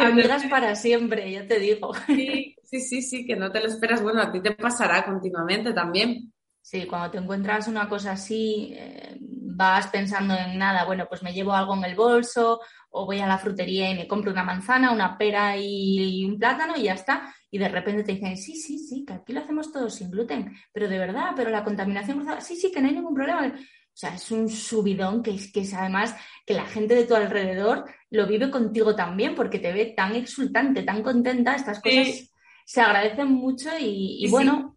Amigas 0.00 0.44
para 0.46 0.74
siempre, 0.74 1.30
yo 1.32 1.46
te 1.46 1.58
digo. 1.58 1.92
Sí, 2.06 2.56
sí, 2.64 2.80
sí, 2.80 3.02
sí, 3.02 3.26
que 3.26 3.36
no 3.36 3.50
te 3.50 3.60
lo 3.60 3.66
esperas. 3.66 4.02
Bueno, 4.02 4.22
a 4.22 4.32
ti 4.32 4.40
te 4.40 4.52
pasará 4.52 5.04
continuamente 5.04 5.72
también. 5.72 6.32
Sí, 6.60 6.86
cuando 6.86 7.10
te 7.10 7.18
encuentras 7.18 7.66
una 7.68 7.88
cosa 7.88 8.12
así, 8.12 8.72
eh, 8.74 9.18
vas 9.20 9.88
pensando 9.88 10.34
en 10.34 10.56
nada, 10.58 10.84
bueno, 10.84 11.06
pues 11.08 11.22
me 11.22 11.32
llevo 11.32 11.52
algo 11.52 11.74
en 11.74 11.84
el 11.84 11.96
bolso 11.96 12.60
o 12.90 13.04
voy 13.04 13.18
a 13.18 13.26
la 13.26 13.38
frutería 13.38 13.90
y 13.90 13.96
me 13.96 14.06
compro 14.06 14.30
una 14.30 14.44
manzana, 14.44 14.92
una 14.92 15.18
pera 15.18 15.56
y 15.56 16.24
un 16.24 16.38
plátano 16.38 16.74
y 16.76 16.84
ya 16.84 16.94
está. 16.94 17.34
Y 17.50 17.58
de 17.58 17.68
repente 17.68 18.04
te 18.04 18.12
dicen, 18.12 18.36
sí, 18.36 18.56
sí, 18.56 18.78
sí, 18.78 19.04
que 19.04 19.12
aquí 19.12 19.32
lo 19.32 19.40
hacemos 19.40 19.72
todo 19.72 19.90
sin 19.90 20.10
gluten, 20.10 20.56
pero 20.72 20.88
de 20.88 20.98
verdad, 20.98 21.32
pero 21.36 21.50
la 21.50 21.64
contaminación 21.64 22.18
cruzada, 22.18 22.40
sí, 22.40 22.56
sí, 22.56 22.72
que 22.72 22.80
no 22.80 22.88
hay 22.88 22.94
ningún 22.94 23.14
problema. 23.14 23.46
O 23.46 23.94
sea, 23.94 24.14
es 24.14 24.30
un 24.30 24.48
subidón 24.48 25.22
que 25.22 25.32
es, 25.32 25.52
que 25.52 25.60
es 25.60 25.74
además 25.74 26.16
que 26.46 26.54
la 26.54 26.64
gente 26.64 26.94
de 26.94 27.04
tu 27.04 27.14
alrededor 27.14 27.84
lo 28.12 28.26
vive 28.26 28.50
contigo 28.50 28.94
también 28.94 29.34
porque 29.34 29.58
te 29.58 29.72
ve 29.72 29.94
tan 29.96 30.14
exultante, 30.14 30.82
tan 30.82 31.02
contenta. 31.02 31.54
Estas 31.54 31.80
cosas 31.80 32.30
se 32.64 32.80
agradecen 32.80 33.32
mucho 33.32 33.70
y, 33.78 34.26
bueno. 34.30 34.76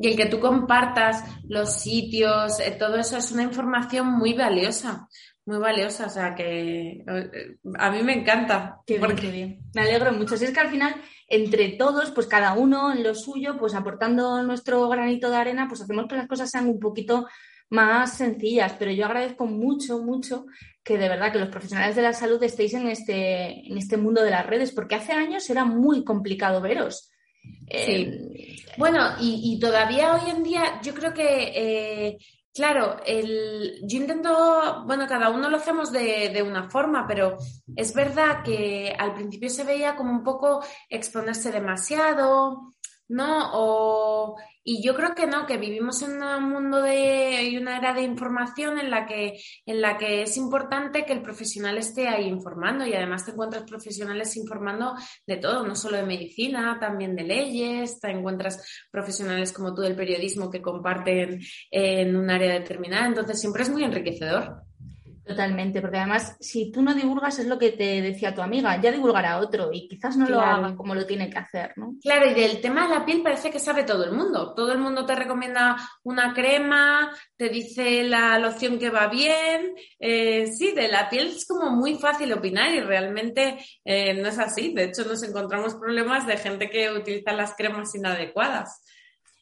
Y 0.00 0.10
el 0.10 0.16
que 0.16 0.26
tú 0.26 0.38
compartas 0.38 1.24
los 1.48 1.74
sitios, 1.74 2.60
eh, 2.60 2.76
todo 2.78 2.98
eso 2.98 3.16
es 3.16 3.32
una 3.32 3.42
información 3.42 4.06
muy 4.06 4.32
valiosa 4.32 5.08
muy 5.48 5.58
valiosa, 5.58 6.06
o 6.06 6.10
sea 6.10 6.34
que 6.34 7.04
eh, 7.06 7.56
a 7.78 7.90
mí 7.90 8.02
me 8.02 8.12
encanta. 8.12 8.80
Qué 8.86 9.00
porque... 9.00 9.30
bien, 9.30 9.60
Me 9.74 9.80
alegro 9.80 10.12
mucho. 10.12 10.36
Si 10.36 10.44
es 10.44 10.52
que 10.52 10.60
al 10.60 10.68
final, 10.68 10.94
entre 11.26 11.70
todos, 11.70 12.10
pues 12.10 12.26
cada 12.26 12.52
uno 12.52 12.92
en 12.92 13.02
lo 13.02 13.14
suyo, 13.14 13.56
pues 13.58 13.74
aportando 13.74 14.42
nuestro 14.42 14.86
granito 14.90 15.30
de 15.30 15.38
arena, 15.38 15.66
pues 15.66 15.80
hacemos 15.80 16.06
que 16.06 16.16
las 16.16 16.28
cosas 16.28 16.50
sean 16.50 16.68
un 16.68 16.78
poquito 16.78 17.26
más 17.70 18.16
sencillas. 18.16 18.74
Pero 18.78 18.90
yo 18.90 19.06
agradezco 19.06 19.46
mucho, 19.46 19.98
mucho 20.00 20.46
que 20.82 20.98
de 20.98 21.08
verdad 21.08 21.32
que 21.32 21.38
los 21.38 21.48
profesionales 21.48 21.96
de 21.96 22.02
la 22.02 22.12
salud 22.12 22.42
estéis 22.42 22.74
en 22.74 22.88
este, 22.88 23.68
en 23.68 23.76
este 23.76 23.96
mundo 23.96 24.22
de 24.22 24.30
las 24.30 24.46
redes, 24.46 24.72
porque 24.72 24.94
hace 24.94 25.12
años 25.12 25.48
era 25.50 25.64
muy 25.64 26.04
complicado 26.04 26.60
veros. 26.60 27.10
Sí. 27.42 27.56
Eh, 27.68 28.56
bueno, 28.76 29.14
y, 29.20 29.58
todavía 29.60 30.14
hoy 30.14 30.30
en 30.30 30.42
día 30.42 30.80
yo 30.82 30.94
creo 30.94 31.12
que 31.12 31.52
eh, 31.54 32.18
Claro, 32.58 32.96
el, 33.06 33.78
yo 33.84 33.98
intento, 33.98 34.82
bueno, 34.84 35.06
cada 35.06 35.30
uno 35.30 35.48
lo 35.48 35.58
hacemos 35.58 35.92
de, 35.92 36.30
de, 36.30 36.42
una 36.42 36.68
forma, 36.68 37.06
pero 37.06 37.36
es 37.76 37.94
verdad 37.94 38.42
que 38.42 38.92
al 38.98 39.14
principio 39.14 39.48
se 39.48 39.62
veía 39.62 39.94
como 39.94 40.10
un 40.10 40.24
poco 40.24 40.64
exponerse 40.88 41.52
demasiado, 41.52 42.74
¿no? 43.08 43.50
O, 43.54 44.36
y 44.62 44.82
yo 44.82 44.94
creo 44.94 45.14
que 45.14 45.26
no, 45.26 45.46
que 45.46 45.56
vivimos 45.56 46.02
en 46.02 46.22
un 46.22 46.50
mundo 46.50 46.82
de 46.82 47.44
y 47.44 47.56
una 47.56 47.78
era 47.78 47.94
de 47.94 48.02
información 48.02 48.78
en 48.78 48.90
la 48.90 49.06
que 49.06 49.40
en 49.66 49.80
la 49.80 49.96
que 49.96 50.22
es 50.22 50.36
importante 50.36 51.04
que 51.04 51.14
el 51.14 51.22
profesional 51.22 51.78
esté 51.78 52.08
ahí 52.08 52.26
informando 52.26 52.86
y 52.86 52.94
además 52.94 53.24
te 53.24 53.32
encuentras 53.32 53.64
profesionales 53.64 54.36
informando 54.36 54.94
de 55.26 55.36
todo, 55.36 55.66
no 55.66 55.74
solo 55.74 55.96
de 55.96 56.02
medicina, 56.04 56.78
también 56.78 57.16
de 57.16 57.24
leyes, 57.24 57.98
te 58.00 58.10
encuentras 58.10 58.86
profesionales 58.90 59.52
como 59.52 59.74
tú 59.74 59.82
del 59.82 59.96
periodismo 59.96 60.50
que 60.50 60.62
comparten 60.62 61.40
en 61.70 62.16
un 62.16 62.30
área 62.30 62.52
determinada, 62.52 63.06
entonces 63.06 63.40
siempre 63.40 63.62
es 63.62 63.70
muy 63.70 63.84
enriquecedor. 63.84 64.67
Totalmente, 65.28 65.82
porque 65.82 65.98
además, 65.98 66.38
si 66.40 66.72
tú 66.72 66.80
no 66.80 66.94
divulgas, 66.94 67.38
es 67.38 67.46
lo 67.46 67.58
que 67.58 67.72
te 67.72 68.00
decía 68.00 68.34
tu 68.34 68.40
amiga, 68.40 68.80
ya 68.80 68.90
divulgará 68.90 69.40
otro 69.40 69.68
y 69.70 69.86
quizás 69.86 70.16
no 70.16 70.26
lo 70.26 70.40
hagan 70.40 70.74
como 70.74 70.94
lo 70.94 71.04
tiene 71.04 71.28
que 71.28 71.36
hacer, 71.36 71.74
¿no? 71.76 71.96
Claro, 72.00 72.30
y 72.30 72.32
del 72.32 72.62
tema 72.62 72.88
de 72.88 72.94
la 72.94 73.04
piel 73.04 73.20
parece 73.22 73.50
que 73.50 73.58
sabe 73.58 73.84
todo 73.84 74.04
el 74.04 74.12
mundo. 74.12 74.54
Todo 74.54 74.72
el 74.72 74.78
mundo 74.78 75.04
te 75.04 75.14
recomienda 75.14 75.76
una 76.02 76.32
crema, 76.32 77.14
te 77.36 77.50
dice 77.50 78.04
la 78.04 78.38
loción 78.38 78.78
que 78.78 78.88
va 78.88 79.08
bien. 79.08 79.74
Eh, 80.00 80.46
sí, 80.46 80.72
de 80.72 80.88
la 80.88 81.10
piel 81.10 81.26
es 81.26 81.46
como 81.46 81.72
muy 81.72 81.96
fácil 81.96 82.32
opinar 82.32 82.72
y 82.72 82.80
realmente 82.80 83.58
eh, 83.84 84.14
no 84.14 84.28
es 84.28 84.38
así. 84.38 84.72
De 84.72 84.84
hecho, 84.84 85.04
nos 85.04 85.22
encontramos 85.22 85.74
problemas 85.74 86.26
de 86.26 86.38
gente 86.38 86.70
que 86.70 86.90
utiliza 86.90 87.34
las 87.34 87.54
cremas 87.54 87.94
inadecuadas. 87.94 88.82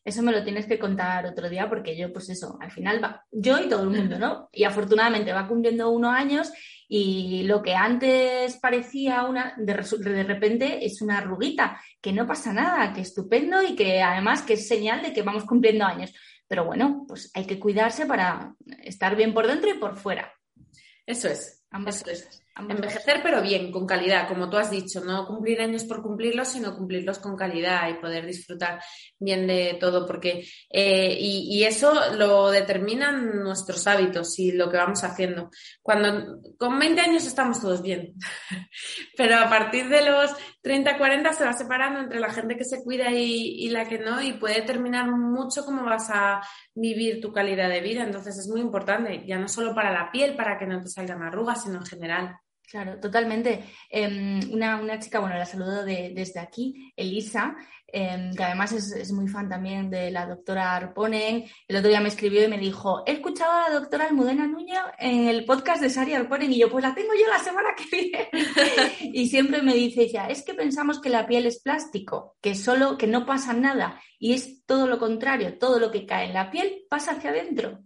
Eso 0.06 0.22
me 0.22 0.30
lo 0.30 0.44
tienes 0.44 0.66
que 0.66 0.78
contar 0.78 1.26
otro 1.26 1.48
día 1.50 1.68
porque 1.68 1.96
yo, 1.96 2.12
pues 2.12 2.28
eso, 2.28 2.56
al 2.60 2.70
final 2.70 3.02
va, 3.02 3.24
yo 3.32 3.58
y 3.58 3.68
todo 3.68 3.82
el 3.82 3.90
mundo, 3.90 4.20
¿no? 4.20 4.48
Y 4.52 4.62
afortunadamente 4.62 5.32
va 5.32 5.48
cumpliendo 5.48 5.90
unos 5.90 6.14
años 6.14 6.52
y 6.86 7.42
lo 7.42 7.60
que 7.60 7.74
antes 7.74 8.56
parecía 8.58 9.24
una, 9.24 9.54
de, 9.58 9.74
de 9.74 10.22
repente 10.22 10.86
es 10.86 11.02
una 11.02 11.18
arruguita, 11.18 11.80
que 12.00 12.12
no 12.12 12.24
pasa 12.24 12.52
nada, 12.52 12.92
que 12.92 13.00
estupendo 13.00 13.60
y 13.64 13.74
que 13.74 14.00
además 14.00 14.42
que 14.42 14.52
es 14.52 14.68
señal 14.68 15.02
de 15.02 15.12
que 15.12 15.22
vamos 15.22 15.44
cumpliendo 15.44 15.84
años. 15.84 16.14
Pero 16.46 16.64
bueno, 16.64 17.04
pues 17.08 17.32
hay 17.34 17.44
que 17.44 17.58
cuidarse 17.58 18.06
para 18.06 18.54
estar 18.84 19.16
bien 19.16 19.34
por 19.34 19.48
dentro 19.48 19.68
y 19.68 19.74
por 19.74 19.96
fuera. 19.96 20.32
Eso 21.04 21.26
es. 21.26 21.66
Ambas 21.70 22.04
cosas. 22.04 22.46
Envejecer, 22.58 23.20
pero 23.22 23.42
bien, 23.42 23.70
con 23.70 23.86
calidad, 23.86 24.26
como 24.28 24.48
tú 24.48 24.56
has 24.56 24.70
dicho, 24.70 25.04
no 25.04 25.26
cumplir 25.26 25.60
años 25.60 25.84
por 25.84 26.02
cumplirlos, 26.02 26.48
sino 26.48 26.74
cumplirlos 26.74 27.18
con 27.18 27.36
calidad 27.36 27.90
y 27.90 28.00
poder 28.00 28.24
disfrutar 28.24 28.80
bien 29.18 29.46
de 29.46 29.76
todo, 29.80 30.06
porque 30.06 30.46
eh, 30.70 31.16
y, 31.18 31.64
eso 31.64 32.14
lo 32.14 32.50
determinan 32.50 33.42
nuestros 33.42 33.86
hábitos 33.86 34.38
y 34.38 34.52
lo 34.52 34.70
que 34.70 34.76
vamos 34.76 35.02
haciendo. 35.04 35.50
Cuando 35.82 36.40
con 36.58 36.78
20 36.78 37.00
años 37.00 37.26
estamos 37.26 37.60
todos 37.60 37.82
bien, 37.82 38.14
pero 39.16 39.38
a 39.38 39.48
partir 39.48 39.88
de 39.88 40.04
los 40.08 40.30
30, 40.62 40.98
40 40.98 41.32
se 41.32 41.44
va 41.44 41.52
separando 41.52 42.00
entre 42.00 42.20
la 42.20 42.32
gente 42.32 42.56
que 42.56 42.64
se 42.64 42.82
cuida 42.82 43.10
y, 43.10 43.68
la 43.70 43.88
que 43.88 43.98
no, 43.98 44.22
y 44.22 44.34
puede 44.34 44.60
determinar 44.60 45.10
mucho 45.10 45.64
cómo 45.64 45.84
vas 45.84 46.08
a 46.10 46.40
vivir 46.74 47.20
tu 47.20 47.32
calidad 47.32 47.68
de 47.68 47.80
vida. 47.80 48.04
Entonces 48.04 48.38
es 48.38 48.48
muy 48.48 48.60
importante, 48.60 49.24
ya 49.26 49.38
no 49.38 49.48
solo 49.48 49.74
para 49.74 49.92
la 49.92 50.10
piel, 50.10 50.36
para 50.36 50.58
que 50.58 50.66
no 50.66 50.80
te 50.80 50.88
salgan 50.88 51.22
arrugas, 51.22 51.64
sino 51.64 51.76
en 51.76 51.86
general. 51.86 52.36
Claro, 52.68 52.98
totalmente. 52.98 53.64
Em, 53.88 54.40
una, 54.52 54.98
chica, 54.98 55.20
bueno, 55.20 55.36
la 55.36 55.46
saludo 55.46 55.84
desde 55.84 56.40
aquí, 56.40 56.92
Elisa, 56.96 57.54
em, 57.88 58.34
que 58.34 58.42
además 58.42 58.72
es, 58.72 59.12
muy 59.12 59.28
fan 59.28 59.48
también 59.48 59.90
de 59.90 60.10
la 60.10 60.26
doctora 60.26 60.74
Arponen. 60.74 61.44
El 61.68 61.76
otro 61.76 61.88
día 61.88 62.00
me 62.00 62.08
escribió 62.08 62.44
y 62.44 62.48
me 62.48 62.58
dijo, 62.58 63.02
he 63.06 63.12
escuchado 63.12 63.52
a 63.52 63.68
la 63.68 63.78
doctora 63.78 64.06
Almudena 64.06 64.46
Nuño 64.46 64.80
en 64.98 65.28
el 65.28 65.44
podcast 65.44 65.80
de 65.80 65.90
Sari 65.90 66.14
Arponen 66.14 66.52
y 66.52 66.58
yo, 66.58 66.70
pues 66.70 66.82
la 66.82 66.94
tengo 66.94 67.12
yo 67.14 67.28
la 67.28 67.38
semana 67.38 67.68
que 67.76 67.96
viene. 67.96 68.28
y 69.12 69.28
siempre 69.28 69.62
me 69.62 69.74
dice 69.74 70.08
ya, 70.08 70.26
es 70.26 70.42
que 70.42 70.54
pensamos 70.54 71.00
que 71.00 71.10
la 71.10 71.26
piel 71.26 71.46
es 71.46 71.60
plástico, 71.62 72.36
que 72.40 72.54
solo, 72.54 72.98
que 72.98 73.06
no 73.06 73.24
pasa 73.24 73.52
nada 73.52 74.00
y 74.18 74.32
es 74.32 74.64
todo 74.66 74.86
lo 74.86 74.98
contrario, 74.98 75.58
todo 75.58 75.78
lo 75.78 75.90
que 75.90 76.06
cae 76.06 76.26
en 76.26 76.34
la 76.34 76.50
piel 76.50 76.84
pasa 76.88 77.12
hacia 77.12 77.30
adentro. 77.30 77.85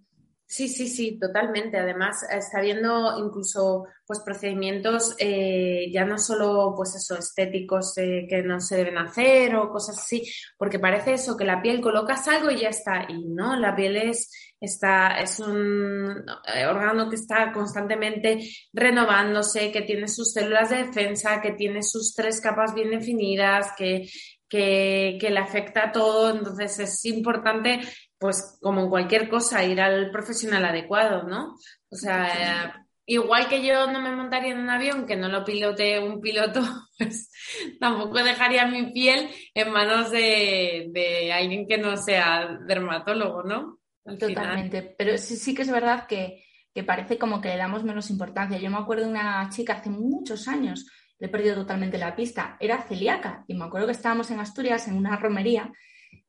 Sí, 0.53 0.67
sí, 0.67 0.89
sí, 0.89 1.17
totalmente. 1.17 1.79
Además, 1.79 2.25
está 2.29 2.59
habiendo 2.59 3.17
incluso 3.25 3.85
pues 4.05 4.19
procedimientos 4.19 5.15
eh, 5.21 5.89
ya 5.93 6.05
no 6.05 6.19
solo 6.19 6.75
pues 6.77 6.97
eso, 6.97 7.17
estéticos 7.17 7.97
eh, 7.99 8.27
que 8.29 8.43
no 8.43 8.59
se 8.61 8.79
deben 8.79 8.99
hacer 8.99 9.55
o 9.55 9.71
cosas 9.71 9.99
así, 9.99 10.29
porque 10.59 10.81
parece 10.81 11.13
eso, 11.13 11.37
que 11.37 11.45
la 11.45 11.63
piel 11.63 11.81
colocas 11.81 12.27
algo 12.27 12.51
y 12.51 12.63
ya 12.63 12.71
está. 12.71 13.07
Y 13.09 13.27
no, 13.29 13.55
la 13.55 13.77
piel 13.77 13.97
es, 13.97 14.29
está, 14.61 15.21
es 15.21 15.39
un 15.39 16.25
órgano 16.69 17.09
que 17.09 17.15
está 17.15 17.53
constantemente 17.53 18.41
renovándose, 18.73 19.71
que 19.71 19.83
tiene 19.83 20.09
sus 20.09 20.33
células 20.33 20.71
de 20.71 20.87
defensa, 20.87 21.41
que 21.41 21.53
tiene 21.53 21.85
sus 21.85 22.13
tres 22.13 22.41
capas 22.41 22.75
bien 22.75 22.91
definidas, 22.91 23.69
que, 23.79 24.09
que, 24.49 25.17
que 25.21 25.31
le 25.31 25.39
afecta 25.39 25.85
a 25.85 25.93
todo. 25.93 26.31
Entonces 26.37 26.77
es 26.81 27.05
importante 27.05 27.79
pues 28.21 28.59
como 28.61 28.83
en 28.83 28.91
cualquier 28.91 29.31
cosa, 29.31 29.65
ir 29.65 29.81
al 29.81 30.11
profesional 30.11 30.67
adecuado, 30.67 31.23
¿no? 31.23 31.57
O 31.89 31.97
sea, 31.97 32.87
igual 33.07 33.49
que 33.49 33.67
yo 33.67 33.91
no 33.91 33.99
me 33.99 34.15
montaría 34.15 34.53
en 34.53 34.61
un 34.61 34.69
avión 34.69 35.07
que 35.07 35.17
no 35.17 35.29
lo 35.29 35.43
pilote 35.43 35.99
un 35.99 36.21
piloto, 36.21 36.61
pues 36.99 37.33
tampoco 37.81 38.23
dejaría 38.23 38.67
mi 38.67 38.93
piel 38.93 39.31
en 39.55 39.73
manos 39.73 40.11
de, 40.11 41.31
alguien 41.33 41.67
que 41.67 41.79
no 41.79 41.97
sea 41.97 42.59
dermatólogo, 42.67 43.43
¿no? 43.43 43.79
Totalmente, 44.19 44.95
pero 44.99 45.17
sí, 45.17 45.37
sí 45.37 45.55
que 45.55 45.63
es 45.63 45.71
verdad 45.71 46.07
que, 46.07 46.45
que 46.75 46.85
parece 46.85 47.17
como 47.17 47.41
que 47.41 47.49
le 47.49 47.57
damos 47.57 47.85
menos 47.85 48.11
importancia. 48.11 48.59
Yo 48.59 48.71
me 48.71 48.79
acuerdo 48.79 49.05
de 49.05 49.11
una 49.13 49.49
chica 49.49 49.75
hace 49.75 49.89
muchos 49.89 50.47
años, 50.47 50.87
le 51.19 51.29
he 51.29 51.31
perdido 51.31 51.55
totalmente 51.55 51.97
la 51.97 52.15
pista, 52.15 52.59
era 52.61 52.83
celíaca 52.83 53.45
y 53.49 53.55
me 53.55 53.65
acuerdo 53.65 53.87
que 53.87 53.93
estábamos 53.93 54.31
en 54.31 54.41
Asturias 54.41 54.89
en 54.89 54.97
una 54.99 55.17
romería 55.17 55.73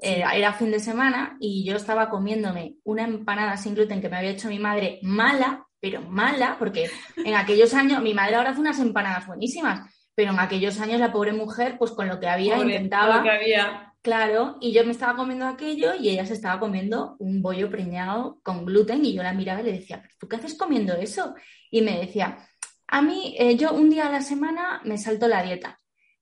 eh, 0.04 0.24
era 0.34 0.54
fin 0.54 0.72
de 0.72 0.80
semana 0.80 1.38
y 1.40 1.64
yo 1.64 1.76
estaba 1.76 2.10
comiéndome 2.10 2.76
una 2.84 3.04
empanada 3.04 3.56
sin 3.58 3.76
gluten 3.76 4.02
que 4.02 4.10
me 4.10 4.18
había 4.18 4.32
hecho 4.32 4.50
mi 4.50 4.58
madre 4.58 5.00
mala, 5.04 5.68
pero 5.80 6.02
mala, 6.02 6.56
porque 6.58 6.90
en 7.18 7.36
aquellos 7.36 7.74
años, 7.76 8.02
mi 8.02 8.14
madre 8.14 8.36
ahora 8.36 8.50
hace 8.50 8.62
unas 8.62 8.80
empanadas 8.80 9.28
buenísimas, 9.28 9.90
pero 10.16 10.32
en 10.32 10.40
aquellos 10.40 10.80
años 10.80 11.00
la 11.00 11.12
pobre 11.12 11.34
mujer, 11.34 11.78
pues 11.78 11.92
con 11.92 12.08
lo 12.08 12.20
que 12.20 12.28
había, 12.28 12.58
intentaba. 12.58 13.24
Claro, 14.02 14.58
y 14.60 14.72
yo 14.72 14.84
me 14.84 14.92
estaba 14.92 15.16
comiendo 15.16 15.46
aquello 15.46 15.94
y 15.94 16.10
ella 16.10 16.26
se 16.26 16.34
estaba 16.34 16.60
comiendo 16.60 17.16
un 17.20 17.44
bollo 17.44 17.70
preñado 17.70 18.40
con 18.42 18.66
gluten 18.66 19.06
y 19.06 19.14
yo 19.14 19.22
la 19.22 19.34
miraba 19.34 19.62
y 19.62 19.66
le 19.66 19.74
decía, 19.74 20.02
¿tú 20.20 20.28
qué 20.28 20.38
haces 20.38 20.58
comiendo 20.58 20.94
eso? 20.94 21.36
Y 21.70 21.82
me 21.82 22.00
decía, 22.00 22.40
a 22.88 23.02
mí, 23.04 23.36
eh, 23.38 23.56
yo 23.56 23.74
un 23.74 23.92
día 23.92 24.08
a 24.08 24.12
la 24.12 24.22
semana 24.22 24.82
me 24.84 24.98
salto 24.98 25.28
la 25.28 25.44
dieta 25.44 25.80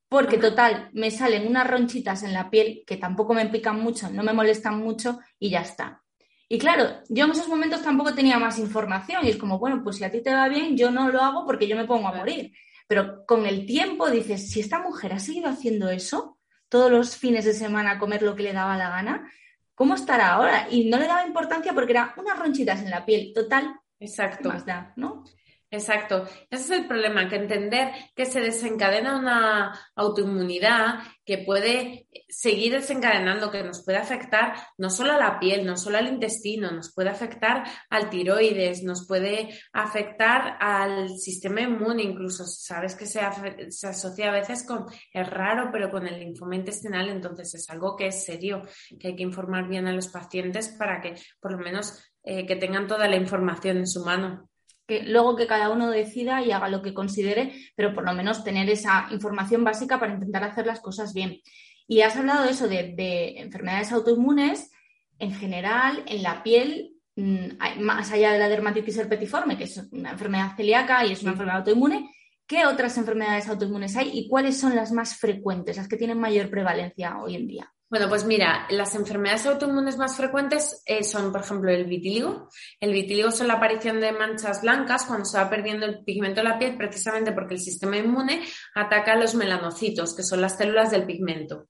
porque 0.10 0.39
total, 0.39 0.89
me 0.93 1.12
salen 1.12 1.47
unas 1.47 1.68
ronchitas 1.68 2.24
en 2.24 2.34
la 2.34 2.49
piel 2.49 2.84
que 2.86 2.97
tampoco 2.97 3.36
me 3.36 3.45
pican 3.45 3.80
mucho, 3.80 4.10
no 4.10 4.24
me 4.24 4.34
molestan 4.34 4.80
mucho 4.80 5.20
y 5.38 5.51
ya 5.51 5.62
está. 5.62 6.01
Y 6.49 6.57
claro, 6.57 7.03
yo 7.10 7.26
en 7.26 7.32
esos 7.32 7.47
momentos 7.47 7.84
tampoco 7.84 8.16
tenía 8.16 8.39
más 8.39 8.57
información 8.57 9.24
y 9.24 9.30
es 9.30 9.38
como, 9.38 9.60
bueno, 9.60 9.84
pues 9.84 9.97
si 9.97 10.03
a 10.03 10.12
ti 10.12 10.22
te 10.22 10.34
va 10.34 10.49
bien, 10.49 10.76
yo 10.76 10.89
no 10.89 11.10
lo 11.10 11.22
hago 11.22 11.45
porque 11.45 11.68
yo 11.68 11.76
me 11.76 11.86
pongo 11.86 12.07
a 12.07 12.14
morir. 12.16 12.51
Pero 12.88 13.24
con 13.28 13.45
el 13.45 13.68
tiempo 13.68 14.10
dices, 14.10 14.49
si 14.49 14.60
esta 14.60 14.80
mujer 14.80 15.14
ha 15.14 15.20
seguido 15.20 15.47
haciendo 15.47 15.89
eso, 15.89 16.39
todos 16.68 16.89
los 16.89 17.16
fines 17.16 17.45
de 17.45 17.53
semana 17.53 17.91
a 17.91 17.99
comer 17.99 18.24
lo 18.24 18.36
que 18.36 18.41
le 18.41 18.53
daba 18.53 18.78
la 18.78 18.89
gana, 18.89 19.32
¿cómo 19.76 19.93
estará 19.93 20.34
ahora? 20.34 20.68
Y 20.72 20.89
no 20.89 20.97
le 20.97 21.05
daba 21.05 21.28
importancia 21.28 21.74
porque 21.74 21.91
era 21.91 22.16
unas 22.18 22.39
ronchitas 22.39 22.82
en 22.82 22.89
la 22.89 23.05
piel, 23.05 23.32
total. 23.32 23.80
Exacto. 23.99 24.49
Más 24.49 24.66
da, 24.66 24.91
¿no? 24.95 25.24
Exacto. 25.72 26.24
Ese 26.49 26.63
es 26.63 26.72
el 26.72 26.88
problema, 26.88 27.30
que 27.30 27.36
entender 27.36 27.91
que 28.15 28.26
se 28.26 28.41
desencadena 28.41 29.20
una 29.20 29.80
autoinmunidad 29.95 31.03
que 31.24 31.38
puede 31.38 32.07
seguir 32.28 32.74
desencadenando, 32.74 33.51
que 33.51 33.63
nos 33.63 33.86
puede 33.86 33.99
afectar 33.99 34.55
no 34.80 34.89
solo 34.89 35.13
a 35.13 35.20
la 35.20 35.39
piel, 35.39 35.67
no 35.67 35.78
solo 35.78 35.99
al 35.99 36.07
intestino, 36.07 36.72
nos 36.72 36.91
puede 36.91 37.09
afectar 37.09 37.63
al 37.91 38.09
tiroides, 38.09 38.82
nos 38.82 39.05
puede 39.07 39.49
afectar 39.72 40.57
al 40.59 41.09
sistema 41.20 41.61
inmune, 41.61 42.01
incluso 42.01 42.45
sabes 42.47 42.95
que 42.95 43.05
se, 43.05 43.22
se 43.70 43.88
asocia 43.88 44.30
a 44.30 44.34
veces 44.34 44.65
con, 44.65 44.88
es 45.13 45.30
raro, 45.30 45.70
pero 45.72 45.91
con 45.91 46.07
el 46.07 46.20
linfoma 46.20 46.55
intestinal, 46.55 47.09
entonces 47.09 47.53
es 47.53 47.70
algo 47.70 47.95
que 47.95 48.07
es 48.07 48.26
serio, 48.26 48.63
que 48.99 49.09
hay 49.09 49.15
que 49.15 49.24
informar 49.24 49.67
bien 49.67 49.88
a 49.88 49.93
los 49.93 50.07
pacientes 50.07 50.70
para 50.70 50.99
que 50.99 51.13
por 51.39 51.51
lo 51.51 51.59
menos 51.59 52.11
eh, 52.24 52.47
que 52.47 52.55
tengan 52.55 52.88
toda 52.88 53.07
la 53.07 53.17
información 53.17 53.78
en 53.78 53.88
su 53.88 54.03
mano 54.03 54.48
que 54.89 55.03
luego 55.03 55.35
que 55.35 55.45
cada 55.45 55.69
uno 55.69 55.91
decida 55.91 56.41
y 56.41 56.51
haga 56.51 56.67
lo 56.67 56.81
que 56.81 56.95
considere, 56.95 57.53
pero 57.75 57.93
por 57.93 58.03
lo 58.03 58.13
menos 58.13 58.43
tener 58.43 58.67
esa 58.71 59.07
información 59.11 59.63
básica 59.63 59.99
para 59.99 60.15
intentar 60.15 60.43
hacer 60.43 60.65
las 60.65 60.81
cosas 60.81 61.13
bien. 61.13 61.41
Y 61.87 62.01
has 62.01 62.17
hablado 62.17 62.43
de 62.43 62.49
eso, 62.49 62.67
de, 62.67 63.35
enfermedades 63.37 63.91
autoinmunes, 63.91 64.71
en 65.19 65.31
general, 65.31 66.03
en 66.07 66.23
la 66.23 66.41
piel, 66.41 66.95
mm, 67.15 67.81
más 67.81 68.11
allá 68.11 68.31
de 68.31 68.39
la 68.39 68.49
dermatitis 68.49 68.97
herpetiforme, 68.97 69.59
que 69.59 69.65
es 69.65 69.77
una 69.91 70.11
enfermedad 70.11 70.55
celíaca 70.57 71.05
y 71.05 71.11
es 71.11 71.21
una 71.21 71.33
enfermedad 71.33 71.59
autoinmune, 71.59 72.09
¿qué 72.47 72.65
otras 72.65 72.97
enfermedades 72.97 73.47
autoinmunes 73.47 73.95
hay 73.95 74.09
y 74.11 74.27
cuáles 74.27 74.57
son 74.57 74.75
las 74.75 74.91
más 74.91 75.17
frecuentes, 75.17 75.77
las 75.77 75.87
que 75.87 75.97
tienen 75.97 76.19
mayor 76.19 76.49
prevalencia 76.49 77.19
hoy 77.19 77.35
en 77.35 77.45
día? 77.45 77.71
Bueno, 77.89 78.07
pues 78.07 78.23
mira, 78.23 78.67
las 78.69 78.93
enfermedades 78.93 79.47
autoinmunes 79.47 79.97
más 79.97 80.15
frecuentes 80.15 80.83
eh, 80.85 81.03
son, 81.03 81.31
por 81.31 81.41
ejemplo, 81.41 81.71
el 81.71 81.85
vitíligo. 81.85 82.47
El 82.79 82.93
vitíligo 82.93 83.29
es 83.29 83.39
la 83.41 83.55
aparición 83.55 83.99
de 83.99 84.11
manchas 84.11 84.61
blancas 84.61 85.05
cuando 85.05 85.25
se 85.25 85.39
va 85.39 85.49
perdiendo 85.49 85.87
el 85.87 86.03
pigmento 86.03 86.41
de 86.41 86.49
la 86.49 86.59
piel, 86.59 86.77
precisamente 86.77 87.31
porque 87.31 87.55
el 87.55 87.59
sistema 87.59 87.97
inmune 87.97 88.43
ataca 88.75 89.13
a 89.13 89.15
los 89.15 89.33
melanocitos, 89.33 90.15
que 90.15 90.21
son 90.21 90.39
las 90.39 90.55
células 90.55 90.91
del 90.91 91.07
pigmento. 91.07 91.69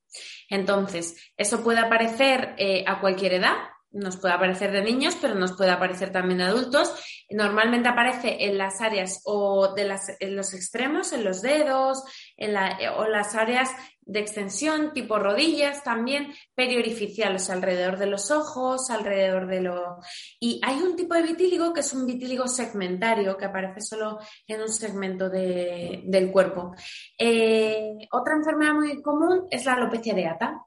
Entonces, 0.50 1.16
eso 1.38 1.64
puede 1.64 1.80
aparecer 1.80 2.54
eh, 2.58 2.84
a 2.86 3.00
cualquier 3.00 3.36
edad, 3.36 3.56
nos 3.92 4.18
puede 4.18 4.34
aparecer 4.34 4.72
de 4.72 4.84
niños, 4.84 5.18
pero 5.20 5.36
nos 5.36 5.54
puede 5.54 5.72
aparecer 5.72 6.12
también 6.12 6.40
de 6.40 6.44
adultos. 6.46 6.94
Normalmente 7.30 7.90
aparece 7.90 8.46
en 8.46 8.58
las 8.58 8.82
áreas 8.82 9.22
o 9.26 9.74
de 9.74 9.96
en 10.20 10.36
los 10.36 10.54
extremos, 10.54 11.14
en 11.14 11.24
los 11.24 11.42
dedos, 11.42 12.04
en 12.38 12.56
o 12.98 13.08
las 13.08 13.36
áreas 13.36 13.70
de 14.10 14.20
extensión, 14.20 14.92
tipo 14.92 15.20
rodillas 15.20 15.84
también, 15.84 16.34
periorificiales 16.56 17.50
alrededor 17.52 18.00
de 18.00 18.08
los 18.08 18.32
ojos, 18.32 18.90
alrededor 18.90 19.48
de 19.48 19.62
lo... 19.62 19.98
Y 20.40 20.60
hay 20.64 20.78
un 20.82 20.96
tipo 20.96 21.14
de 21.14 21.22
vitíligo 21.22 21.72
que 21.72 21.82
es 21.82 21.94
un 21.94 22.08
vitíligo 22.08 22.48
segmentario, 22.48 23.38
que 23.38 23.46
aparece 23.46 23.82
solo 23.82 24.18
en 24.48 24.62
un 24.62 24.70
segmento 24.70 25.30
del 25.30 26.32
cuerpo. 26.32 26.74
Eh, 27.18 27.94
otra 28.12 28.34
enfermedad 28.34 28.74
muy 28.74 29.00
común 29.02 29.48
es 29.52 29.66
la 29.66 29.74
alopecia 29.74 30.14
areata. 30.14 30.66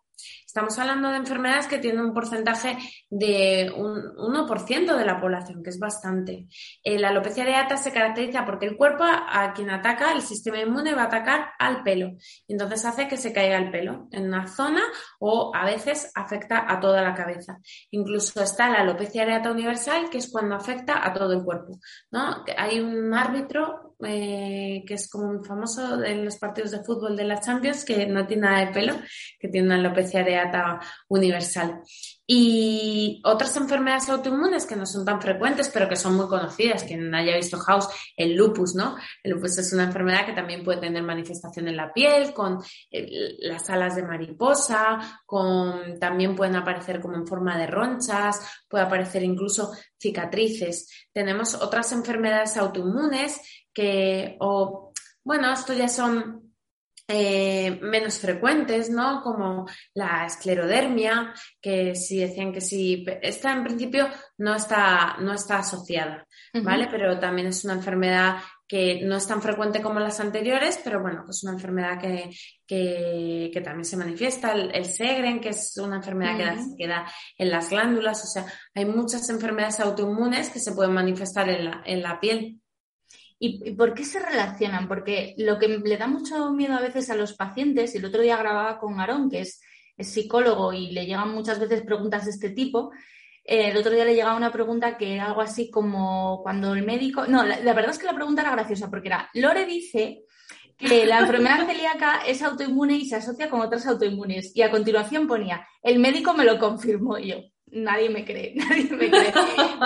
Estamos 0.52 0.78
hablando 0.78 1.08
de 1.08 1.16
enfermedades 1.16 1.66
que 1.66 1.78
tienen 1.78 2.04
un 2.04 2.12
porcentaje 2.12 2.76
de 3.08 3.72
un 3.74 4.14
1% 4.14 4.96
de 4.98 5.04
la 5.06 5.18
población, 5.18 5.62
que 5.62 5.70
es 5.70 5.78
bastante. 5.78 6.46
Eh, 6.84 6.98
la 6.98 7.08
alopecia 7.08 7.44
areata 7.44 7.78
se 7.78 7.90
caracteriza 7.90 8.44
porque 8.44 8.66
el 8.66 8.76
cuerpo 8.76 9.02
a 9.02 9.54
quien 9.54 9.70
ataca, 9.70 10.12
el 10.12 10.20
sistema 10.20 10.60
inmune 10.60 10.92
va 10.92 11.04
a 11.04 11.06
atacar 11.06 11.52
al 11.58 11.82
pelo. 11.82 12.18
Entonces 12.46 12.84
hace 12.84 13.08
que 13.08 13.16
se 13.16 13.32
caiga 13.32 13.56
el 13.56 13.70
pelo 13.70 14.08
en 14.10 14.26
una 14.26 14.46
zona 14.46 14.82
o 15.20 15.52
a 15.54 15.64
veces 15.64 16.12
afecta 16.14 16.70
a 16.70 16.78
toda 16.80 17.00
la 17.00 17.14
cabeza. 17.14 17.58
Incluso 17.90 18.42
está 18.42 18.68
la 18.68 18.80
alopecia 18.80 19.22
areata 19.22 19.50
universal, 19.50 20.10
que 20.10 20.18
es 20.18 20.30
cuando 20.30 20.54
afecta 20.54 21.02
a 21.02 21.14
todo 21.14 21.32
el 21.32 21.44
cuerpo. 21.44 21.78
¿no? 22.10 22.44
Hay 22.58 22.78
un 22.78 23.14
árbitro 23.14 23.81
eh, 24.06 24.84
que 24.86 24.94
es 24.94 25.08
como 25.10 25.28
un 25.28 25.44
famoso 25.44 26.02
en 26.02 26.24
los 26.24 26.36
partidos 26.36 26.70
de 26.70 26.82
fútbol 26.82 27.16
de 27.16 27.24
la 27.24 27.40
Champions, 27.40 27.84
que 27.84 28.06
no 28.06 28.26
tiene 28.26 28.42
nada 28.42 28.66
de 28.66 28.72
pelo, 28.72 28.96
que 29.38 29.48
tiene 29.48 29.66
una 29.66 29.76
alopecia 29.76 30.20
areata 30.20 30.80
universal. 31.08 31.82
Y 32.26 33.20
otras 33.24 33.56
enfermedades 33.56 34.08
autoinmunes 34.08 34.64
que 34.64 34.76
no 34.76 34.86
son 34.86 35.04
tan 35.04 35.20
frecuentes, 35.20 35.68
pero 35.68 35.88
que 35.88 35.96
son 35.96 36.16
muy 36.16 36.28
conocidas, 36.28 36.84
quien 36.84 37.14
haya 37.14 37.36
visto 37.36 37.58
House, 37.58 37.88
el 38.16 38.34
lupus, 38.34 38.74
¿no? 38.74 38.96
El 39.22 39.32
lupus 39.32 39.58
es 39.58 39.72
una 39.72 39.84
enfermedad 39.84 40.24
que 40.24 40.32
también 40.32 40.64
puede 40.64 40.80
tener 40.80 41.02
manifestación 41.02 41.68
en 41.68 41.76
la 41.76 41.92
piel, 41.92 42.32
con 42.32 42.58
eh, 42.90 43.36
las 43.40 43.68
alas 43.70 43.96
de 43.96 44.04
mariposa, 44.04 45.20
con, 45.26 45.98
también 45.98 46.34
pueden 46.34 46.56
aparecer 46.56 47.00
como 47.00 47.16
en 47.16 47.26
forma 47.26 47.58
de 47.58 47.66
ronchas, 47.66 48.40
puede 48.68 48.84
aparecer 48.84 49.22
incluso 49.24 49.72
cicatrices. 49.98 50.88
Tenemos 51.12 51.54
otras 51.54 51.92
enfermedades 51.92 52.56
autoinmunes 52.56 53.40
que, 53.72 54.36
o, 54.40 54.92
bueno, 55.24 55.52
esto 55.52 55.72
ya 55.72 55.88
son 55.88 56.42
eh, 57.08 57.78
menos 57.82 58.18
frecuentes, 58.18 58.88
¿no? 58.88 59.22
Como 59.22 59.66
la 59.92 60.24
esclerodermia, 60.24 61.34
que 61.60 61.94
si 61.94 62.20
decían 62.20 62.52
que 62.52 62.60
sí, 62.60 63.04
esta 63.20 63.52
en 63.52 63.64
principio 63.64 64.08
no 64.38 64.54
está, 64.54 65.16
no 65.18 65.34
está 65.34 65.58
asociada, 65.58 66.26
¿vale? 66.62 66.88
Pero 66.90 67.18
también 67.18 67.48
es 67.48 67.64
una 67.64 67.74
enfermedad 67.74 68.36
que 68.66 69.02
no 69.02 69.16
es 69.16 69.26
tan 69.26 69.42
frecuente 69.42 69.82
como 69.82 70.00
las 70.00 70.20
anteriores, 70.20 70.80
pero 70.82 71.02
bueno, 71.02 71.26
es 71.28 71.42
una 71.42 71.52
enfermedad 71.52 72.00
que, 72.00 72.30
que, 72.66 73.60
también 73.62 73.84
se 73.84 73.98
manifiesta. 73.98 74.52
El, 74.52 74.86
segren, 74.86 75.40
que 75.40 75.50
es 75.50 75.76
una 75.76 75.96
enfermedad 75.96 76.38
que 76.38 76.62
se 76.62 76.76
queda 76.78 77.06
en 77.36 77.50
las 77.50 77.68
glándulas, 77.68 78.24
o 78.24 78.26
sea, 78.26 78.46
hay 78.74 78.86
muchas 78.86 79.28
enfermedades 79.28 79.80
autoinmunes 79.80 80.48
que 80.48 80.60
se 80.60 80.72
pueden 80.72 80.94
manifestar 80.94 81.50
en 81.50 81.66
la, 81.66 81.82
en 81.84 82.02
la 82.02 82.18
piel. 82.18 82.61
¿Y, 83.44 83.72
por 83.72 83.92
qué 83.92 84.04
se 84.04 84.20
relacionan? 84.20 84.86
Porque 84.86 85.34
lo 85.36 85.58
que 85.58 85.66
le 85.66 85.96
da 85.96 86.06
mucho 86.06 86.52
miedo 86.52 86.74
a 86.74 86.80
veces 86.80 87.10
a 87.10 87.16
los 87.16 87.34
pacientes, 87.34 87.92
y 87.92 87.98
el 87.98 88.04
otro 88.04 88.22
día 88.22 88.36
grababa 88.36 88.78
con 88.78 89.00
Aarón, 89.00 89.28
que 89.28 89.40
es, 89.40 89.60
psicólogo 89.98 90.72
y 90.72 90.90
le 90.90 91.06
llegan 91.06 91.32
muchas 91.32 91.60
veces 91.60 91.82
preguntas 91.82 92.24
de 92.24 92.32
este 92.32 92.50
tipo, 92.50 92.90
eh, 93.44 93.70
el 93.70 93.76
otro 93.76 93.92
día 93.92 94.04
le 94.04 94.14
llegaba 94.14 94.36
una 94.36 94.50
pregunta 94.50 94.96
que 94.96 95.14
era 95.14 95.26
algo 95.26 95.40
así 95.40 95.70
como 95.70 96.40
cuando 96.42 96.72
el 96.74 96.84
médico... 96.84 97.26
No, 97.26 97.44
la, 97.44 97.58
verdad 97.72 97.90
es 97.90 97.98
que 97.98 98.06
la 98.06 98.14
pregunta 98.14 98.42
era 98.42 98.50
graciosa 98.52 98.90
porque 98.90 99.08
era, 99.08 99.28
Lore 99.34 99.64
dice 99.64 100.24
que 100.76 101.06
la 101.06 101.20
enfermedad 101.20 101.66
celíaca 101.66 102.22
es 102.26 102.42
autoinmune 102.42 102.94
y 102.94 103.06
se 103.06 103.16
asocia 103.16 103.48
con 103.48 103.60
otras 103.60 103.86
autoinmunes. 103.86 104.56
Y 104.56 104.62
a 104.62 104.70
continuación 104.70 105.28
ponía, 105.28 105.66
el 105.82 106.00
médico 106.00 106.32
me 106.34 106.44
lo 106.44 106.58
confirmó 106.58 107.18
yo 107.18 107.42
nadie 107.72 108.08
me 108.10 108.24
cree, 108.24 108.54
nadie 108.56 108.84
me 108.90 109.10
cree. 109.10 109.32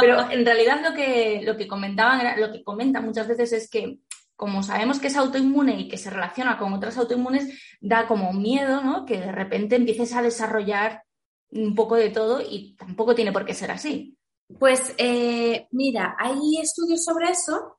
Pero 0.01 0.31
en 0.31 0.45
realidad 0.45 0.81
lo 0.83 0.95
que, 0.95 1.41
lo 1.45 1.57
que 1.57 1.67
comentaban, 1.67 2.41
lo 2.41 2.53
que 2.53 2.63
comentan 2.63 3.05
muchas 3.05 3.29
veces 3.29 3.53
es 3.53 3.71
que 3.71 3.99
como 4.37 4.63
sabemos 4.63 5.01
que 5.01 5.07
es 5.07 5.17
autoinmune 5.17 5.81
y 5.81 5.89
que 5.89 5.97
se 5.97 6.11
relaciona 6.11 6.59
con 6.59 6.75
otras 6.75 6.99
autoinmunes, 6.99 7.49
da 7.81 8.07
como 8.07 8.35
miedo, 8.35 8.83
¿no? 8.83 9.07
Que 9.07 9.19
de 9.19 9.33
repente 9.33 9.77
empieces 9.77 10.13
a 10.13 10.21
desarrollar 10.21 11.03
un 11.51 11.75
poco 11.75 11.97
de 11.97 12.11
todo 12.11 12.43
y 12.43 12.77
tampoco 12.77 13.15
tiene 13.15 13.33
por 13.33 13.47
qué 13.47 13.55
ser 13.55 13.71
así. 13.71 14.17
Pues 14.59 14.95
eh, 14.99 15.67
mira, 15.71 16.17
hay 16.19 16.59
estudios 16.61 17.03
sobre 17.03 17.31
eso. 17.31 17.79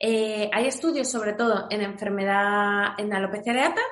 Eh, 0.00 0.48
hay 0.52 0.66
estudios 0.66 1.10
sobre 1.10 1.34
todo 1.34 1.66
en 1.70 1.82
enfermedad, 1.82 2.98
en 2.98 3.12
alopecia 3.12 3.52
areata 3.52 3.82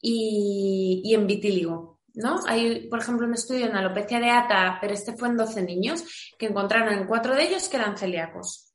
y, 0.00 1.02
y 1.04 1.14
en 1.14 1.26
vitíligo. 1.26 1.93
¿No? 2.14 2.40
Hay, 2.46 2.88
por 2.88 3.00
ejemplo, 3.00 3.26
un 3.26 3.34
estudio 3.34 3.66
en 3.66 3.76
alopecia 3.76 4.18
areata, 4.18 4.78
pero 4.80 4.94
este 4.94 5.16
fue 5.16 5.28
en 5.28 5.36
12 5.36 5.62
niños, 5.62 6.32
que 6.38 6.46
encontraron 6.46 6.92
en 6.92 7.06
cuatro 7.06 7.34
de 7.34 7.44
ellos 7.44 7.68
que 7.68 7.76
eran 7.76 7.98
celíacos. 7.98 8.72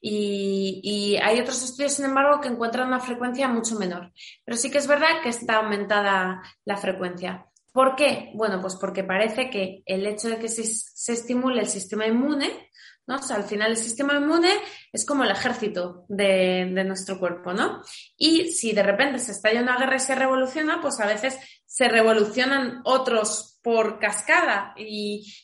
Y, 0.00 1.16
hay 1.22 1.40
otros 1.40 1.62
estudios, 1.62 1.92
sin 1.92 2.04
embargo, 2.04 2.40
que 2.40 2.48
encuentran 2.48 2.88
una 2.88 3.00
frecuencia 3.00 3.48
mucho 3.48 3.76
menor. 3.78 4.12
Pero 4.44 4.56
sí 4.56 4.70
que 4.70 4.78
es 4.78 4.86
verdad 4.86 5.22
que 5.22 5.28
está 5.28 5.56
aumentada 5.56 6.42
la 6.64 6.76
frecuencia. 6.76 7.46
¿Por 7.72 7.96
qué? 7.96 8.30
Bueno, 8.34 8.60
pues 8.60 8.76
porque 8.76 9.04
parece 9.04 9.50
que 9.50 9.82
el 9.86 10.06
hecho 10.06 10.28
de 10.28 10.38
que 10.38 10.48
se, 10.48 10.64
se 10.64 11.12
estimule 11.12 11.60
el 11.60 11.68
sistema 11.68 12.06
inmune, 12.06 12.70
¿no? 13.06 13.16
O 13.16 13.22
sea, 13.22 13.36
al 13.36 13.44
final 13.44 13.72
el 13.72 13.76
sistema 13.76 14.14
inmune 14.14 14.50
es 14.92 15.04
como 15.04 15.24
el 15.24 15.30
ejército 15.30 16.04
de, 16.08 16.70
de, 16.74 16.84
nuestro 16.84 17.18
cuerpo, 17.18 17.52
¿no? 17.52 17.82
Y 18.16 18.52
si 18.52 18.72
de 18.72 18.82
repente 18.82 19.18
se 19.18 19.32
estalla 19.32 19.62
una 19.62 19.78
guerra 19.78 19.96
y 19.96 20.00
se 20.00 20.14
revoluciona, 20.14 20.80
pues 20.80 21.00
a 21.00 21.06
veces 21.06 21.38
se 21.66 21.88
revolucionan 21.88 22.80
otros 22.84 23.58
por 23.62 23.98
cascada 23.98 24.74
y, 24.78 25.34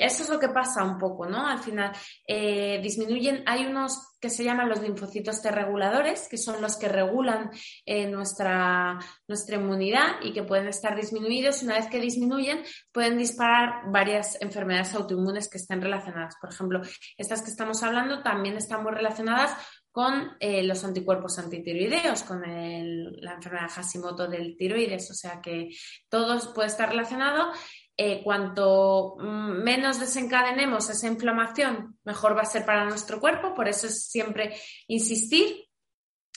eso 0.00 0.24
es 0.24 0.28
lo 0.28 0.40
que 0.40 0.48
pasa 0.48 0.82
un 0.82 0.98
poco, 0.98 1.26
¿no? 1.26 1.46
Al 1.46 1.60
final 1.60 1.92
eh, 2.26 2.80
disminuyen, 2.82 3.44
hay 3.46 3.64
unos 3.64 4.16
que 4.20 4.28
se 4.28 4.42
llaman 4.42 4.68
los 4.68 4.82
linfocitos 4.82 5.40
T 5.40 5.50
reguladores, 5.52 6.26
que 6.28 6.36
son 6.36 6.60
los 6.60 6.76
que 6.76 6.88
regulan 6.88 7.50
eh, 7.84 8.08
nuestra, 8.08 8.98
nuestra 9.28 9.56
inmunidad 9.56 10.16
y 10.22 10.32
que 10.32 10.42
pueden 10.42 10.66
estar 10.66 10.96
disminuidos. 10.96 11.62
Una 11.62 11.76
vez 11.76 11.86
que 11.86 12.00
disminuyen, 12.00 12.64
pueden 12.90 13.16
disparar 13.18 13.90
varias 13.92 14.36
enfermedades 14.40 14.94
autoinmunes 14.94 15.48
que 15.48 15.58
estén 15.58 15.80
relacionadas. 15.80 16.34
Por 16.40 16.50
ejemplo, 16.52 16.82
estas 17.16 17.42
que 17.42 17.50
estamos 17.50 17.84
hablando 17.84 18.22
también 18.22 18.56
están 18.56 18.65
muy 18.78 18.92
relacionadas 18.92 19.56
con 19.96 20.36
eh, 20.40 20.62
los 20.62 20.84
anticuerpos 20.84 21.38
antitiroideos, 21.38 22.22
con 22.24 22.42
la 22.42 23.32
enfermedad 23.32 23.70
Hashimoto 23.70 24.28
del 24.28 24.54
tiroides, 24.54 25.10
o 25.10 25.14
sea 25.14 25.40
que 25.40 25.70
todo 26.10 26.52
puede 26.52 26.68
estar 26.68 26.90
relacionado. 26.90 27.50
eh, 27.96 28.20
cuanto 28.22 29.16
mm, 29.18 29.62
menos 29.64 29.98
desencadenemos 29.98 30.90
esa 30.90 31.06
inflamación, 31.06 31.98
mejor 32.04 32.36
va 32.36 32.42
a 32.42 32.44
ser 32.44 32.66
para 32.66 32.84
nuestro 32.84 33.18
cuerpo. 33.20 33.54
Por 33.54 33.68
eso 33.68 33.86
es 33.86 34.04
siempre 34.04 34.54
insistir 34.86 35.64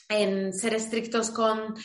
en 0.07 0.53
ser 0.53 0.73
estrictos 0.73 1.29
con, 1.29 1.75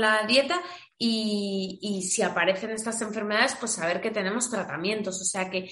la 0.00 0.26
dieta 0.26 0.60
y, 0.98 1.78
y, 1.80 2.02
si 2.02 2.22
aparecen 2.22 2.70
estas 2.70 3.00
enfermedades, 3.02 3.54
pues 3.54 3.72
saber 3.72 4.00
que 4.00 4.10
tenemos 4.10 4.50
tratamientos. 4.50 5.20
O 5.20 5.24
sea 5.24 5.48
que 5.48 5.70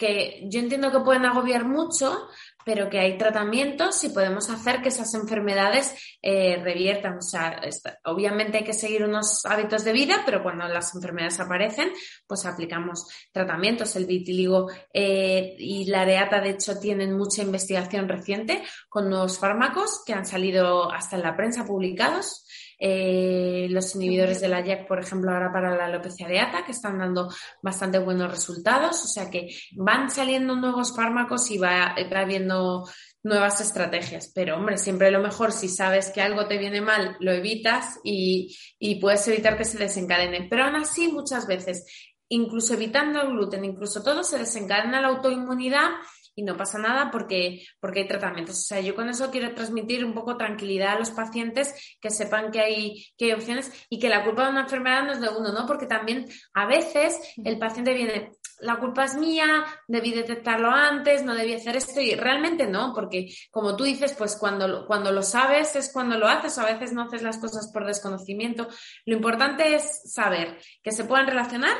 que 0.00 0.40
yo 0.48 0.60
entiendo 0.60 0.90
que 0.90 1.00
pueden 1.00 1.26
agobiar 1.26 1.66
mucho, 1.66 2.26
pero 2.64 2.88
que 2.88 2.98
hay 2.98 3.18
tratamientos 3.18 4.02
y 4.02 4.08
podemos 4.08 4.48
hacer 4.48 4.80
que 4.80 4.88
esas 4.88 5.12
enfermedades 5.14 5.94
eh, 6.22 6.56
reviertan. 6.62 7.18
O 7.18 7.22
sea, 7.22 7.60
obviamente 8.04 8.58
hay 8.58 8.64
que 8.64 8.72
seguir 8.72 9.04
unos 9.04 9.44
hábitos 9.44 9.84
de 9.84 9.92
vida, 9.92 10.22
pero 10.24 10.42
cuando 10.42 10.66
las 10.68 10.94
enfermedades 10.94 11.38
aparecen, 11.38 11.90
pues 12.26 12.46
aplicamos 12.46 13.06
tratamientos. 13.30 13.94
El 13.94 14.06
vitiligo 14.06 14.70
eh, 14.92 15.54
y 15.58 15.84
la 15.84 16.02
areata, 16.02 16.40
de 16.40 16.50
hecho, 16.50 16.78
tienen 16.78 17.16
mucha 17.16 17.42
investigación 17.42 18.08
reciente 18.08 18.62
con 18.88 19.10
nuevos 19.10 19.38
fármacos 19.38 20.02
que 20.06 20.14
han 20.14 20.24
salido 20.24 20.90
hasta 20.90 21.16
en 21.16 21.22
la 21.22 21.36
prensa 21.36 21.66
publicados. 21.66 22.46
Eh, 22.82 23.66
los 23.68 23.94
inhibidores 23.94 24.40
de 24.40 24.48
la 24.48 24.64
JAK, 24.64 24.88
por 24.88 25.00
ejemplo, 25.00 25.30
ahora 25.30 25.52
para 25.52 25.76
la 25.76 25.84
alopecia 25.84 26.24
areata, 26.24 26.64
que 26.64 26.72
están 26.72 26.98
dando 26.98 27.28
bastante 27.62 27.98
buenos 27.98 28.30
resultados. 28.30 29.04
O 29.04 29.06
sea 29.06 29.30
que 29.30 29.48
van 29.72 30.10
saliendo 30.10 30.56
nuevos 30.56 30.96
fármacos 30.96 31.50
y 31.50 31.58
va, 31.58 31.94
habiendo 32.16 32.88
nuevas 33.22 33.60
estrategias. 33.60 34.32
Pero, 34.34 34.56
hombre, 34.56 34.78
siempre 34.78 35.10
lo 35.10 35.20
mejor, 35.20 35.52
si 35.52 35.68
sabes 35.68 36.10
que 36.10 36.22
algo 36.22 36.46
te 36.46 36.56
viene 36.56 36.80
mal, 36.80 37.16
lo 37.20 37.32
evitas 37.32 38.00
y, 38.02 38.56
y 38.78 38.94
puedes 38.94 39.28
evitar 39.28 39.58
que 39.58 39.66
se 39.66 39.76
desencadene. 39.76 40.46
Pero 40.48 40.64
aún 40.64 40.76
así, 40.76 41.08
muchas 41.08 41.46
veces, 41.46 41.84
incluso 42.30 42.72
evitando 42.72 43.20
el 43.20 43.28
gluten, 43.28 43.64
incluso 43.66 44.02
todo, 44.02 44.24
se 44.24 44.38
desencadena 44.38 45.02
la 45.02 45.08
autoinmunidad 45.08 45.90
y 46.34 46.42
no 46.42 46.56
pasa 46.56 46.78
nada 46.78 47.10
porque, 47.10 47.66
porque 47.80 48.00
hay 48.00 48.08
tratamientos. 48.08 48.56
O 48.58 48.62
sea, 48.62 48.80
yo 48.80 48.94
con 48.94 49.08
eso 49.08 49.30
quiero 49.30 49.54
transmitir 49.54 50.04
un 50.04 50.14
poco 50.14 50.36
tranquilidad 50.36 50.94
a 50.94 50.98
los 50.98 51.10
pacientes 51.10 51.74
que 52.00 52.10
sepan 52.10 52.50
que 52.50 52.60
hay, 52.60 53.06
que 53.16 53.26
hay 53.26 53.32
opciones 53.32 53.70
y 53.88 53.98
que 53.98 54.08
la 54.08 54.24
culpa 54.24 54.44
de 54.44 54.50
una 54.50 54.62
enfermedad 54.62 55.04
no 55.04 55.12
es 55.12 55.20
de 55.20 55.28
uno, 55.28 55.52
¿no? 55.52 55.66
Porque 55.66 55.86
también 55.86 56.26
a 56.54 56.66
veces 56.66 57.20
el 57.44 57.58
paciente 57.58 57.94
viene, 57.94 58.32
la 58.60 58.76
culpa 58.76 59.04
es 59.04 59.16
mía, 59.16 59.64
debí 59.88 60.12
detectarlo 60.12 60.70
antes, 60.70 61.24
no 61.24 61.34
debí 61.34 61.54
hacer 61.54 61.76
esto 61.76 62.00
y 62.00 62.14
realmente 62.14 62.66
no, 62.66 62.92
porque 62.94 63.32
como 63.50 63.76
tú 63.76 63.84
dices, 63.84 64.14
pues 64.16 64.36
cuando, 64.36 64.86
cuando 64.86 65.12
lo 65.12 65.22
sabes 65.22 65.76
es 65.76 65.92
cuando 65.92 66.18
lo 66.18 66.28
haces, 66.28 66.58
a 66.58 66.66
veces 66.66 66.92
no 66.92 67.02
haces 67.02 67.22
las 67.22 67.38
cosas 67.38 67.70
por 67.72 67.86
desconocimiento. 67.86 68.68
Lo 69.04 69.16
importante 69.16 69.74
es 69.74 70.12
saber 70.12 70.58
que 70.82 70.92
se 70.92 71.04
puedan 71.04 71.26
relacionar 71.26 71.76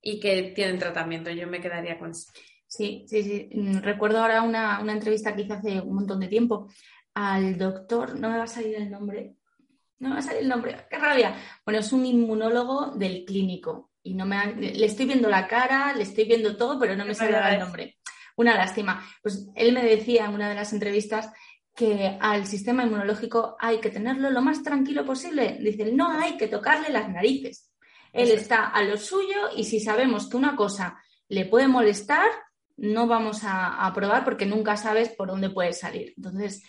y 0.00 0.20
que 0.20 0.52
tienen 0.54 0.78
tratamiento. 0.78 1.30
Yo 1.30 1.46
me 1.46 1.60
quedaría 1.60 1.98
con 1.98 2.10
eso. 2.10 2.30
Sí, 2.72 3.04
sí, 3.06 3.22
sí. 3.22 3.50
Mm, 3.52 3.80
recuerdo 3.80 4.20
ahora 4.20 4.40
una, 4.40 4.80
entrevista 4.90 5.36
que 5.36 5.42
hice 5.42 5.52
hace 5.52 5.80
un 5.82 5.94
montón 5.94 6.18
de 6.20 6.28
tiempo 6.28 6.68
al 7.12 7.58
doctor, 7.58 8.18
no 8.18 8.30
me 8.30 8.38
va 8.38 8.44
a 8.44 8.46
salir 8.46 8.76
el 8.76 8.90
nombre, 8.90 9.36
no 9.98 10.08
me 10.08 10.14
va 10.14 10.20
a 10.20 10.22
salir 10.22 10.40
el 10.40 10.48
nombre, 10.48 10.86
qué 10.88 10.98
rabia. 10.98 11.36
Bueno, 11.66 11.80
es 11.80 11.92
un 11.92 12.06
inmunólogo 12.06 12.92
del 12.92 13.26
clínico 13.26 13.90
y 14.02 14.14
no 14.14 14.24
me 14.24 14.54
le 14.54 14.86
estoy 14.86 15.04
viendo 15.04 15.28
la 15.28 15.46
cara, 15.46 15.92
le 15.94 16.04
estoy 16.04 16.24
viendo 16.24 16.56
todo, 16.56 16.80
pero 16.80 16.96
no 16.96 17.04
me 17.04 17.14
sale 17.14 17.36
el 17.36 17.60
nombre. 17.60 17.98
Una 18.36 18.54
lástima. 18.54 19.06
Pues 19.22 19.50
él 19.54 19.74
me 19.74 19.84
decía 19.84 20.24
en 20.24 20.32
una 20.32 20.48
de 20.48 20.54
las 20.54 20.72
entrevistas 20.72 21.30
que 21.76 22.16
al 22.22 22.46
sistema 22.46 22.84
inmunológico 22.84 23.54
hay 23.60 23.80
que 23.80 23.90
tenerlo 23.90 24.30
lo 24.30 24.40
más 24.40 24.62
tranquilo 24.62 25.04
posible. 25.04 25.58
Dice, 25.60 25.92
no 25.92 26.10
hay 26.10 26.38
que 26.38 26.48
tocarle 26.48 26.88
las 26.88 27.10
narices. 27.10 27.70
Él 28.14 28.30
está 28.30 28.68
a 28.68 28.82
lo 28.82 28.96
suyo 28.96 29.50
y 29.54 29.64
si 29.64 29.78
sabemos 29.78 30.30
que 30.30 30.38
una 30.38 30.56
cosa 30.56 30.98
le 31.28 31.44
puede 31.44 31.68
molestar, 31.68 32.28
no 32.82 33.06
vamos 33.06 33.42
a, 33.44 33.90
probar 33.94 34.24
porque 34.24 34.44
nunca 34.44 34.76
sabes 34.76 35.10
por 35.10 35.28
dónde 35.28 35.50
puedes 35.50 35.78
salir. 35.78 36.14
Entonces, 36.16 36.64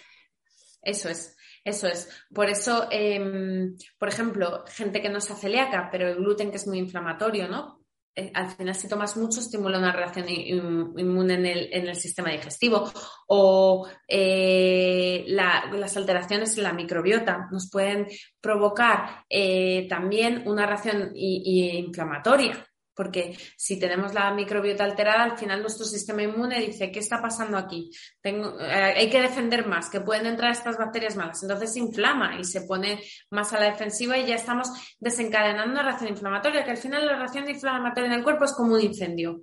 eso 0.82 1.10
es. 1.10 1.36
Eso 1.66 1.88
es. 1.88 2.10
Por 2.34 2.50
eso, 2.50 2.88
em, 2.92 3.76
por 3.98 4.10
ejemplo, 4.10 4.64
gente 4.68 5.02
que 5.02 5.10
no 5.10 5.18
es 5.18 5.26
celíaca, 5.26 5.90
pero 5.92 6.08
el 6.08 6.18
gluten 6.18 6.52
que 6.52 6.58
es 6.58 6.68
muy 6.68 6.78
inflamatorio, 6.78 7.48
¿no? 7.48 7.84
Eh, 8.16 8.32
al 8.34 8.52
final, 8.52 8.76
si 8.76 8.88
tomas 8.88 9.18
mucho, 9.18 9.40
estimula 9.40 9.80
una 9.80 9.92
reacción 9.92 10.30
inmune 10.30 11.34
en 11.34 11.88
el, 11.88 11.96
sistema 11.96 12.30
digestivo. 12.30 12.92
O 13.28 13.88
eh, 14.08 15.24
las 15.28 15.98
alteraciones 15.98 16.56
en 16.58 16.64
la 16.64 16.74
microbiota 16.74 17.48
nos 17.52 17.72
pueden 17.72 18.08
provocar 18.40 19.26
eh, 19.30 19.88
también 19.90 20.44
una 20.46 20.68
reacción 20.68 21.12
inflamatoria. 21.16 22.68
Porque 22.96 23.38
si 23.58 23.80
tenemos 23.80 24.14
la 24.14 24.34
microbiota 24.34 24.84
alterada, 24.84 25.24
al 25.24 25.38
final 25.38 25.62
nuestro 25.62 25.86
sistema 25.86 26.24
inmune 26.24 26.60
dice, 26.60 26.92
¿qué 26.92 27.00
está 27.00 27.22
pasando 27.22 27.58
aquí? 27.58 27.92
Tengo, 28.22 28.60
eh, 28.60 28.94
hay 28.98 29.10
que 29.10 29.22
defender 29.22 29.66
más, 29.66 29.90
que 29.90 30.02
pueden 30.02 30.26
entrar 30.28 30.52
estas 30.52 30.78
bacterias 30.78 31.16
malas. 31.16 31.42
Entonces 31.44 31.74
se 31.74 31.80
inflama 31.80 32.40
y 32.40 32.44
se 32.44 32.62
pone 32.62 33.02
más 33.30 33.54
a 33.54 33.60
la 33.60 33.66
defensiva 33.66 34.18
y 34.18 34.28
ya 34.28 34.36
estamos 34.36 34.70
desencadenando 35.00 35.72
una 35.72 35.84
reacción 35.84 36.10
inflamatoria, 36.10 36.64
que 36.64 36.72
al 36.72 36.78
final 36.78 37.06
la 37.06 37.18
reacción 37.18 37.50
inflamatoria 37.50 38.08
en 38.08 38.14
el 38.14 38.24
cuerpo 38.24 38.46
es 38.46 38.54
como 38.54 38.76
un 38.76 38.82
incendio 38.82 39.42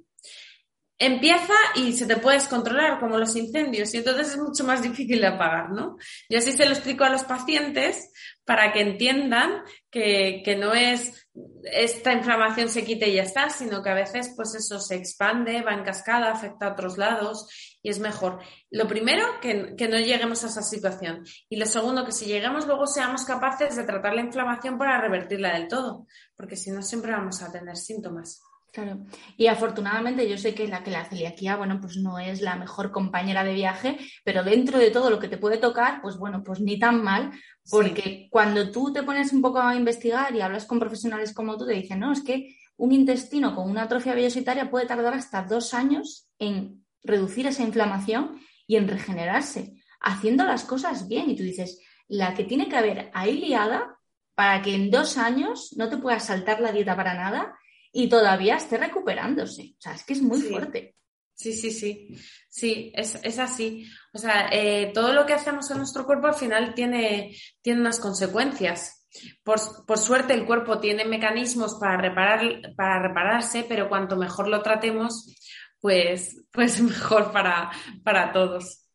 empieza 1.01 1.55
y 1.75 1.95
se 1.95 2.07
te 2.07 2.17
puedes 2.17 2.47
controlar 2.47 3.01
como 3.01 3.17
los 3.17 3.35
incendios 3.35 3.93
y 3.95 3.97
entonces 3.97 4.29
es 4.29 4.37
mucho 4.37 4.65
más 4.65 4.83
difícil 4.83 5.19
de 5.21 5.29
apagar, 5.29 5.71
¿no? 5.71 5.97
Yo 6.29 6.39
así 6.39 6.53
se 6.53 6.67
lo 6.67 6.73
explico 6.73 7.05
a 7.05 7.11
los 7.11 7.25
pacientes 7.25 8.13
para 8.45 8.71
que 8.71 8.83
entiendan 8.83 9.63
que, 9.91 10.43
que, 10.45 10.57
no 10.57 10.75
es 10.75 11.27
esta 11.65 12.13
inflamación 12.13 12.69
se 12.69 12.85
quite 12.85 13.09
y 13.09 13.15
ya 13.15 13.23
está, 13.23 13.49
sino 13.49 13.83
que 13.83 13.89
a 13.89 13.95
veces 13.95 14.35
pues 14.37 14.55
eso 14.55 14.79
se 14.79 14.97
expande, 14.97 15.63
va 15.63 15.73
en 15.73 15.85
cascada, 15.85 16.33
afecta 16.33 16.67
a 16.67 16.73
otros 16.73 16.99
lados 16.99 17.49
y 17.83 17.89
es 17.89 17.99
mejor. 17.99 18.41
Lo 18.71 18.87
primero, 18.87 19.25
que, 19.41 19.75
que 19.77 19.89
no 19.89 19.99
lleguemos 19.99 20.45
a 20.45 20.49
esa 20.49 20.63
situación. 20.63 21.25
Y 21.49 21.57
lo 21.57 21.65
segundo, 21.65 22.05
que 22.05 22.13
si 22.13 22.27
lleguemos 22.27 22.67
luego 22.67 22.87
seamos 22.87 23.25
capaces 23.25 23.75
de 23.75 23.85
tratar 23.85 24.15
la 24.15 24.21
inflamación 24.21 24.77
para 24.77 25.01
revertirla 25.01 25.55
del 25.55 25.69
todo, 25.69 26.07
porque 26.37 26.57
si 26.57 26.71
no 26.71 26.83
siempre 26.83 27.13
vamos 27.13 27.41
a 27.43 27.51
tener 27.51 27.77
síntomas. 27.77 28.43
Claro, 28.73 29.01
y 29.37 29.49
afortunadamente 29.49 30.29
yo 30.29 30.39
sé 30.39 30.55
que 30.55 30.69
la, 30.69 30.85
que 30.85 30.93
la 30.93 31.05
celiaquía, 31.05 31.57
bueno, 31.57 31.81
pues 31.81 31.97
no 31.97 32.21
es 32.21 32.41
la 32.41 32.55
mejor 32.55 32.93
compañera 32.93 33.43
de 33.43 33.55
viaje, 33.55 33.99
pero 34.25 34.45
dentro 34.45 34.79
de 34.79 34.93
todo 34.93 35.11
lo 35.11 35.19
que 35.19 35.27
te 35.27 35.39
puede 35.39 35.59
tocar, 35.59 36.01
pues 36.01 36.17
bueno, 36.17 36.45
pues 36.45 36.61
ni 36.61 36.79
tan 36.79 37.03
mal, 37.03 37.33
porque 37.69 38.29
cuando 38.31 38.71
tú 38.71 38.93
te 38.93 39.03
pones 39.03 39.33
un 39.33 39.43
poco 39.43 39.61
a 39.61 39.75
investigar 39.75 40.35
y 40.37 40.41
hablas 40.41 40.67
con 40.67 40.79
profesionales 40.79 41.35
como 41.35 41.59
tú, 41.59 41.67
te 41.67 41.73
dicen, 41.73 41.99
no, 41.99 42.13
es 42.13 42.23
que 42.23 42.57
un 42.77 42.93
intestino 42.93 43.57
con 43.57 43.69
una 43.69 43.83
atrofia 43.83 44.15
vellositaria 44.15 44.71
puede 44.71 44.87
tardar 44.87 45.15
hasta 45.15 45.43
dos 45.43 45.75
años 45.75 46.29
en 46.39 46.87
reducir 47.03 47.49
esa 47.49 47.65
inflamación 47.65 48.41
y 48.69 48.77
en 48.77 48.87
regenerarse, 48.87 49.75
haciendo 50.01 50.45
las 50.45 50.65
cosas 50.65 51.09
bien. 51.09 51.29
Y 51.29 51.37
tú 51.37 51.43
dices, 51.43 51.81
la 52.07 52.35
que 52.35 52.45
tiene 52.45 52.69
que 52.69 52.77
haber 52.77 53.11
ahí 53.15 53.39
liada 53.39 53.99
para 54.35 54.63
que 54.63 54.75
en 54.75 54.91
dos 54.91 55.19
años 55.19 55.75
no 55.77 55.89
te 55.89 55.99
puedas 55.99 56.27
saltar 56.27 56.61
la 56.61 56.73
dieta 56.73 56.97
para 56.97 57.15
nada 57.15 57.55
y 57.93 58.09
todavía 58.09 58.57
esté 58.57 58.79
recuperándose. 58.79 59.75
O 59.79 59.81
sea, 59.81 59.95
es 59.95 60.05
que 60.05 60.13
es 60.13 60.23
muy 60.23 60.41
fuerte. 60.41 60.97
Sí, 61.35 61.55
sí, 61.55 61.71
sí. 61.71 62.09
Sí, 62.49 62.93
es, 62.95 63.19
es 63.23 63.39
así. 63.39 63.89
O 64.13 64.19
sea, 64.19 64.51
eh, 64.53 64.91
todo 64.93 65.13
lo 65.15 65.25
que 65.25 65.33
hacemos 65.33 65.71
en 65.71 65.79
nuestro 65.79 66.05
cuerpo 66.05 66.27
al 66.27 66.35
final 66.35 66.75
tiene, 66.75 67.35
tiene 67.63 67.81
unas 67.81 67.99
consecuencias. 67.99 69.07
Por, 69.43 69.59
por, 69.87 69.99
suerte 69.99 70.35
el 70.35 70.45
cuerpo 70.47 70.79
tiene 70.79 71.05
mecanismos 71.05 71.77
para, 71.81 71.97
reparar, 71.97 72.75
para 72.77 73.03
repararse, 73.09 73.65
pero 73.69 73.89
cuanto 73.89 74.17
mejor 74.17 74.49
lo 74.49 74.63
tratemos, 74.63 75.35
pues, 75.81 76.45
pues 76.53 76.81
mejor 76.83 77.33
para, 77.33 77.71
para 78.05 78.33
todos. 78.33 78.90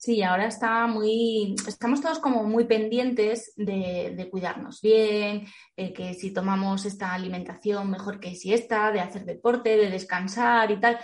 Sí, 0.00 0.22
ahora 0.22 0.46
está 0.46 0.86
muy, 0.86 1.54
estamos 1.68 2.00
todos 2.00 2.20
como 2.20 2.42
muy 2.44 2.64
pendientes 2.64 3.52
de, 3.54 4.28
cuidarnos 4.30 4.80
bien, 4.80 5.46
de 5.76 5.92
que 5.92 6.14
si 6.14 6.32
tomamos 6.32 6.86
esta 6.86 7.12
alimentación 7.12 7.90
mejor 7.90 8.18
que 8.18 8.34
si 8.34 8.54
esta, 8.54 8.92
de 8.92 9.00
hacer 9.00 9.26
deporte, 9.26 9.76
de 9.76 9.90
descansar 9.90 10.70
y 10.70 10.80
tal, 10.80 10.98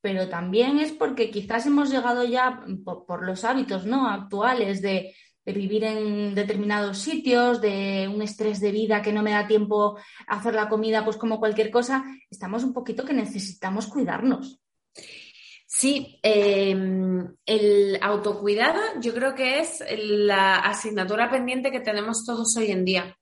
pero 0.00 0.28
también 0.28 0.78
es 0.78 0.92
porque 0.92 1.28
quizás 1.28 1.66
hemos 1.66 1.90
llegado 1.90 2.22
ya 2.22 2.64
por, 2.84 3.26
los 3.26 3.42
hábitos 3.42 3.84
¿no? 3.84 4.08
actuales 4.08 4.80
de, 4.80 5.12
de, 5.44 5.52
vivir 5.52 5.82
en 5.82 6.36
determinados 6.36 6.98
sitios, 6.98 7.60
de 7.60 8.08
un 8.08 8.22
estrés 8.22 8.60
de 8.60 8.70
vida 8.70 9.02
que 9.02 9.12
no 9.12 9.24
me 9.24 9.32
da 9.32 9.48
tiempo 9.48 9.98
a 10.28 10.36
hacer 10.36 10.54
la 10.54 10.68
comida, 10.68 11.04
pues 11.04 11.16
como 11.16 11.40
cualquier 11.40 11.72
cosa, 11.72 12.04
estamos 12.30 12.62
un 12.62 12.72
poquito 12.72 13.04
que 13.04 13.12
necesitamos 13.12 13.88
cuidarnos. 13.88 14.60
Sí, 15.78 16.18
em, 16.22 17.36
el 17.44 17.98
autocuidado 18.00 18.80
yo 18.98 19.12
creo 19.12 19.34
que 19.34 19.60
es 19.60 19.84
la 19.90 20.54
asignatura 20.56 21.30
pendiente 21.30 21.70
que 21.70 21.80
tenemos 21.80 22.24
todos 22.24 22.56
hoy 22.56 22.70
en 22.70 22.82
día. 22.86 23.14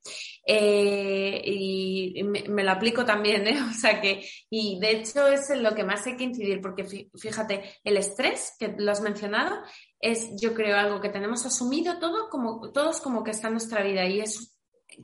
Eh, 0.47 1.43
y 1.45 2.23
me, 2.23 2.63
lo 2.63 2.71
aplico 2.71 3.05
también, 3.05 3.49
¿eh? 3.49 3.59
O 3.71 3.75
sea 3.75 4.01
que, 4.01 4.25
y 4.49 4.79
de 4.79 4.93
hecho 4.93 5.27
es 5.27 5.51
en 5.51 5.65
lo 5.65 5.75
que 5.75 5.83
más 5.83 6.07
hay 6.07 6.17
que 6.17 6.23
incidir, 6.23 6.61
porque 6.61 6.85
fíjate, 7.19 7.81
el 7.83 7.97
estrés 7.97 8.55
que 8.57 8.73
lo 8.79 8.93
has 8.93 9.01
mencionado 9.01 9.57
es, 9.99 10.31
yo 10.41 10.55
creo, 10.55 10.77
algo 10.77 11.01
que 11.01 11.09
tenemos 11.09 11.45
asumido 11.45 11.99
todo 11.99 12.29
como, 12.31 12.71
todos 12.71 13.01
como 13.01 13.25
que 13.25 13.33
está 13.33 13.49
en 13.49 13.55
nuestra 13.55 13.83
vida 13.83 14.07
y 14.07 14.21
es 14.21 14.54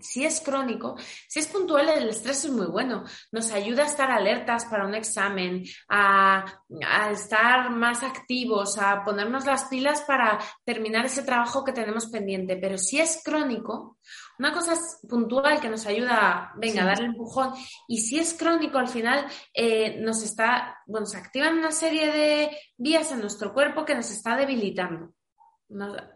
si 0.01 0.25
es 0.25 0.41
crónico, 0.41 0.97
si 1.29 1.41
es 1.41 1.47
puntual, 1.47 1.89
el 1.89 2.09
estrés 2.09 2.45
es 2.45 2.51
muy 2.51 2.67
bueno. 2.67 3.05
Nos 3.33 3.51
ayuda 3.53 3.85
a 3.85 3.87
estar 3.87 4.11
alertas 4.11 4.67
para 4.67 4.87
un 4.87 4.95
examen, 4.95 5.65
a, 5.89 6.45
estar 7.11 7.71
más 7.71 8.03
activos, 8.03 8.79
a 8.79 9.05
ponernos 9.05 9.45
las 9.45 9.65
pilas 9.65 10.03
para 10.03 10.39
terminar 10.65 11.07
ese 11.07 11.23
trabajo 11.23 11.65
que 11.65 11.73
tenemos 11.73 12.07
pendiente. 12.07 12.57
Pero 12.57 12.79
si 12.79 13.01
es 13.01 13.23
crónico, 13.25 13.99
una 14.39 14.53
cosa 14.53 14.75
es 14.75 15.01
puntual 15.09 15.61
que 15.61 15.69
nos 15.69 15.87
ayuda, 15.87 16.53
venga, 16.57 16.83
a 16.83 16.87
darle 16.87 17.07
empujón. 17.07 17.53
Y 17.89 17.99
si 18.01 18.19
es 18.19 18.35
crónico, 18.35 18.79
al 18.79 18.89
final 18.89 19.27
eh, 19.53 20.01
nos 20.01 20.23
está, 20.23 20.79
bueno, 20.87 21.07
se 21.07 21.19
activan 21.19 21.59
una 21.59 21.73
serie 21.73 22.11
de 22.11 22.59
vías 22.77 23.13
en 23.13 23.21
nuestro 23.21 23.53
cuerpo 23.53 23.85
que 23.85 23.95
nos 23.95 24.11
está 24.11 24.37
debilitando 24.37 25.13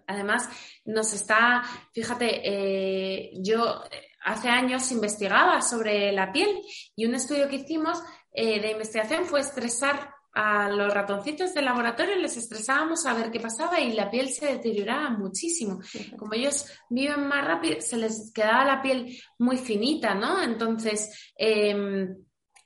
además, 0.06 0.48
nos 0.84 1.12
está, 1.12 1.62
fíjate, 1.92 2.40
eh, 2.44 3.30
yo 3.42 3.82
hace 4.24 4.48
años 4.48 4.90
investigaba 4.90 5.60
sobre 5.60 6.12
la 6.12 6.32
piel 6.32 6.60
y 6.96 7.06
un 7.06 7.14
estudio 7.14 7.48
que 7.48 7.56
hicimos 7.56 8.02
eh, 8.32 8.60
de 8.60 8.72
investigación 8.72 9.26
fue 9.26 9.40
estresar 9.40 10.14
a 10.34 10.68
los 10.68 10.92
ratoncitos 10.92 11.54
del 11.54 11.66
laboratorio, 11.66 12.16
les 12.16 12.36
estresábamos 12.36 13.06
a 13.06 13.14
ver 13.14 13.30
qué 13.30 13.38
pasaba 13.38 13.80
y 13.80 13.92
la 13.92 14.10
piel 14.10 14.28
se 14.30 14.46
deterioraba 14.46 15.10
muchísimo. 15.10 15.80
Como 16.18 16.34
ellos 16.34 16.66
viven 16.90 17.28
más 17.28 17.46
rápido, 17.46 17.80
se 17.80 17.96
les 17.96 18.32
quedaba 18.32 18.64
la 18.64 18.82
piel 18.82 19.16
muy 19.38 19.56
finita, 19.56 20.14
¿no? 20.14 20.42
Entonces, 20.42 21.32
em, 21.36 22.16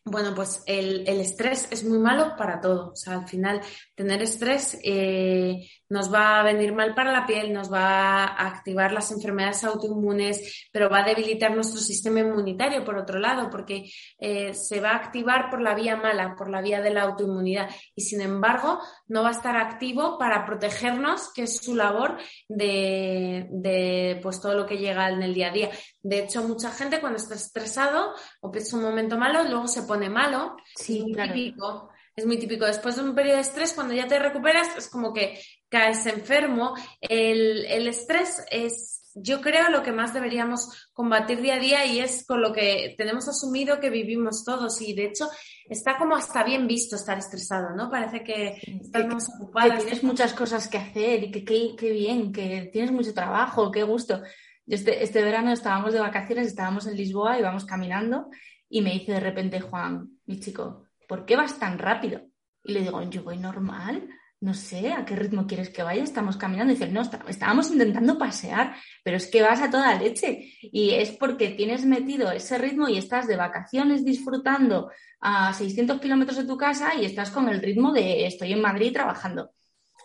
bueno, 0.03 0.34
pues 0.34 0.62
el, 0.66 1.07
estrés 1.07 1.68
es 1.70 1.84
muy 1.84 1.99
malo 1.99 2.34
para 2.39 2.61
todo. 2.61 2.93
O 2.93 2.97
sea, 2.97 3.14
al 3.14 3.28
final, 3.28 3.61
tener 3.99 4.23
estrés 4.23 4.79
eh, 4.85 5.69
nos 5.89 6.15
va 6.15 6.39
a 6.39 6.45
venir 6.45 6.73
mal 6.73 6.95
para 6.95 7.11
la 7.11 7.27
piel, 7.27 7.53
nos 7.53 7.73
va 7.73 8.27
a 8.27 8.47
activar 8.47 8.93
las 8.93 9.11
enfermedades 9.11 9.65
autoinmunes, 9.65 10.69
pero 10.71 10.89
va 10.89 11.01
a 11.01 11.05
debilitar 11.05 11.53
nuestro 11.53 11.81
sistema 11.81 12.21
inmunitario, 12.21 12.85
por 12.85 12.97
otro 12.97 13.19
lado, 13.19 13.51
porque 13.51 13.91
eh, 14.21 14.55
se 14.55 14.79
va 14.81 14.91
a 14.91 14.97
activar 14.97 15.51
por 15.51 15.61
la 15.61 15.75
vía 15.75 15.97
mala, 15.97 16.37
por 16.37 16.49
la 16.49 16.63
vía 16.63 16.81
de 16.81 16.91
la 16.91 17.03
autoinmunidad. 17.03 17.69
Y 17.97 18.03
sin 18.03 18.21
embargo, 18.21 18.79
no 19.09 19.25
va 19.25 19.31
a 19.31 19.33
estar 19.33 19.57
activo 19.57 20.17
para 20.17 20.47
protegernos, 20.47 21.33
que 21.35 21.43
es 21.43 21.57
su 21.57 21.75
labor 21.75 22.19
de, 22.49 23.49
de 23.51 24.21
pues, 24.23 24.41
todo 24.41 24.55
lo 24.55 24.65
que 24.65 24.79
llega 24.79 25.09
en 25.09 25.25
el 25.25 25.35
día 25.35 25.49
a 25.49 25.53
día. 25.53 25.71
De 26.03 26.21
hecho, 26.21 26.45
mucha 26.45 26.71
gente 26.71 27.01
cuando 27.01 27.17
está 27.17 27.35
estresado 27.35 28.15
o 28.43 28.53
piensa 28.53 28.77
un 28.77 28.85
momento 28.85 29.19
malo, 29.19 29.43
luego 29.43 29.67
se 29.67 29.83
pone 29.83 30.09
malo. 30.09 30.55
Sí, 30.77 31.05
típico 31.17 31.91
es 32.19 32.27
muy 32.27 32.39
típico. 32.39 32.66
Después 32.66 32.97
de 32.97 33.03
un 33.03 33.14
periodo 33.14 33.37
de 33.37 33.43
estrés, 33.43 33.73
cuando 33.73 33.95
ya 33.95 34.07
te 34.07 34.19
recuperas, 34.19 34.77
es 34.77 34.89
como 34.89 35.12
que 35.12 35.41
caes 35.69 36.05
enfermo. 36.07 36.75
El, 37.01 37.87
estrés 37.87 38.45
es, 38.51 39.12
yo 39.14 39.41
creo, 39.41 39.71
lo 39.71 39.83
que 39.83 39.93
más 39.93 40.12
deberíamos 40.12 40.91
combatir 40.93 41.41
día 41.41 41.55
a 41.55 41.59
día 41.61 41.87
y 41.87 42.01
es 42.01 42.27
con 42.27 42.43
lo 42.43 42.53
que 42.53 42.95
tenemos 42.99 43.29
asumido 43.29 43.79
que 43.79 43.91
vivimos 43.91 44.45
todos. 44.45 44.81
Y 44.81 44.95
de 44.95 45.07
hecho, 45.07 45.29
está 45.69 45.97
como 45.97 46.16
hasta 46.16 46.43
bien 46.43 46.66
visto 46.66 46.97
estar 46.97 47.16
estresado, 47.19 47.75
¿no? 47.77 47.89
Parece 47.89 48.25
que 48.25 48.61
estamos 48.81 49.29
ocupados. 49.37 49.75
Que 49.75 49.83
tienes 49.83 50.03
muchas 50.03 50.35
cosas 50.35 50.69
que 50.69 50.79
hacer 50.79 51.25
y 51.25 51.31
que 51.31 51.45
qué 51.45 51.93
bien, 51.93 52.33
que 52.33 52.69
tienes 52.73 52.91
mucho 52.91 53.14
trabajo, 53.14 53.71
qué 53.71 53.85
gusto. 53.85 54.23
Este, 54.66 55.03
este 55.03 55.23
verano 55.23 55.53
estábamos 55.53 55.93
de 55.93 56.01
vacaciones, 56.01 56.49
estábamos 56.49 56.87
en 56.87 56.97
Lisboa, 56.97 57.39
íbamos 57.39 57.64
caminando 57.64 58.29
y 58.69 58.83
me 58.83 58.93
dice 58.93 59.12
de 59.12 59.21
repente 59.21 59.61
Juan, 59.61 60.19
mi 60.27 60.41
chico, 60.41 60.88
¿por 61.09 61.25
qué 61.25 61.35
vas 61.35 61.59
tan 61.59 61.79
rápido? 61.79 62.21
Y 62.63 62.75
le 62.75 62.83
digo, 62.83 63.03
yo 63.11 63.25
voy 63.25 63.39
normal, 63.39 64.09
no 64.41 64.55
sé, 64.55 64.93
¿a 64.93 65.05
qué 65.05 65.17
ritmo 65.17 65.49
quieres 65.49 65.71
que 65.71 65.83
vaya? 65.83 66.05
Estamos 66.05 66.37
caminando. 66.37 66.73
Y 66.73 66.77
dice, 66.77 66.93
no, 66.93 67.03
estábamos 67.03 67.71
intentando 67.71 68.17
pasear, 68.19 68.77
pero 69.03 69.17
es 69.17 69.27
que 69.27 69.43
vas 69.43 69.61
a 69.61 69.71
toda 69.71 69.99
leche. 69.99 70.53
Y 70.63 70.91
es 70.91 71.11
porque 71.11 71.49
tienes 71.49 71.85
metido 71.85 72.31
ese 72.31 72.57
ritmo 72.59 72.89
y 72.89 72.99
estás 72.99 73.27
de 73.27 73.37
vacaciones 73.37 74.05
disfrutando 74.05 74.93
a 75.21 75.53
600 75.53 76.01
kilómetros 76.01 76.37
de 76.37 76.45
tu 76.45 76.57
casa 76.57 76.95
y 76.95 77.05
estás 77.05 77.31
con 77.31 77.49
el 77.49 77.61
ritmo 77.61 77.93
de 77.93 78.27
estoy 78.27 78.53
en 78.53 78.61
Madrid 78.61 78.93
trabajando. 78.93 79.51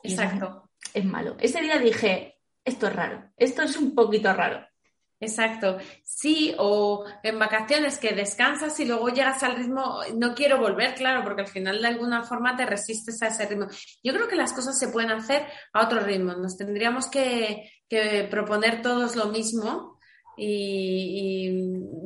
Exacto. 0.02 0.70
es 0.94 1.06
malo. 1.06 1.36
Ese 1.40 1.62
día 1.62 1.78
dije, 1.78 2.40
esto 2.66 2.88
es 2.88 2.96
raro, 2.96 3.32
esto 3.38 3.62
es 3.62 3.78
un 3.78 3.94
poquito 3.94 4.34
raro. 4.34 4.66
Exacto, 5.24 5.78
sí, 6.04 6.54
o 6.58 7.06
en 7.24 7.40
vacaciones 7.40 7.98
que 7.98 8.14
descansas 8.14 8.78
y 8.82 8.86
luego 8.86 9.08
llegas 9.08 9.42
al 9.42 9.56
ritmo, 9.56 10.02
no 10.18 10.36
quiero 10.36 10.60
volver, 10.60 10.96
claro, 10.96 11.24
porque 11.24 11.44
al 11.44 11.48
final 11.48 11.82
de 11.82 11.88
alguna 11.88 12.24
forma 12.24 12.58
te 12.58 12.66
resistes 12.66 13.22
a 13.22 13.28
ese 13.28 13.46
ritmo. 13.46 13.68
Yo 14.04 14.14
creo 14.14 14.28
que 14.28 14.36
las 14.36 14.52
cosas 14.52 14.78
se 14.78 14.90
pueden 14.90 15.12
hacer 15.12 15.46
a 15.72 15.86
otro 15.86 16.02
ritmo, 16.02 16.34
nos 16.34 16.58
tendríamos 16.58 17.08
que, 17.08 17.72
que 17.88 18.28
proponer 18.30 18.82
todos 18.82 19.16
lo 19.16 19.28
mismo 19.28 19.93
y, 20.38 21.50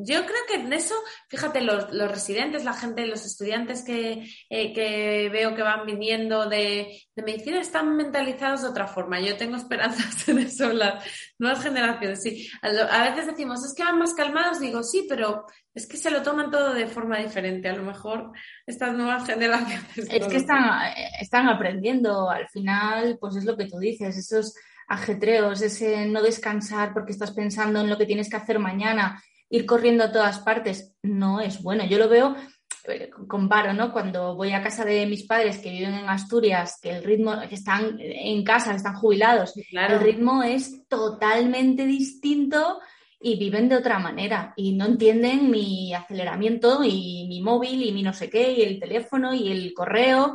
yo 0.04 0.26
creo 0.26 0.42
que 0.48 0.56
en 0.56 0.74
eso, 0.74 0.96
fíjate, 1.28 1.62
los, 1.62 1.90
residentes, 2.10 2.64
la 2.64 2.74
gente, 2.74 3.06
los 3.06 3.26
estudiantes 3.26 3.84
que, 3.84 4.26
eh, 4.50 4.74
que 4.74 5.30
veo 5.30 5.56
que 5.56 5.62
van 5.62 5.86
viniendo 5.86 6.48
de, 6.48 7.02
medicina 7.16 7.60
están 7.60 7.96
mentalizados 7.96 8.62
de 8.62 8.70
otra 8.70 8.88
forma. 8.88 9.20
Yo 9.20 9.38
tengo 9.38 9.56
esperanzas 9.56 10.28
en 10.30 10.40
eso, 10.40 10.72
las 10.72 11.04
nuevas 11.40 11.62
generaciones. 11.62 12.22
Sí, 12.22 12.50
a, 12.62 13.10
veces 13.10 13.28
decimos, 13.28 13.66
es 13.66 13.74
que 13.74 13.84
van 13.84 14.00
más 14.00 14.14
calmados, 14.14 14.60
digo, 14.60 14.84
sí, 14.84 15.06
pero 15.10 15.46
es 15.74 15.88
que 15.88 15.98
se 15.98 16.12
lo 16.12 16.22
toman 16.22 16.52
todo 16.52 16.74
de 16.74 16.88
forma 16.88 17.18
diferente. 17.20 17.70
A 17.70 17.76
lo 17.76 17.84
mejor 17.84 18.32
estas 18.66 18.94
nuevas 18.96 19.26
generaciones. 19.28 20.08
Es 20.10 20.28
que 20.28 20.38
están, 20.38 20.88
eh, 20.88 21.10
están 21.20 21.48
aprendiendo, 21.50 22.30
al 22.30 22.48
final, 22.50 23.18
pues 23.20 23.36
es 23.36 23.46
lo 23.46 23.58
que 23.58 23.68
tú 23.68 23.78
dices, 23.78 24.18
esos 24.18 24.54
ajetreos, 24.88 25.62
ese 25.62 26.06
no 26.06 26.22
descansar 26.22 26.94
porque 26.94 27.12
estás 27.12 27.32
pensando 27.32 27.82
en 27.82 27.90
lo 27.90 27.98
que 27.98 28.06
tienes 28.06 28.30
que 28.30 28.38
hacer 28.38 28.60
mañana, 28.60 29.22
ir 29.50 29.66
corriendo 29.66 30.06
a 30.06 30.12
todas 30.12 30.40
partes, 30.40 30.96
no 31.04 31.42
es 31.42 31.62
bueno. 31.62 31.86
Yo 31.86 31.98
lo 31.98 32.10
veo, 32.10 32.36
eh, 32.86 33.10
comparo, 33.28 33.74
¿no? 33.74 33.92
Cuando 33.92 34.36
voy 34.36 34.54
a 34.54 34.62
casa 34.62 34.86
de 34.86 35.06
mis 35.06 35.24
padres 35.24 35.58
que 35.58 35.72
viven 35.72 35.94
en 35.94 36.10
Asturias, 36.10 36.80
que 36.82 36.92
el 36.92 37.04
ritmo, 37.04 37.36
que 37.48 37.56
están 37.56 37.98
en 38.00 38.44
casa, 38.44 38.74
están 38.74 38.96
jubilados, 38.96 39.54
el 39.58 40.00
ritmo 40.00 40.42
es 40.42 40.88
totalmente 40.88 41.86
distinto 41.86 42.80
y 43.20 43.38
viven 43.38 43.68
de 43.68 43.76
otra 43.76 44.00
manera 44.00 44.54
y 44.56 44.74
no 44.74 44.86
entienden 44.86 45.50
mi 45.50 45.94
aceleramiento 45.94 46.84
y 46.84 47.26
mi 47.28 47.42
móvil 47.42 47.84
y 47.84 47.92
mi 47.92 48.04
no 48.04 48.14
sé 48.14 48.30
qué 48.30 48.52
y 48.54 48.62
el 48.62 48.80
teléfono 48.80 49.34
y 49.34 49.52
el 49.52 49.74
correo. 49.74 50.34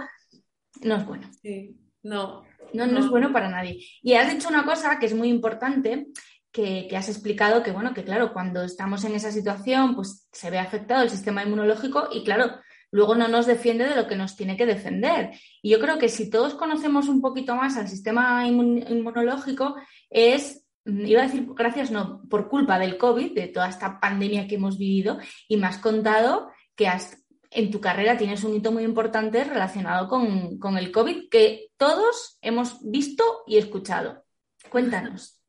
No 0.83 0.97
es 0.97 1.07
bueno. 1.07 1.31
Sí, 1.41 1.77
no, 2.03 2.43
no, 2.75 2.87
no 2.87 3.01
es 3.01 3.09
bueno 3.09 3.33
para 3.33 3.49
nadie. 3.49 3.85
Y 4.03 4.14
has 4.14 4.33
dicho 4.33 4.49
una 4.49 4.64
cosa 4.64 4.99
que 4.99 5.07
es 5.07 5.14
muy 5.14 5.29
importante, 5.29 6.09
que, 6.53 6.89
has 6.97 7.09
explicado 7.09 7.62
que, 7.62 7.73
bueno, 7.73 7.95
que 7.95 8.05
claro, 8.05 8.33
cuando 8.33 8.62
estamos 8.62 9.05
en 9.05 9.14
esa 9.14 9.33
situación, 9.33 9.95
pues 9.97 10.29
se 10.31 10.51
ve 10.51 10.59
afectado 10.59 11.03
el 11.03 11.11
sistema 11.11 11.43
inmunológico 11.43 12.09
y 12.12 12.23
claro, 12.23 12.61
luego 12.91 13.14
no 13.14 13.27
nos 13.27 13.47
defiende 13.47 13.89
de 13.89 13.97
lo 13.97 14.07
que 14.07 14.16
nos 14.16 14.37
tiene 14.37 14.57
que 14.57 14.66
defender. 14.66 15.31
Y 15.62 15.70
yo 15.70 15.81
creo 15.81 15.99
que 15.99 16.11
si 16.11 16.29
todos 16.29 16.55
conocemos 16.55 17.09
un 17.09 17.23
poquito 17.23 17.57
más 17.57 17.77
al 17.79 17.89
sistema 17.89 18.47
inmunológico, 18.47 19.77
es, 20.11 20.66
iba 20.85 21.23
a 21.23 21.27
decir 21.27 21.47
gracias, 21.57 21.91
no, 21.91 22.23
por 22.29 22.49
culpa 22.49 22.79
del 22.79 22.99
COVID, 22.99 23.35
de 23.35 23.49
toda 23.49 23.68
esta 23.68 23.99
pandemia 23.99 24.47
que 24.47 24.57
hemos 24.57 24.77
vivido, 24.77 25.18
y 25.49 25.57
me 25.57 25.66
has 25.66 25.79
contado 25.79 26.51
que 26.77 26.87
has 26.87 27.22
en 27.55 27.71
tu 27.71 27.81
carrera 27.81 28.17
tienes 28.17 28.45
un 28.45 28.55
hito 28.55 28.73
muy 28.73 28.85
importante 28.85 29.45
relacionado 29.45 30.09
con, 30.09 30.79
el 30.79 30.93
COVID 30.93 31.29
que 31.31 31.69
todos 31.77 32.39
hemos 32.41 32.79
visto 32.83 33.25
y 33.47 33.59
escuchado. 33.59 34.25
Cuéntanos. 34.71 35.41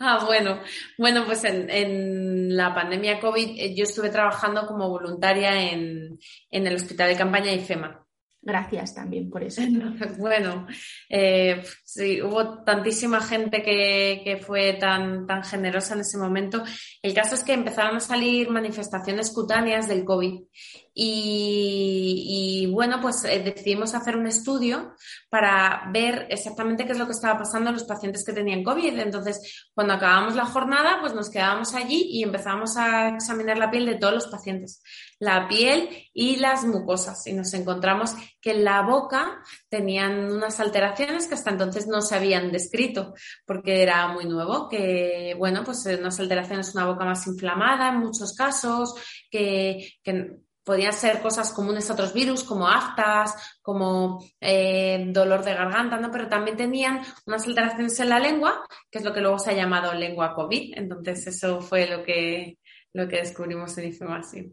Ah, 0.00 0.24
bueno, 0.24 0.60
bueno, 0.96 1.24
pues 1.26 1.42
en, 1.44 2.56
la 2.56 2.72
pandemia 2.74 3.18
COVID 3.18 3.58
eh, 3.58 3.74
yo 3.74 3.82
estuve 3.82 4.10
trabajando 4.10 4.66
como 4.66 4.88
voluntaria 4.88 5.70
en, 5.72 6.18
en 6.50 6.66
el 6.66 6.74
Hospital 6.76 7.08
de 7.08 7.16
Campaña 7.16 7.46
de 7.46 7.56
IFEMA. 7.56 8.08
Gracias 8.40 8.94
también 8.94 9.28
por 9.28 9.42
eso. 9.42 9.60
Bueno, 10.18 10.66
eh, 11.08 11.62
sí, 11.84 12.22
hubo 12.22 12.62
tantísima 12.62 13.20
gente 13.20 13.62
que, 13.62 14.22
que, 14.24 14.36
fue 14.38 14.74
tan, 14.74 15.26
tan 15.26 15.42
generosa 15.42 15.94
en 15.94 16.00
ese 16.00 16.18
momento. 16.18 16.62
El 17.02 17.14
caso 17.14 17.34
es 17.34 17.42
que 17.42 17.52
empezaron 17.52 17.96
a 17.96 18.00
salir 18.00 18.48
manifestaciones 18.48 19.32
cutáneas 19.32 19.88
del 19.88 20.04
COVID 20.04 20.40
y, 21.00 22.66
bueno, 22.72 23.00
pues 23.00 23.22
eh, 23.22 23.38
decidimos 23.38 23.94
hacer 23.94 24.16
un 24.16 24.26
estudio 24.26 24.96
para 25.30 25.88
ver 25.92 26.26
exactamente 26.28 26.86
qué 26.86 26.92
es 26.92 26.98
lo 26.98 27.06
que 27.06 27.12
estaba 27.12 27.38
pasando 27.38 27.70
en 27.70 27.74
los 27.74 27.84
pacientes 27.84 28.24
que 28.24 28.32
tenían 28.32 28.64
COVID. 28.64 28.98
Entonces, 28.98 29.68
cuando 29.72 29.94
acabamos 29.94 30.34
la 30.34 30.46
jornada, 30.46 30.98
pues 31.00 31.14
nos 31.14 31.30
quedábamos 31.30 31.72
allí 31.74 32.08
y 32.10 32.24
empezábamos 32.24 32.76
a 32.76 33.10
examinar 33.10 33.58
la 33.58 33.70
piel 33.70 33.86
de 33.86 33.94
todos 33.94 34.12
los 34.12 34.26
pacientes, 34.26 34.82
la 35.20 35.46
piel 35.46 35.88
y 36.12 36.34
las 36.36 36.64
mucosas. 36.64 37.24
Y 37.28 37.32
nos 37.32 37.54
encontramos 37.54 38.14
que 38.40 38.50
en 38.50 38.64
la 38.64 38.82
boca 38.82 39.40
tenían 39.68 40.32
unas 40.32 40.58
alteraciones 40.58 41.28
que 41.28 41.34
hasta 41.34 41.50
entonces 41.50 41.86
no 41.86 42.02
se 42.02 42.16
habían 42.16 42.50
descrito 42.50 43.14
porque 43.46 43.84
era 43.84 44.08
muy 44.08 44.24
nuevo, 44.24 44.68
que 44.68 45.36
bueno, 45.38 45.62
pues 45.62 45.86
unas 45.86 46.18
alteraciones, 46.18 46.74
una 46.74 46.86
boca 46.86 47.04
más 47.04 47.24
inflamada 47.28 47.90
en 47.90 48.00
muchos 48.00 48.34
casos, 48.34 48.94
que, 49.30 49.92
que 50.02 50.47
podían 50.68 50.92
ser 50.92 51.22
cosas 51.22 51.50
comunes 51.50 51.88
a 51.88 51.94
otros 51.94 52.12
virus, 52.12 52.44
como 52.44 52.68
aftas, 52.68 53.56
como 53.62 54.22
eh, 54.38 55.02
dolor 55.08 55.42
de 55.42 55.54
garganta, 55.54 55.98
¿no? 55.98 56.10
Pero 56.10 56.28
también 56.28 56.58
tenían 56.58 57.00
unas 57.24 57.46
alteraciones 57.46 57.98
en 58.00 58.10
la 58.10 58.18
lengua, 58.18 58.66
que 58.90 58.98
es 58.98 59.04
lo 59.04 59.14
que 59.14 59.22
luego 59.22 59.38
se 59.38 59.52
ha 59.52 59.54
llamado 59.54 59.94
lengua 59.94 60.34
COVID. 60.34 60.74
Entonces, 60.76 61.26
eso 61.26 61.62
fue 61.62 61.88
lo 61.88 62.02
que, 62.02 62.58
lo 62.92 63.08
que 63.08 63.16
descubrimos 63.16 63.78
en 63.78 63.88
IFEMASI. 63.88 64.52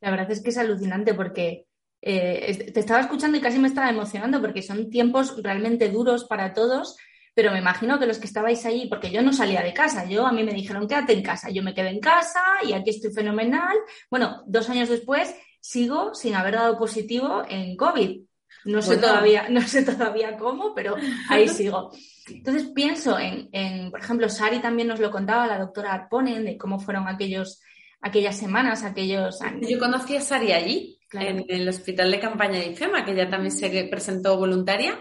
La 0.00 0.10
verdad 0.10 0.32
es 0.32 0.42
que 0.42 0.50
es 0.50 0.58
alucinante 0.58 1.14
porque 1.14 1.66
eh, 2.02 2.72
te 2.72 2.80
estaba 2.80 2.98
escuchando 2.98 3.38
y 3.38 3.40
casi 3.40 3.60
me 3.60 3.68
estaba 3.68 3.88
emocionando 3.88 4.40
porque 4.40 4.62
son 4.62 4.90
tiempos 4.90 5.40
realmente 5.44 5.90
duros 5.90 6.24
para 6.24 6.54
todos 6.54 6.96
pero 7.36 7.52
me 7.52 7.58
imagino 7.58 7.98
que 7.98 8.06
los 8.06 8.18
que 8.18 8.26
estabais 8.26 8.64
ahí, 8.64 8.88
porque 8.88 9.10
yo 9.10 9.20
no 9.20 9.30
salía 9.30 9.60
de 9.60 9.74
casa, 9.74 10.06
yo 10.06 10.26
a 10.26 10.32
mí 10.32 10.42
me 10.42 10.54
dijeron 10.54 10.88
quédate 10.88 11.12
en 11.12 11.22
casa, 11.22 11.50
yo 11.50 11.62
me 11.62 11.74
quedé 11.74 11.90
en 11.90 12.00
casa 12.00 12.40
y 12.66 12.72
aquí 12.72 12.88
estoy 12.88 13.12
fenomenal. 13.12 13.76
Bueno, 14.10 14.42
dos 14.46 14.70
años 14.70 14.88
después 14.88 15.34
sigo 15.60 16.14
sin 16.14 16.34
haber 16.34 16.54
dado 16.54 16.78
positivo 16.78 17.42
en 17.46 17.76
COVID. 17.76 18.22
No 18.64 18.80
sé 18.80 18.96
todavía, 18.96 19.48
no 19.50 19.60
sé 19.60 19.82
todavía 19.82 20.38
cómo, 20.38 20.74
pero 20.74 20.96
ahí 21.28 21.46
sigo. 21.46 21.92
Entonces 22.26 22.70
pienso 22.74 23.18
en, 23.18 23.50
en, 23.52 23.90
por 23.90 24.00
ejemplo, 24.00 24.30
Sari 24.30 24.60
también 24.60 24.88
nos 24.88 24.98
lo 24.98 25.10
contaba, 25.10 25.46
la 25.46 25.58
doctora 25.58 25.92
Arponen, 25.92 26.42
de 26.42 26.56
cómo 26.56 26.80
fueron 26.80 27.06
aquellos, 27.06 27.60
aquellas 28.00 28.38
semanas, 28.38 28.82
aquellos 28.82 29.42
años. 29.42 29.68
Yo 29.68 29.78
conocí 29.78 30.16
a 30.16 30.22
Sari 30.22 30.52
allí, 30.52 30.98
en 31.12 31.44
el 31.48 31.68
hospital 31.68 32.10
de 32.10 32.18
campaña 32.18 32.60
de 32.60 32.68
IFEMA, 32.68 33.04
que 33.04 33.12
ella 33.12 33.28
también 33.28 33.52
se 33.52 33.68
presentó 33.90 34.38
voluntaria. 34.38 34.98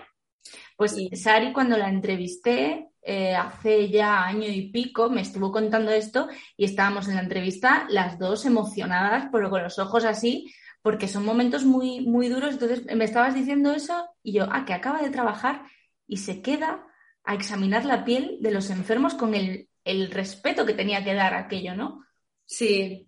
Pues 0.76 0.98
Sari, 1.14 1.54
cuando 1.54 1.78
la 1.78 1.90
entrevisté 1.90 2.90
eh, 3.02 3.36
hace 3.36 3.90
ya 3.90 4.26
año 4.26 4.48
y 4.48 4.72
pico, 4.72 5.10
me 5.10 5.22
estuvo 5.22 5.52
contando 5.52 5.92
esto 5.92 6.28
y 6.58 6.66
estábamos 6.66 7.08
en 7.08 7.16
la 7.16 7.22
entrevista 7.22 7.86
las 7.90 8.20
dos 8.20 8.46
emocionadas, 8.46 9.30
pero 9.32 9.50
con 9.50 9.64
los 9.64 9.80
ojos 9.80 10.04
así, 10.06 10.52
porque 10.82 11.08
son 11.08 11.24
momentos 11.24 11.64
muy, 11.64 12.02
muy 12.02 12.30
duros. 12.30 12.54
Entonces 12.54 12.84
me 12.96 13.06
estabas 13.06 13.36
diciendo 13.36 13.74
eso 13.74 14.10
y 14.22 14.34
yo, 14.34 14.48
ah, 14.52 14.66
que 14.66 14.74
acaba 14.74 15.02
de 15.02 15.12
trabajar 15.12 15.64
y 16.08 16.18
se 16.18 16.42
queda 16.42 16.86
a 17.24 17.36
examinar 17.36 17.86
la 17.86 18.04
piel 18.04 18.38
de 18.42 18.52
los 18.52 18.70
enfermos 18.70 19.14
con 19.14 19.34
el, 19.34 19.70
respeto 20.12 20.66
que 20.66 20.74
tenía 20.74 21.04
que 21.04 21.14
dar 21.14 21.36
aquello, 21.36 21.76
¿no? 21.76 22.04
Sí. 22.46 23.08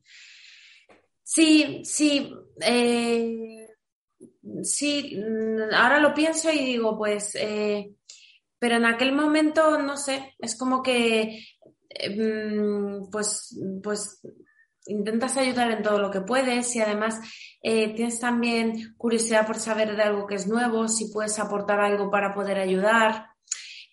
Sí, 1.23 1.81
sí. 1.83 2.31
Eh, 2.61 3.56
sí, 4.63 5.17
mm, 5.17 5.73
ahora 5.73 5.99
lo 5.99 6.13
pienso 6.13 6.51
y 6.51 6.59
digo, 6.65 6.97
pues, 6.97 7.35
eh, 7.35 7.91
pero 8.59 8.75
en 8.75 8.85
aquel 8.85 9.13
momento, 9.13 9.77
no 9.79 9.97
sé, 9.97 10.35
es 10.39 10.57
como 10.57 10.81
que, 10.81 11.45
eh, 11.89 12.09
mm, 12.09 13.09
pues, 13.11 13.57
pues 13.83 14.21
intentas 14.87 15.37
ayudar 15.37 15.71
en 15.71 15.83
todo 15.83 15.99
lo 15.99 16.11
que 16.11 16.21
puedes 16.21 16.73
y 16.75 16.81
además 16.81 17.19
eh, 17.61 17.93
tienes 17.93 18.19
también 18.19 18.95
curiosidad 18.97 19.45
por 19.45 19.57
saber 19.59 19.95
de 19.95 20.03
algo 20.03 20.27
que 20.27 20.35
es 20.35 20.47
nuevo, 20.47 20.87
si 20.87 21.11
puedes 21.11 21.39
aportar 21.39 21.79
algo 21.81 22.09
para 22.11 22.33
poder 22.33 22.59
ayudar. 22.59 23.27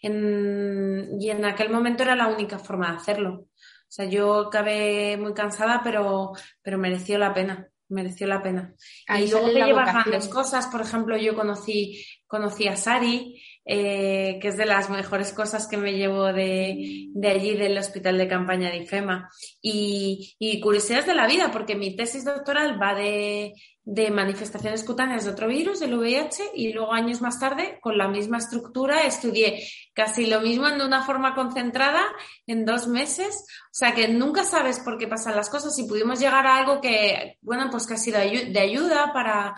y 0.02 1.30
en 1.30 1.44
aquel 1.46 1.70
momento 1.70 2.02
era 2.02 2.14
la 2.14 2.28
única 2.28 2.58
forma 2.58 2.90
de 2.90 2.96
hacerlo. 2.98 3.30
O 3.32 3.46
sea, 3.88 4.06
yo 4.06 4.48
acabé 4.48 5.16
muy 5.16 5.34
cansada, 5.34 5.80
pero, 5.82 6.32
pero 6.62 6.78
mereció 6.78 7.18
la 7.18 7.32
pena 7.32 7.70
mereció 7.88 8.26
la 8.26 8.42
pena. 8.42 8.74
Ahí 9.06 9.24
y 9.24 9.30
luego 9.30 9.46
te 9.48 9.64
llevas 9.64 9.92
grandes 9.92 10.28
cosas, 10.28 10.66
por 10.68 10.80
ejemplo, 10.80 11.16
yo 11.16 11.34
conocí, 11.34 12.04
conocí 12.26 12.68
a 12.68 12.76
Sari, 12.76 13.40
eh, 13.66 14.38
que 14.42 14.48
es 14.48 14.56
de 14.56 14.66
las 14.66 14.90
mejores 14.90 15.32
cosas 15.32 15.66
que 15.66 15.76
me 15.76 15.94
llevo 15.94 16.32
de, 16.32 17.08
de 17.14 17.28
allí, 17.28 17.56
del 17.56 17.78
hospital 17.78 18.18
de 18.18 18.28
campaña 18.28 18.70
de 18.70 18.78
IFEMA. 18.78 19.30
Y, 19.62 20.36
y 20.38 20.60
curiosidades 20.60 21.06
de 21.06 21.14
la 21.14 21.26
vida, 21.26 21.50
porque 21.50 21.74
mi 21.74 21.96
tesis 21.96 22.24
doctoral 22.24 22.80
va 22.80 22.94
de, 22.94 23.54
de 23.84 24.10
manifestaciones 24.10 24.84
cutáneas 24.84 25.24
de 25.24 25.30
otro 25.30 25.48
virus, 25.48 25.80
el 25.80 25.94
VIH, 25.94 26.50
y 26.54 26.72
luego 26.72 26.92
años 26.92 27.22
más 27.22 27.40
tarde, 27.40 27.78
con 27.80 27.96
la 27.96 28.08
misma 28.08 28.38
estructura, 28.38 29.02
estudié 29.02 29.66
casi 29.94 30.26
lo 30.26 30.40
mismo 30.40 30.68
en 30.68 30.82
una 30.82 31.02
forma 31.02 31.34
concentrada 31.34 32.02
en 32.46 32.66
dos 32.66 32.86
meses. 32.86 33.46
O 33.66 33.74
sea 33.74 33.94
que 33.94 34.08
nunca 34.08 34.44
sabes 34.44 34.80
por 34.80 34.98
qué 34.98 35.06
pasan 35.06 35.36
las 35.36 35.48
cosas 35.48 35.78
y 35.78 35.88
pudimos 35.88 36.20
llegar 36.20 36.46
a 36.46 36.56
algo 36.56 36.80
que, 36.80 37.38
bueno, 37.40 37.68
pues 37.70 37.86
que 37.86 37.94
ha 37.94 37.98
sido 37.98 38.18
de 38.18 38.60
ayuda 38.60 39.12
para, 39.14 39.54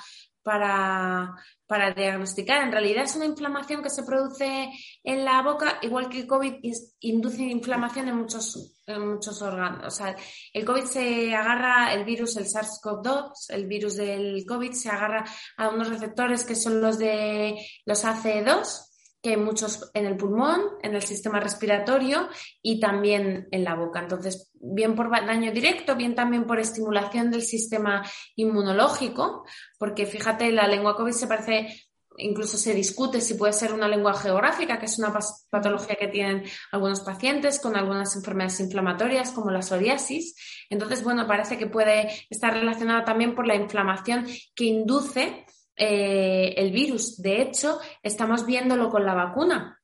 para, 0.46 1.34
para 1.66 1.90
diagnosticar. 1.90 2.62
En 2.62 2.70
realidad 2.70 3.02
es 3.02 3.16
una 3.16 3.24
inflamación 3.24 3.82
que 3.82 3.90
se 3.90 4.04
produce 4.04 4.70
en 5.02 5.24
la 5.24 5.42
boca, 5.42 5.80
igual 5.82 6.08
que 6.08 6.20
el 6.20 6.26
COVID 6.28 6.54
induce 7.00 7.42
inflamación 7.42 8.06
en 8.06 8.16
muchos, 8.16 8.80
en 8.86 9.08
muchos 9.08 9.42
órganos. 9.42 9.84
O 9.84 9.90
sea, 9.90 10.14
el 10.52 10.64
COVID 10.64 10.84
se 10.84 11.34
agarra, 11.34 11.92
el 11.92 12.04
virus, 12.04 12.36
el 12.36 12.44
SARS-CoV-2, 12.44 13.32
el 13.48 13.66
virus 13.66 13.96
del 13.96 14.46
COVID 14.46 14.70
se 14.70 14.88
agarra 14.88 15.24
a 15.56 15.68
unos 15.68 15.88
receptores 15.88 16.44
que 16.44 16.54
son 16.54 16.80
los 16.80 16.96
de 16.96 17.56
los 17.84 18.04
ACE2 18.04 18.95
que 19.26 19.36
muchos 19.36 19.90
en 19.92 20.06
el 20.06 20.16
pulmón, 20.16 20.60
en 20.82 20.94
el 20.94 21.02
sistema 21.02 21.40
respiratorio 21.40 22.28
y 22.62 22.78
también 22.78 23.48
en 23.50 23.64
la 23.64 23.74
boca. 23.74 23.98
Entonces, 23.98 24.52
bien 24.54 24.94
por 24.94 25.10
daño 25.10 25.50
directo, 25.50 25.96
bien 25.96 26.14
también 26.14 26.46
por 26.46 26.60
estimulación 26.60 27.32
del 27.32 27.42
sistema 27.42 28.08
inmunológico, 28.36 29.44
porque 29.78 30.06
fíjate, 30.06 30.52
la 30.52 30.68
lengua 30.68 30.94
COVID 30.94 31.10
se 31.10 31.26
parece 31.26 31.86
incluso 32.18 32.56
se 32.56 32.72
discute 32.72 33.20
si 33.20 33.34
puede 33.34 33.52
ser 33.52 33.72
una 33.72 33.88
lengua 33.88 34.14
geográfica, 34.14 34.78
que 34.78 34.86
es 34.86 34.98
una 34.98 35.12
patología 35.50 35.96
que 35.96 36.08
tienen 36.08 36.44
algunos 36.70 37.00
pacientes 37.00 37.58
con 37.58 37.76
algunas 37.76 38.14
enfermedades 38.14 38.60
inflamatorias 38.60 39.32
como 39.32 39.50
la 39.50 39.60
psoriasis. 39.60 40.36
Entonces, 40.70 41.02
bueno, 41.02 41.26
parece 41.26 41.58
que 41.58 41.66
puede 41.66 42.08
estar 42.30 42.54
relacionada 42.54 43.04
también 43.04 43.34
por 43.34 43.46
la 43.46 43.56
inflamación 43.56 44.26
que 44.54 44.64
induce 44.64 45.45
eh, 45.76 46.54
el 46.56 46.70
virus. 46.72 47.20
De 47.20 47.42
hecho, 47.42 47.78
estamos 48.02 48.46
viéndolo 48.46 48.90
con 48.90 49.04
la 49.04 49.14
vacuna 49.14 49.76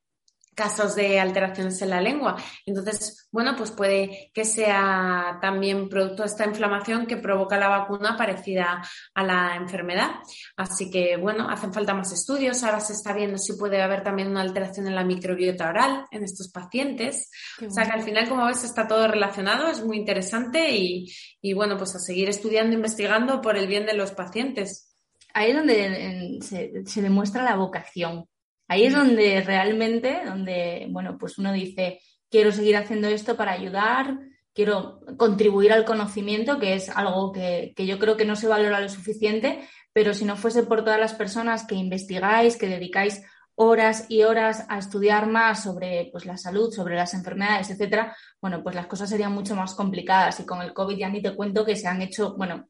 casos 0.54 0.94
de 0.94 1.18
alteraciones 1.18 1.80
en 1.82 1.90
la 1.90 2.00
lengua. 2.00 2.36
Entonces, 2.66 3.28
bueno, 3.32 3.54
pues 3.56 3.70
puede 3.70 4.30
que 4.34 4.44
sea 4.44 5.38
también 5.40 5.88
producto 5.88 6.22
de 6.22 6.28
esta 6.28 6.44
inflamación 6.44 7.06
que 7.06 7.16
provoca 7.16 7.58
la 7.58 7.68
vacuna 7.68 8.16
parecida 8.16 8.82
a 9.14 9.22
la 9.22 9.56
enfermedad. 9.56 10.10
Así 10.56 10.90
que, 10.90 11.16
bueno, 11.16 11.48
hacen 11.48 11.72
falta 11.72 11.94
más 11.94 12.12
estudios. 12.12 12.62
Ahora 12.62 12.80
se 12.80 12.92
está 12.92 13.14
viendo 13.14 13.38
si 13.38 13.54
puede 13.54 13.80
haber 13.80 14.02
también 14.02 14.28
una 14.28 14.42
alteración 14.42 14.86
en 14.86 14.94
la 14.94 15.04
microbiota 15.04 15.68
oral 15.68 16.04
en 16.10 16.22
estos 16.22 16.50
pacientes. 16.50 17.30
O 17.66 17.70
sea 17.70 17.86
que 17.86 17.92
al 17.92 18.02
final, 18.02 18.28
como 18.28 18.46
ves, 18.46 18.64
está 18.64 18.86
todo 18.86 19.08
relacionado, 19.08 19.68
es 19.68 19.82
muy 19.84 19.96
interesante 19.96 20.76
y, 20.76 21.10
y 21.40 21.54
bueno, 21.54 21.78
pues 21.78 21.94
a 21.94 21.98
seguir 21.98 22.28
estudiando, 22.28 22.74
investigando 22.74 23.40
por 23.40 23.56
el 23.56 23.66
bien 23.66 23.86
de 23.86 23.94
los 23.94 24.12
pacientes 24.12 24.91
ahí 25.34 25.50
es 25.50 25.56
donde 25.56 26.38
se, 26.42 27.02
demuestra 27.02 27.42
la 27.42 27.56
vocación. 27.56 28.26
Ahí 28.68 28.84
es 28.84 28.94
donde 28.94 29.40
realmente, 29.42 30.22
donde, 30.24 30.86
bueno, 30.90 31.18
pues 31.18 31.38
uno 31.38 31.52
dice, 31.52 32.00
quiero 32.30 32.52
seguir 32.52 32.76
haciendo 32.76 33.08
esto 33.08 33.36
para 33.36 33.52
ayudar, 33.52 34.18
quiero 34.54 35.00
contribuir 35.16 35.72
al 35.72 35.84
conocimiento, 35.84 36.58
que 36.58 36.74
es 36.74 36.88
algo 36.88 37.32
que, 37.32 37.74
yo 37.76 37.98
creo 37.98 38.16
que 38.16 38.24
no 38.24 38.36
se 38.36 38.48
valora 38.48 38.80
lo 38.80 38.88
suficiente, 38.88 39.68
pero 39.92 40.14
si 40.14 40.24
no 40.24 40.36
fuese 40.36 40.62
por 40.62 40.84
todas 40.84 41.00
las 41.00 41.14
personas 41.14 41.66
que 41.66 41.74
investigáis, 41.74 42.56
que 42.56 42.68
dedicáis 42.68 43.22
horas 43.54 44.06
y 44.08 44.22
horas 44.22 44.64
a 44.68 44.78
estudiar 44.78 45.26
más 45.26 45.62
sobre 45.62 46.08
pues, 46.10 46.24
la 46.24 46.38
salud, 46.38 46.72
sobre 46.72 46.96
las 46.96 47.12
enfermedades, 47.12 47.70
etcétera, 47.70 48.16
bueno, 48.40 48.62
pues 48.62 48.74
las 48.74 48.86
cosas 48.86 49.10
serían 49.10 49.32
mucho 49.32 49.54
más 49.54 49.74
complicadas. 49.74 50.40
Y 50.40 50.46
con 50.46 50.62
el 50.62 50.72
COVID 50.72 50.96
ya 50.96 51.10
ni 51.10 51.20
te 51.20 51.36
cuento 51.36 51.64
que 51.64 51.76
se 51.76 51.88
han 51.88 52.00
hecho, 52.00 52.34
bueno, 52.36 52.68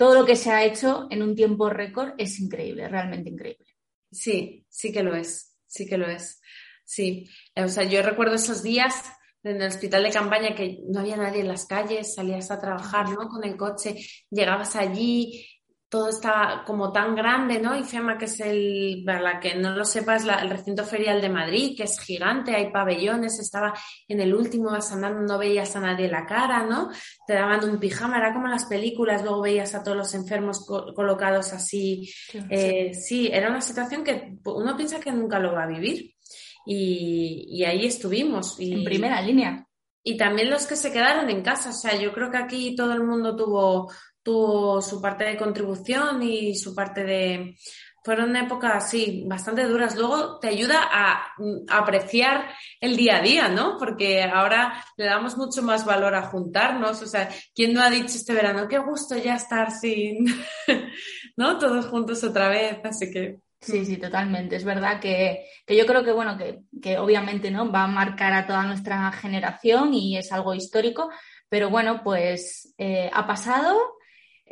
todo 0.00 0.14
lo 0.14 0.24
que 0.24 0.34
se 0.34 0.50
ha 0.50 0.64
hecho 0.64 1.08
en 1.10 1.22
un 1.22 1.36
tiempo 1.36 1.68
récord 1.68 2.14
es 2.16 2.40
increíble, 2.40 2.88
realmente 2.88 3.28
increíble. 3.28 3.66
Sí, 4.10 4.64
sí 4.66 4.90
que 4.90 5.02
lo 5.02 5.14
es, 5.14 5.58
sí 5.66 5.86
que 5.86 5.98
lo 5.98 6.08
es. 6.08 6.40
Sí, 6.86 7.28
o 7.54 7.68
sea, 7.68 7.84
yo 7.84 8.00
recuerdo 8.00 8.36
esos 8.36 8.62
días 8.62 8.94
en 9.42 9.60
el 9.60 9.68
hospital 9.68 10.02
de 10.04 10.10
campaña 10.10 10.54
que 10.54 10.78
no 10.88 11.00
había 11.00 11.18
nadie 11.18 11.42
en 11.42 11.48
las 11.48 11.66
calles, 11.66 12.14
salías 12.14 12.50
a 12.50 12.58
trabajar, 12.58 13.10
¿no? 13.10 13.28
Con 13.28 13.44
el 13.44 13.58
coche, 13.58 13.94
llegabas 14.30 14.74
allí 14.74 15.46
todo 15.90 16.08
está 16.08 16.62
como 16.64 16.92
tan 16.92 17.16
grande, 17.16 17.58
¿no? 17.58 17.76
Y 17.76 17.82
FEMA, 17.82 18.16
que 18.16 18.26
es 18.26 18.38
el, 18.38 19.02
para 19.04 19.20
la 19.20 19.40
que 19.40 19.56
no 19.56 19.74
lo 19.74 19.84
sepas, 19.84 20.24
el 20.24 20.48
recinto 20.48 20.84
ferial 20.84 21.20
de 21.20 21.28
Madrid, 21.28 21.76
que 21.76 21.82
es 21.82 21.98
gigante, 21.98 22.54
hay 22.54 22.70
pabellones, 22.70 23.40
estaba 23.40 23.74
en 24.06 24.20
el 24.20 24.32
último, 24.32 24.70
vas 24.70 24.92
andando, 24.92 25.20
no 25.22 25.36
veías 25.36 25.74
a 25.74 25.80
nadie 25.80 26.08
la 26.08 26.24
cara, 26.24 26.64
¿no? 26.64 26.90
Te 27.26 27.34
daban 27.34 27.68
un 27.68 27.80
pijama, 27.80 28.18
era 28.18 28.32
como 28.32 28.46
en 28.46 28.52
las 28.52 28.66
películas, 28.66 29.22
luego 29.22 29.42
veías 29.42 29.74
a 29.74 29.82
todos 29.82 29.96
los 29.96 30.14
enfermos 30.14 30.64
colocados 30.64 31.52
así. 31.52 32.08
Eh, 32.48 32.94
sí, 32.94 33.28
era 33.32 33.50
una 33.50 33.60
situación 33.60 34.04
que 34.04 34.38
uno 34.44 34.76
piensa 34.76 35.00
que 35.00 35.10
nunca 35.10 35.40
lo 35.40 35.52
va 35.52 35.64
a 35.64 35.68
vivir. 35.68 36.14
Y, 36.66 37.64
ahí 37.64 37.84
estuvimos. 37.84 38.60
en 38.60 38.84
primera 38.84 39.20
línea. 39.20 39.66
Y 40.04 40.16
también 40.16 40.50
los 40.50 40.66
que 40.66 40.76
se 40.76 40.92
quedaron 40.92 41.28
en 41.28 41.42
casa. 41.42 41.70
O 41.70 41.72
sea, 41.72 41.96
yo 41.96 42.12
creo 42.12 42.30
que 42.30 42.38
aquí 42.38 42.76
todo 42.76 42.92
el 42.92 43.02
mundo 43.02 43.34
tuvo 43.34 43.90
tuvo 44.22 44.82
su 44.82 45.00
parte 45.00 45.24
de 45.24 45.36
contribución 45.36 46.22
y 46.22 46.54
su 46.54 46.74
parte 46.74 47.04
de, 47.04 47.56
fueron 48.02 48.34
épocas, 48.34 48.90
sí, 48.90 49.24
bastante 49.26 49.64
duras. 49.66 49.96
Luego 49.96 50.38
te 50.38 50.48
ayuda 50.48 50.88
a, 50.90 51.34
apreciar 51.68 52.48
el 52.80 52.96
día 52.96 53.18
a 53.18 53.22
día, 53.22 53.48
¿no? 53.48 53.76
Porque 53.78 54.22
ahora 54.22 54.84
le 54.96 55.04
damos 55.04 55.36
mucho 55.36 55.62
más 55.62 55.84
valor 55.84 56.14
a 56.14 56.22
juntarnos. 56.22 57.02
O 57.02 57.06
sea, 57.06 57.28
¿quién 57.54 57.74
no 57.74 57.82
ha 57.82 57.90
dicho 57.90 58.16
este 58.16 58.32
verano, 58.32 58.68
qué 58.68 58.78
gusto 58.78 59.16
ya 59.16 59.34
estar 59.34 59.70
sin, 59.70 60.26
¿no? 61.36 61.58
Todos 61.58 61.86
juntos 61.86 62.24
otra 62.24 62.48
vez, 62.48 62.78
así 62.84 63.10
que... 63.10 63.38
Sí, 63.60 63.84
sí, 63.84 63.98
totalmente. 63.98 64.56
Es 64.56 64.64
verdad 64.64 64.98
que, 64.98 65.44
yo 65.68 65.84
creo 65.84 66.02
que, 66.02 66.12
bueno, 66.12 66.38
que, 66.38 66.60
que, 66.80 66.96
obviamente, 66.96 67.50
¿no? 67.50 67.70
Va 67.70 67.84
a 67.84 67.88
marcar 67.88 68.32
a 68.32 68.46
toda 68.46 68.62
nuestra 68.62 69.12
generación 69.12 69.92
y 69.92 70.16
es 70.16 70.32
algo 70.32 70.54
histórico, 70.54 71.10
pero 71.50 71.68
bueno, 71.68 72.00
pues 72.02 72.74
eh, 72.78 73.10
ha 73.12 73.26
pasado 73.26 73.99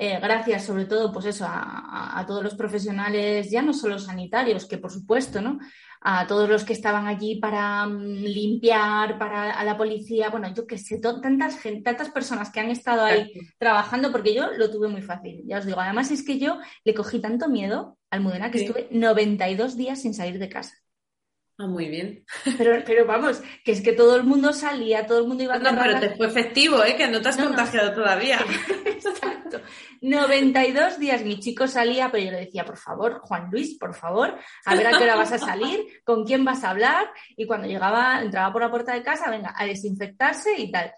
eh, 0.00 0.20
gracias 0.22 0.64
sobre 0.64 0.84
todo 0.84 1.12
pues 1.12 1.26
eso, 1.26 1.44
a, 1.48 2.24
todos 2.24 2.44
los 2.44 2.54
profesionales, 2.54 3.50
ya 3.50 3.62
no 3.62 3.72
solo 3.72 3.98
sanitarios, 3.98 4.66
que 4.66 4.78
por 4.78 4.92
supuesto, 4.92 5.42
¿no? 5.42 5.58
a 6.00 6.24
todos 6.28 6.48
los 6.48 6.62
que 6.62 6.72
estaban 6.72 7.08
allí 7.08 7.40
para 7.40 7.84
mm, 7.84 8.22
limpiar, 8.22 9.18
para 9.18 9.50
a 9.58 9.64
la 9.64 9.76
policía, 9.76 10.30
bueno, 10.30 10.54
yo 10.54 10.68
qué 10.68 10.78
sé, 10.78 11.00
tantas, 11.00 11.58
tantas 11.82 12.10
personas 12.10 12.52
que 12.52 12.60
han 12.60 12.70
estado 12.70 13.02
ahí 13.02 13.32
trabajando, 13.58 14.12
porque 14.12 14.32
yo 14.32 14.52
lo 14.52 14.70
tuve 14.70 14.86
muy 14.86 15.02
fácil, 15.02 15.42
ya 15.44 15.58
os 15.58 15.66
digo. 15.66 15.80
Además 15.80 16.12
es 16.12 16.24
que 16.24 16.38
yo 16.38 16.58
le 16.84 16.94
cogí 16.94 17.20
tanto 17.20 17.48
miedo 17.48 17.98
al 18.10 18.20
Mudena 18.20 18.52
que 18.52 18.62
estuve 18.62 18.86
92 18.92 19.76
días 19.76 20.00
sin 20.00 20.14
salir 20.14 20.38
de 20.38 20.48
casa. 20.48 20.76
Ah, 21.60 21.66
muy 21.66 21.88
bien. 21.88 22.24
Pero, 22.56 22.82
pero 22.86 23.04
vamos, 23.04 23.42
que 23.64 23.72
es 23.72 23.80
que 23.80 23.92
todo 23.92 24.14
el 24.14 24.22
mundo 24.22 24.52
salía, 24.52 25.04
todo 25.04 25.18
el 25.18 25.26
mundo 25.26 25.42
iba 25.42 25.54
a 25.54 25.58
No, 25.58 25.76
pero 25.76 25.98
te 25.98 26.10
fue 26.10 26.28
efectivo, 26.28 26.84
¿eh? 26.84 26.94
Que 26.96 27.08
no 27.08 27.20
te 27.20 27.30
has 27.30 27.36
contagiado 27.36 27.92
todavía. 27.92 28.38
Exacto. 28.84 29.60
92 30.00 31.00
días 31.00 31.24
mi 31.24 31.40
chico 31.40 31.66
salía, 31.66 32.12
pero 32.12 32.24
yo 32.24 32.30
le 32.30 32.44
decía, 32.44 32.64
por 32.64 32.76
favor, 32.76 33.18
Juan 33.22 33.48
Luis, 33.50 33.76
por 33.76 33.92
favor, 33.92 34.38
a 34.64 34.74
ver 34.76 34.86
a 34.86 34.90
qué 34.90 35.02
hora 35.02 35.16
vas 35.16 35.32
a 35.32 35.38
salir, 35.38 35.84
con 36.04 36.24
quién 36.24 36.44
vas 36.44 36.62
a 36.62 36.70
hablar. 36.70 37.10
Y 37.36 37.44
cuando 37.44 37.66
llegaba, 37.66 38.22
entraba 38.22 38.52
por 38.52 38.62
la 38.62 38.70
puerta 38.70 38.94
de 38.94 39.02
casa, 39.02 39.28
venga, 39.28 39.52
a 39.56 39.66
desinfectarse 39.66 40.54
y 40.56 40.70
tal 40.70 40.92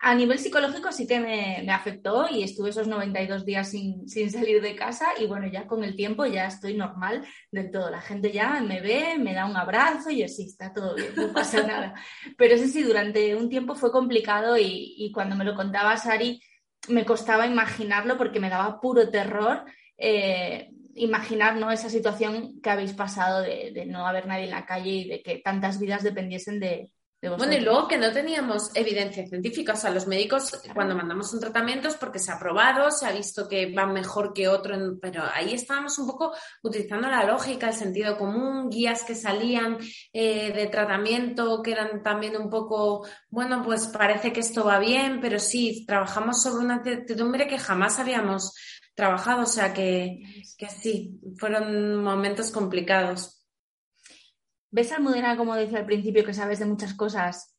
a 0.00 0.14
nivel 0.14 0.38
psicológico 0.38 0.92
sí 0.92 1.06
que 1.06 1.18
me, 1.18 1.70
afectó 1.72 2.28
y 2.30 2.42
estuve 2.42 2.70
esos 2.70 2.86
92 2.86 3.44
días 3.44 3.70
sin, 3.70 4.08
salir 4.08 4.62
de 4.62 4.76
casa 4.76 5.08
y 5.18 5.26
bueno, 5.26 5.48
ya 5.48 5.66
con 5.66 5.82
el 5.82 5.96
tiempo 5.96 6.24
ya 6.24 6.46
estoy 6.46 6.74
normal 6.74 7.26
del 7.50 7.70
todo. 7.70 7.90
La 7.90 8.00
gente 8.00 8.30
ya 8.30 8.60
me 8.60 8.80
ve, 8.80 9.18
me 9.18 9.34
da 9.34 9.46
un 9.46 9.56
abrazo 9.56 10.10
y 10.10 10.22
así 10.22 10.44
está 10.44 10.72
todo 10.72 10.94
bien, 10.94 11.12
no 11.16 11.32
pasa 11.32 11.66
nada. 11.66 11.94
Pero 12.36 12.54
eso 12.54 12.66
sí, 12.68 12.82
durante 12.82 13.34
un 13.34 13.48
tiempo 13.48 13.74
fue 13.74 13.90
complicado 13.90 14.56
y, 14.56 15.10
cuando 15.12 15.34
me 15.34 15.44
lo 15.44 15.54
contaba 15.54 15.96
Sari 15.96 16.40
me 16.88 17.04
costaba 17.04 17.46
imaginarlo 17.46 18.16
porque 18.16 18.40
me 18.40 18.50
daba 18.50 18.80
puro 18.80 19.10
terror. 19.10 19.64
Eh, 19.96 20.70
imaginar 20.94 21.56
¿no? 21.56 21.70
esa 21.70 21.88
situación 21.90 22.60
que 22.60 22.70
habéis 22.70 22.92
pasado 22.92 23.42
de, 23.42 23.84
no 23.86 24.06
haber 24.06 24.26
nadie 24.26 24.44
en 24.44 24.50
la 24.50 24.66
calle 24.66 24.90
y 24.90 25.08
de 25.08 25.22
que 25.22 25.38
tantas 25.38 25.78
vidas 25.80 26.02
dependiesen 26.02 26.60
de, 26.60 26.92
bueno, 27.20 27.52
y 27.52 27.60
luego 27.60 27.88
que 27.88 27.98
no 27.98 28.12
teníamos 28.12 28.70
evidencia 28.76 29.26
científica, 29.26 29.72
o 29.72 29.76
sea, 29.76 29.90
los 29.90 30.06
médicos 30.06 30.60
cuando 30.72 30.94
mandamos 30.94 31.32
un 31.34 31.40
tratamiento 31.40 31.88
es 31.88 31.96
porque 31.96 32.20
se 32.20 32.30
ha 32.30 32.38
probado, 32.38 32.92
se 32.92 33.06
ha 33.06 33.12
visto 33.12 33.48
que 33.48 33.74
va 33.74 33.86
mejor 33.86 34.32
que 34.32 34.46
otro, 34.46 34.76
pero 35.02 35.24
ahí 35.34 35.52
estábamos 35.52 35.98
un 35.98 36.06
poco 36.06 36.32
utilizando 36.62 37.08
la 37.08 37.24
lógica, 37.24 37.68
el 37.68 37.74
sentido 37.74 38.16
común, 38.16 38.70
guías 38.70 39.02
que 39.02 39.16
salían 39.16 39.78
eh, 40.12 40.52
de 40.52 40.66
tratamiento 40.68 41.60
que 41.60 41.72
eran 41.72 42.04
también 42.04 42.36
un 42.36 42.48
poco, 42.48 43.04
bueno, 43.30 43.64
pues 43.64 43.88
parece 43.88 44.32
que 44.32 44.40
esto 44.40 44.64
va 44.64 44.78
bien, 44.78 45.18
pero 45.20 45.40
sí, 45.40 45.84
trabajamos 45.88 46.40
sobre 46.40 46.64
una 46.64 46.84
certidumbre 46.84 47.48
que 47.48 47.58
jamás 47.58 47.98
habíamos 47.98 48.54
trabajado, 48.94 49.42
o 49.42 49.46
sea 49.46 49.74
que, 49.74 50.22
que 50.56 50.68
sí, 50.68 51.18
fueron 51.36 51.96
momentos 51.96 52.52
complicados. 52.52 53.37
¿Ves, 54.70 54.92
Almudena, 54.92 55.36
como 55.36 55.54
decía 55.54 55.78
al 55.78 55.86
principio, 55.86 56.24
que 56.24 56.34
sabes 56.34 56.58
de 56.58 56.66
muchas 56.66 56.94
cosas? 56.94 57.54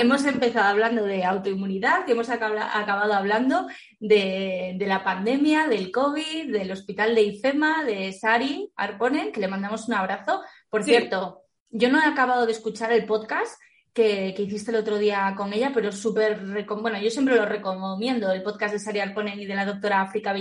hemos 0.00 0.24
empezado 0.24 0.68
hablando 0.68 1.04
de 1.04 1.24
autoinmunidad, 1.24 2.04
que 2.04 2.12
hemos 2.12 2.30
acabado 2.30 3.14
hablando 3.14 3.66
de, 3.98 4.76
la 4.80 5.02
pandemia, 5.04 5.66
del 5.66 5.90
COVID, 5.90 6.52
del 6.52 6.70
hospital 6.70 7.14
de 7.14 7.22
IFEMA, 7.22 7.84
de 7.84 8.12
Sari 8.12 8.70
Arponen, 8.76 9.32
que 9.32 9.40
le 9.40 9.48
mandamos 9.48 9.88
un 9.88 9.94
abrazo. 9.94 10.42
Por 10.68 10.84
cierto, 10.84 11.42
yo 11.70 11.90
no 11.90 12.00
he 12.00 12.06
acabado 12.06 12.46
de 12.46 12.52
escuchar 12.52 12.92
el 12.92 13.06
podcast 13.06 13.60
que, 13.92 14.34
hiciste 14.38 14.70
el 14.70 14.78
otro 14.78 14.98
día 14.98 15.34
con 15.36 15.52
ella, 15.52 15.72
pero 15.74 15.92
súper, 15.92 16.40
bueno, 16.66 17.00
yo 17.00 17.10
siempre 17.10 17.36
lo 17.36 17.44
recomiendo, 17.44 18.32
el 18.32 18.42
podcast 18.42 18.72
de 18.72 18.78
Sari 18.78 19.00
Arponen 19.00 19.40
y 19.40 19.46
de 19.46 19.54
la 19.54 19.66
doctora 19.66 20.02
África 20.02 20.32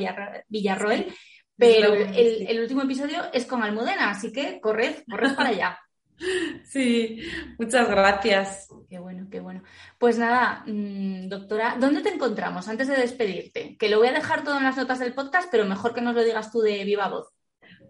Villarroel, 0.48 1.08
pero 1.58 1.94
el, 1.94 2.48
el, 2.48 2.60
último 2.62 2.84
episodio 2.84 3.24
es 3.34 3.46
con 3.46 3.62
Almudena, 3.64 4.12
así 4.12 4.32
que 4.32 4.62
corred, 4.62 5.04
corred 5.10 5.36
para 5.36 5.50
allá. 5.50 5.80
Sí, 6.66 7.22
muchas 7.58 7.90
gracias. 7.90 8.68
Qué 8.90 9.00
bueno, 9.00 9.28
qué 9.32 9.40
bueno. 9.40 9.64
Pues 9.98 10.18
nada, 10.18 10.64
mm, 10.68 11.28
doctora, 11.28 11.78
¿dónde 11.80 12.02
te 12.02 12.10
encontramos 12.10 12.68
antes 12.68 12.88
de 12.88 12.98
despedirte? 12.98 13.78
Que 13.78 13.90
lo 13.90 14.00
voy 14.00 14.08
a 14.08 14.14
dejar 14.14 14.44
todo 14.44 14.58
en 14.58 14.64
las 14.64 14.78
notas 14.78 15.00
del 15.00 15.14
podcast, 15.14 15.50
pero 15.52 15.66
mejor 15.66 15.94
que 15.94 16.02
nos 16.02 16.16
lo 16.16 16.24
digas 16.24 16.52
tú 16.52 16.60
de 16.60 16.84
viva 16.84 17.08
voz. 17.08 17.28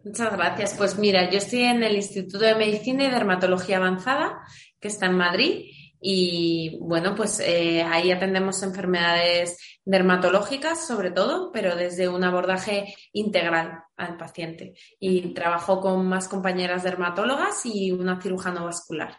Muchas 0.03 0.31
gracias. 0.31 0.75
Pues 0.77 0.97
mira, 0.97 1.29
yo 1.29 1.37
estoy 1.39 1.63
en 1.63 1.83
el 1.83 1.95
Instituto 1.95 2.39
de 2.39 2.55
Medicina 2.55 3.03
y 3.03 3.11
Dermatología 3.11 3.77
Avanzada, 3.77 4.39
que 4.79 4.87
está 4.87 5.07
en 5.07 5.17
Madrid, 5.17 5.65
y 6.01 6.77
bueno, 6.79 7.13
pues 7.15 7.41
eh, 7.41 7.83
ahí 7.83 8.11
atendemos 8.11 8.63
enfermedades 8.63 9.57
dermatológicas 9.83 10.87
sobre 10.87 11.11
todo, 11.11 11.51
pero 11.51 11.75
desde 11.75 12.07
un 12.07 12.23
abordaje 12.23 12.95
integral 13.11 13.83
al 13.99 14.17
paciente. 14.17 14.73
Y 14.99 15.33
trabajo 15.33 15.79
con 15.79 16.07
más 16.07 16.27
compañeras 16.27 16.83
dermatólogas 16.83 17.65
y 17.65 17.91
una 17.91 18.21
cirujano 18.21 18.65
vascular. 18.65 19.17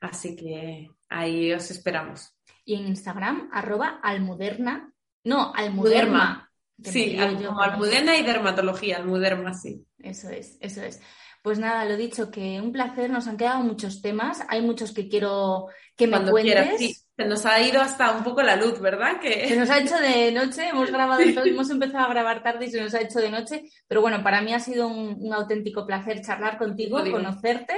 Así 0.00 0.34
que 0.34 0.88
ahí 1.08 1.52
os 1.52 1.70
esperamos. 1.70 2.34
Y 2.64 2.74
en 2.74 2.88
Instagram, 2.88 3.50
arroba 3.52 4.00
almuderna. 4.02 4.92
No, 5.24 5.52
almuderma. 5.54 6.50
Sí, 6.82 7.16
como 7.16 7.60
almudena 7.60 8.16
y 8.16 8.24
dermatología, 8.24 8.96
almuderma, 8.96 9.54
sí. 9.54 9.86
Eso 9.98 10.30
es, 10.30 10.56
eso 10.60 10.82
es. 10.82 11.00
Pues 11.42 11.58
nada, 11.58 11.84
lo 11.84 11.96
dicho, 11.96 12.30
que 12.30 12.60
un 12.60 12.72
placer, 12.72 13.10
nos 13.10 13.26
han 13.26 13.36
quedado 13.36 13.62
muchos 13.62 14.00
temas, 14.00 14.44
hay 14.48 14.62
muchos 14.62 14.92
que 14.92 15.08
quiero 15.08 15.68
que 15.96 16.06
me 16.06 16.28
cuentes. 16.28 17.01
Se 17.16 17.24
nos 17.26 17.44
ha 17.44 17.60
ido 17.60 17.80
hasta 17.80 18.12
un 18.12 18.24
poco 18.24 18.42
la 18.42 18.56
luz, 18.56 18.80
¿verdad? 18.80 19.20
Que... 19.20 19.48
Se 19.48 19.56
nos 19.56 19.68
ha 19.68 19.78
hecho 19.78 19.98
de 19.98 20.32
noche, 20.32 20.68
hemos 20.68 20.90
grabado, 20.92 21.22
hemos 21.22 21.70
empezado 21.70 22.06
a 22.06 22.08
grabar 22.08 22.42
tarde 22.42 22.66
y 22.66 22.70
se 22.70 22.80
nos 22.80 22.94
ha 22.94 23.00
hecho 23.00 23.18
de 23.18 23.30
noche, 23.30 23.64
pero 23.86 24.00
bueno, 24.00 24.22
para 24.22 24.40
mí 24.40 24.54
ha 24.54 24.60
sido 24.60 24.88
un, 24.88 25.32
auténtico 25.32 25.86
placer 25.86 26.22
charlar 26.22 26.58
contigo, 26.58 27.02
conocerte 27.10 27.74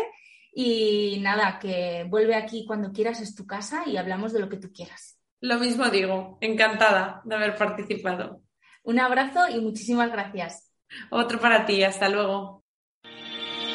y 0.53 1.19
nada, 1.21 1.59
que 1.59 2.07
vuelve 2.09 2.37
aquí 2.37 2.65
cuando 2.65 2.93
quieras, 2.93 3.21
es 3.21 3.35
tu 3.35 3.47
casa 3.47 3.83
y 3.87 3.97
hablamos 3.97 4.33
de 4.33 4.41
lo 4.41 4.49
que 4.49 4.57
tú 4.57 4.73
quieras. 4.73 5.19
Lo 5.41 5.59
mismo 5.59 5.91
digo, 5.91 6.39
encantada 6.41 7.21
de 7.25 7.35
haber 7.35 7.57
participado. 7.57 8.41
Un 8.83 9.01
abrazo 9.01 9.49
y 9.49 9.61
muchísimas 9.61 10.11
gracias. 10.11 10.73
Otro 11.11 11.41
para 11.41 11.67
ti, 11.67 11.83
hasta 11.83 12.09
luego. 12.09 12.64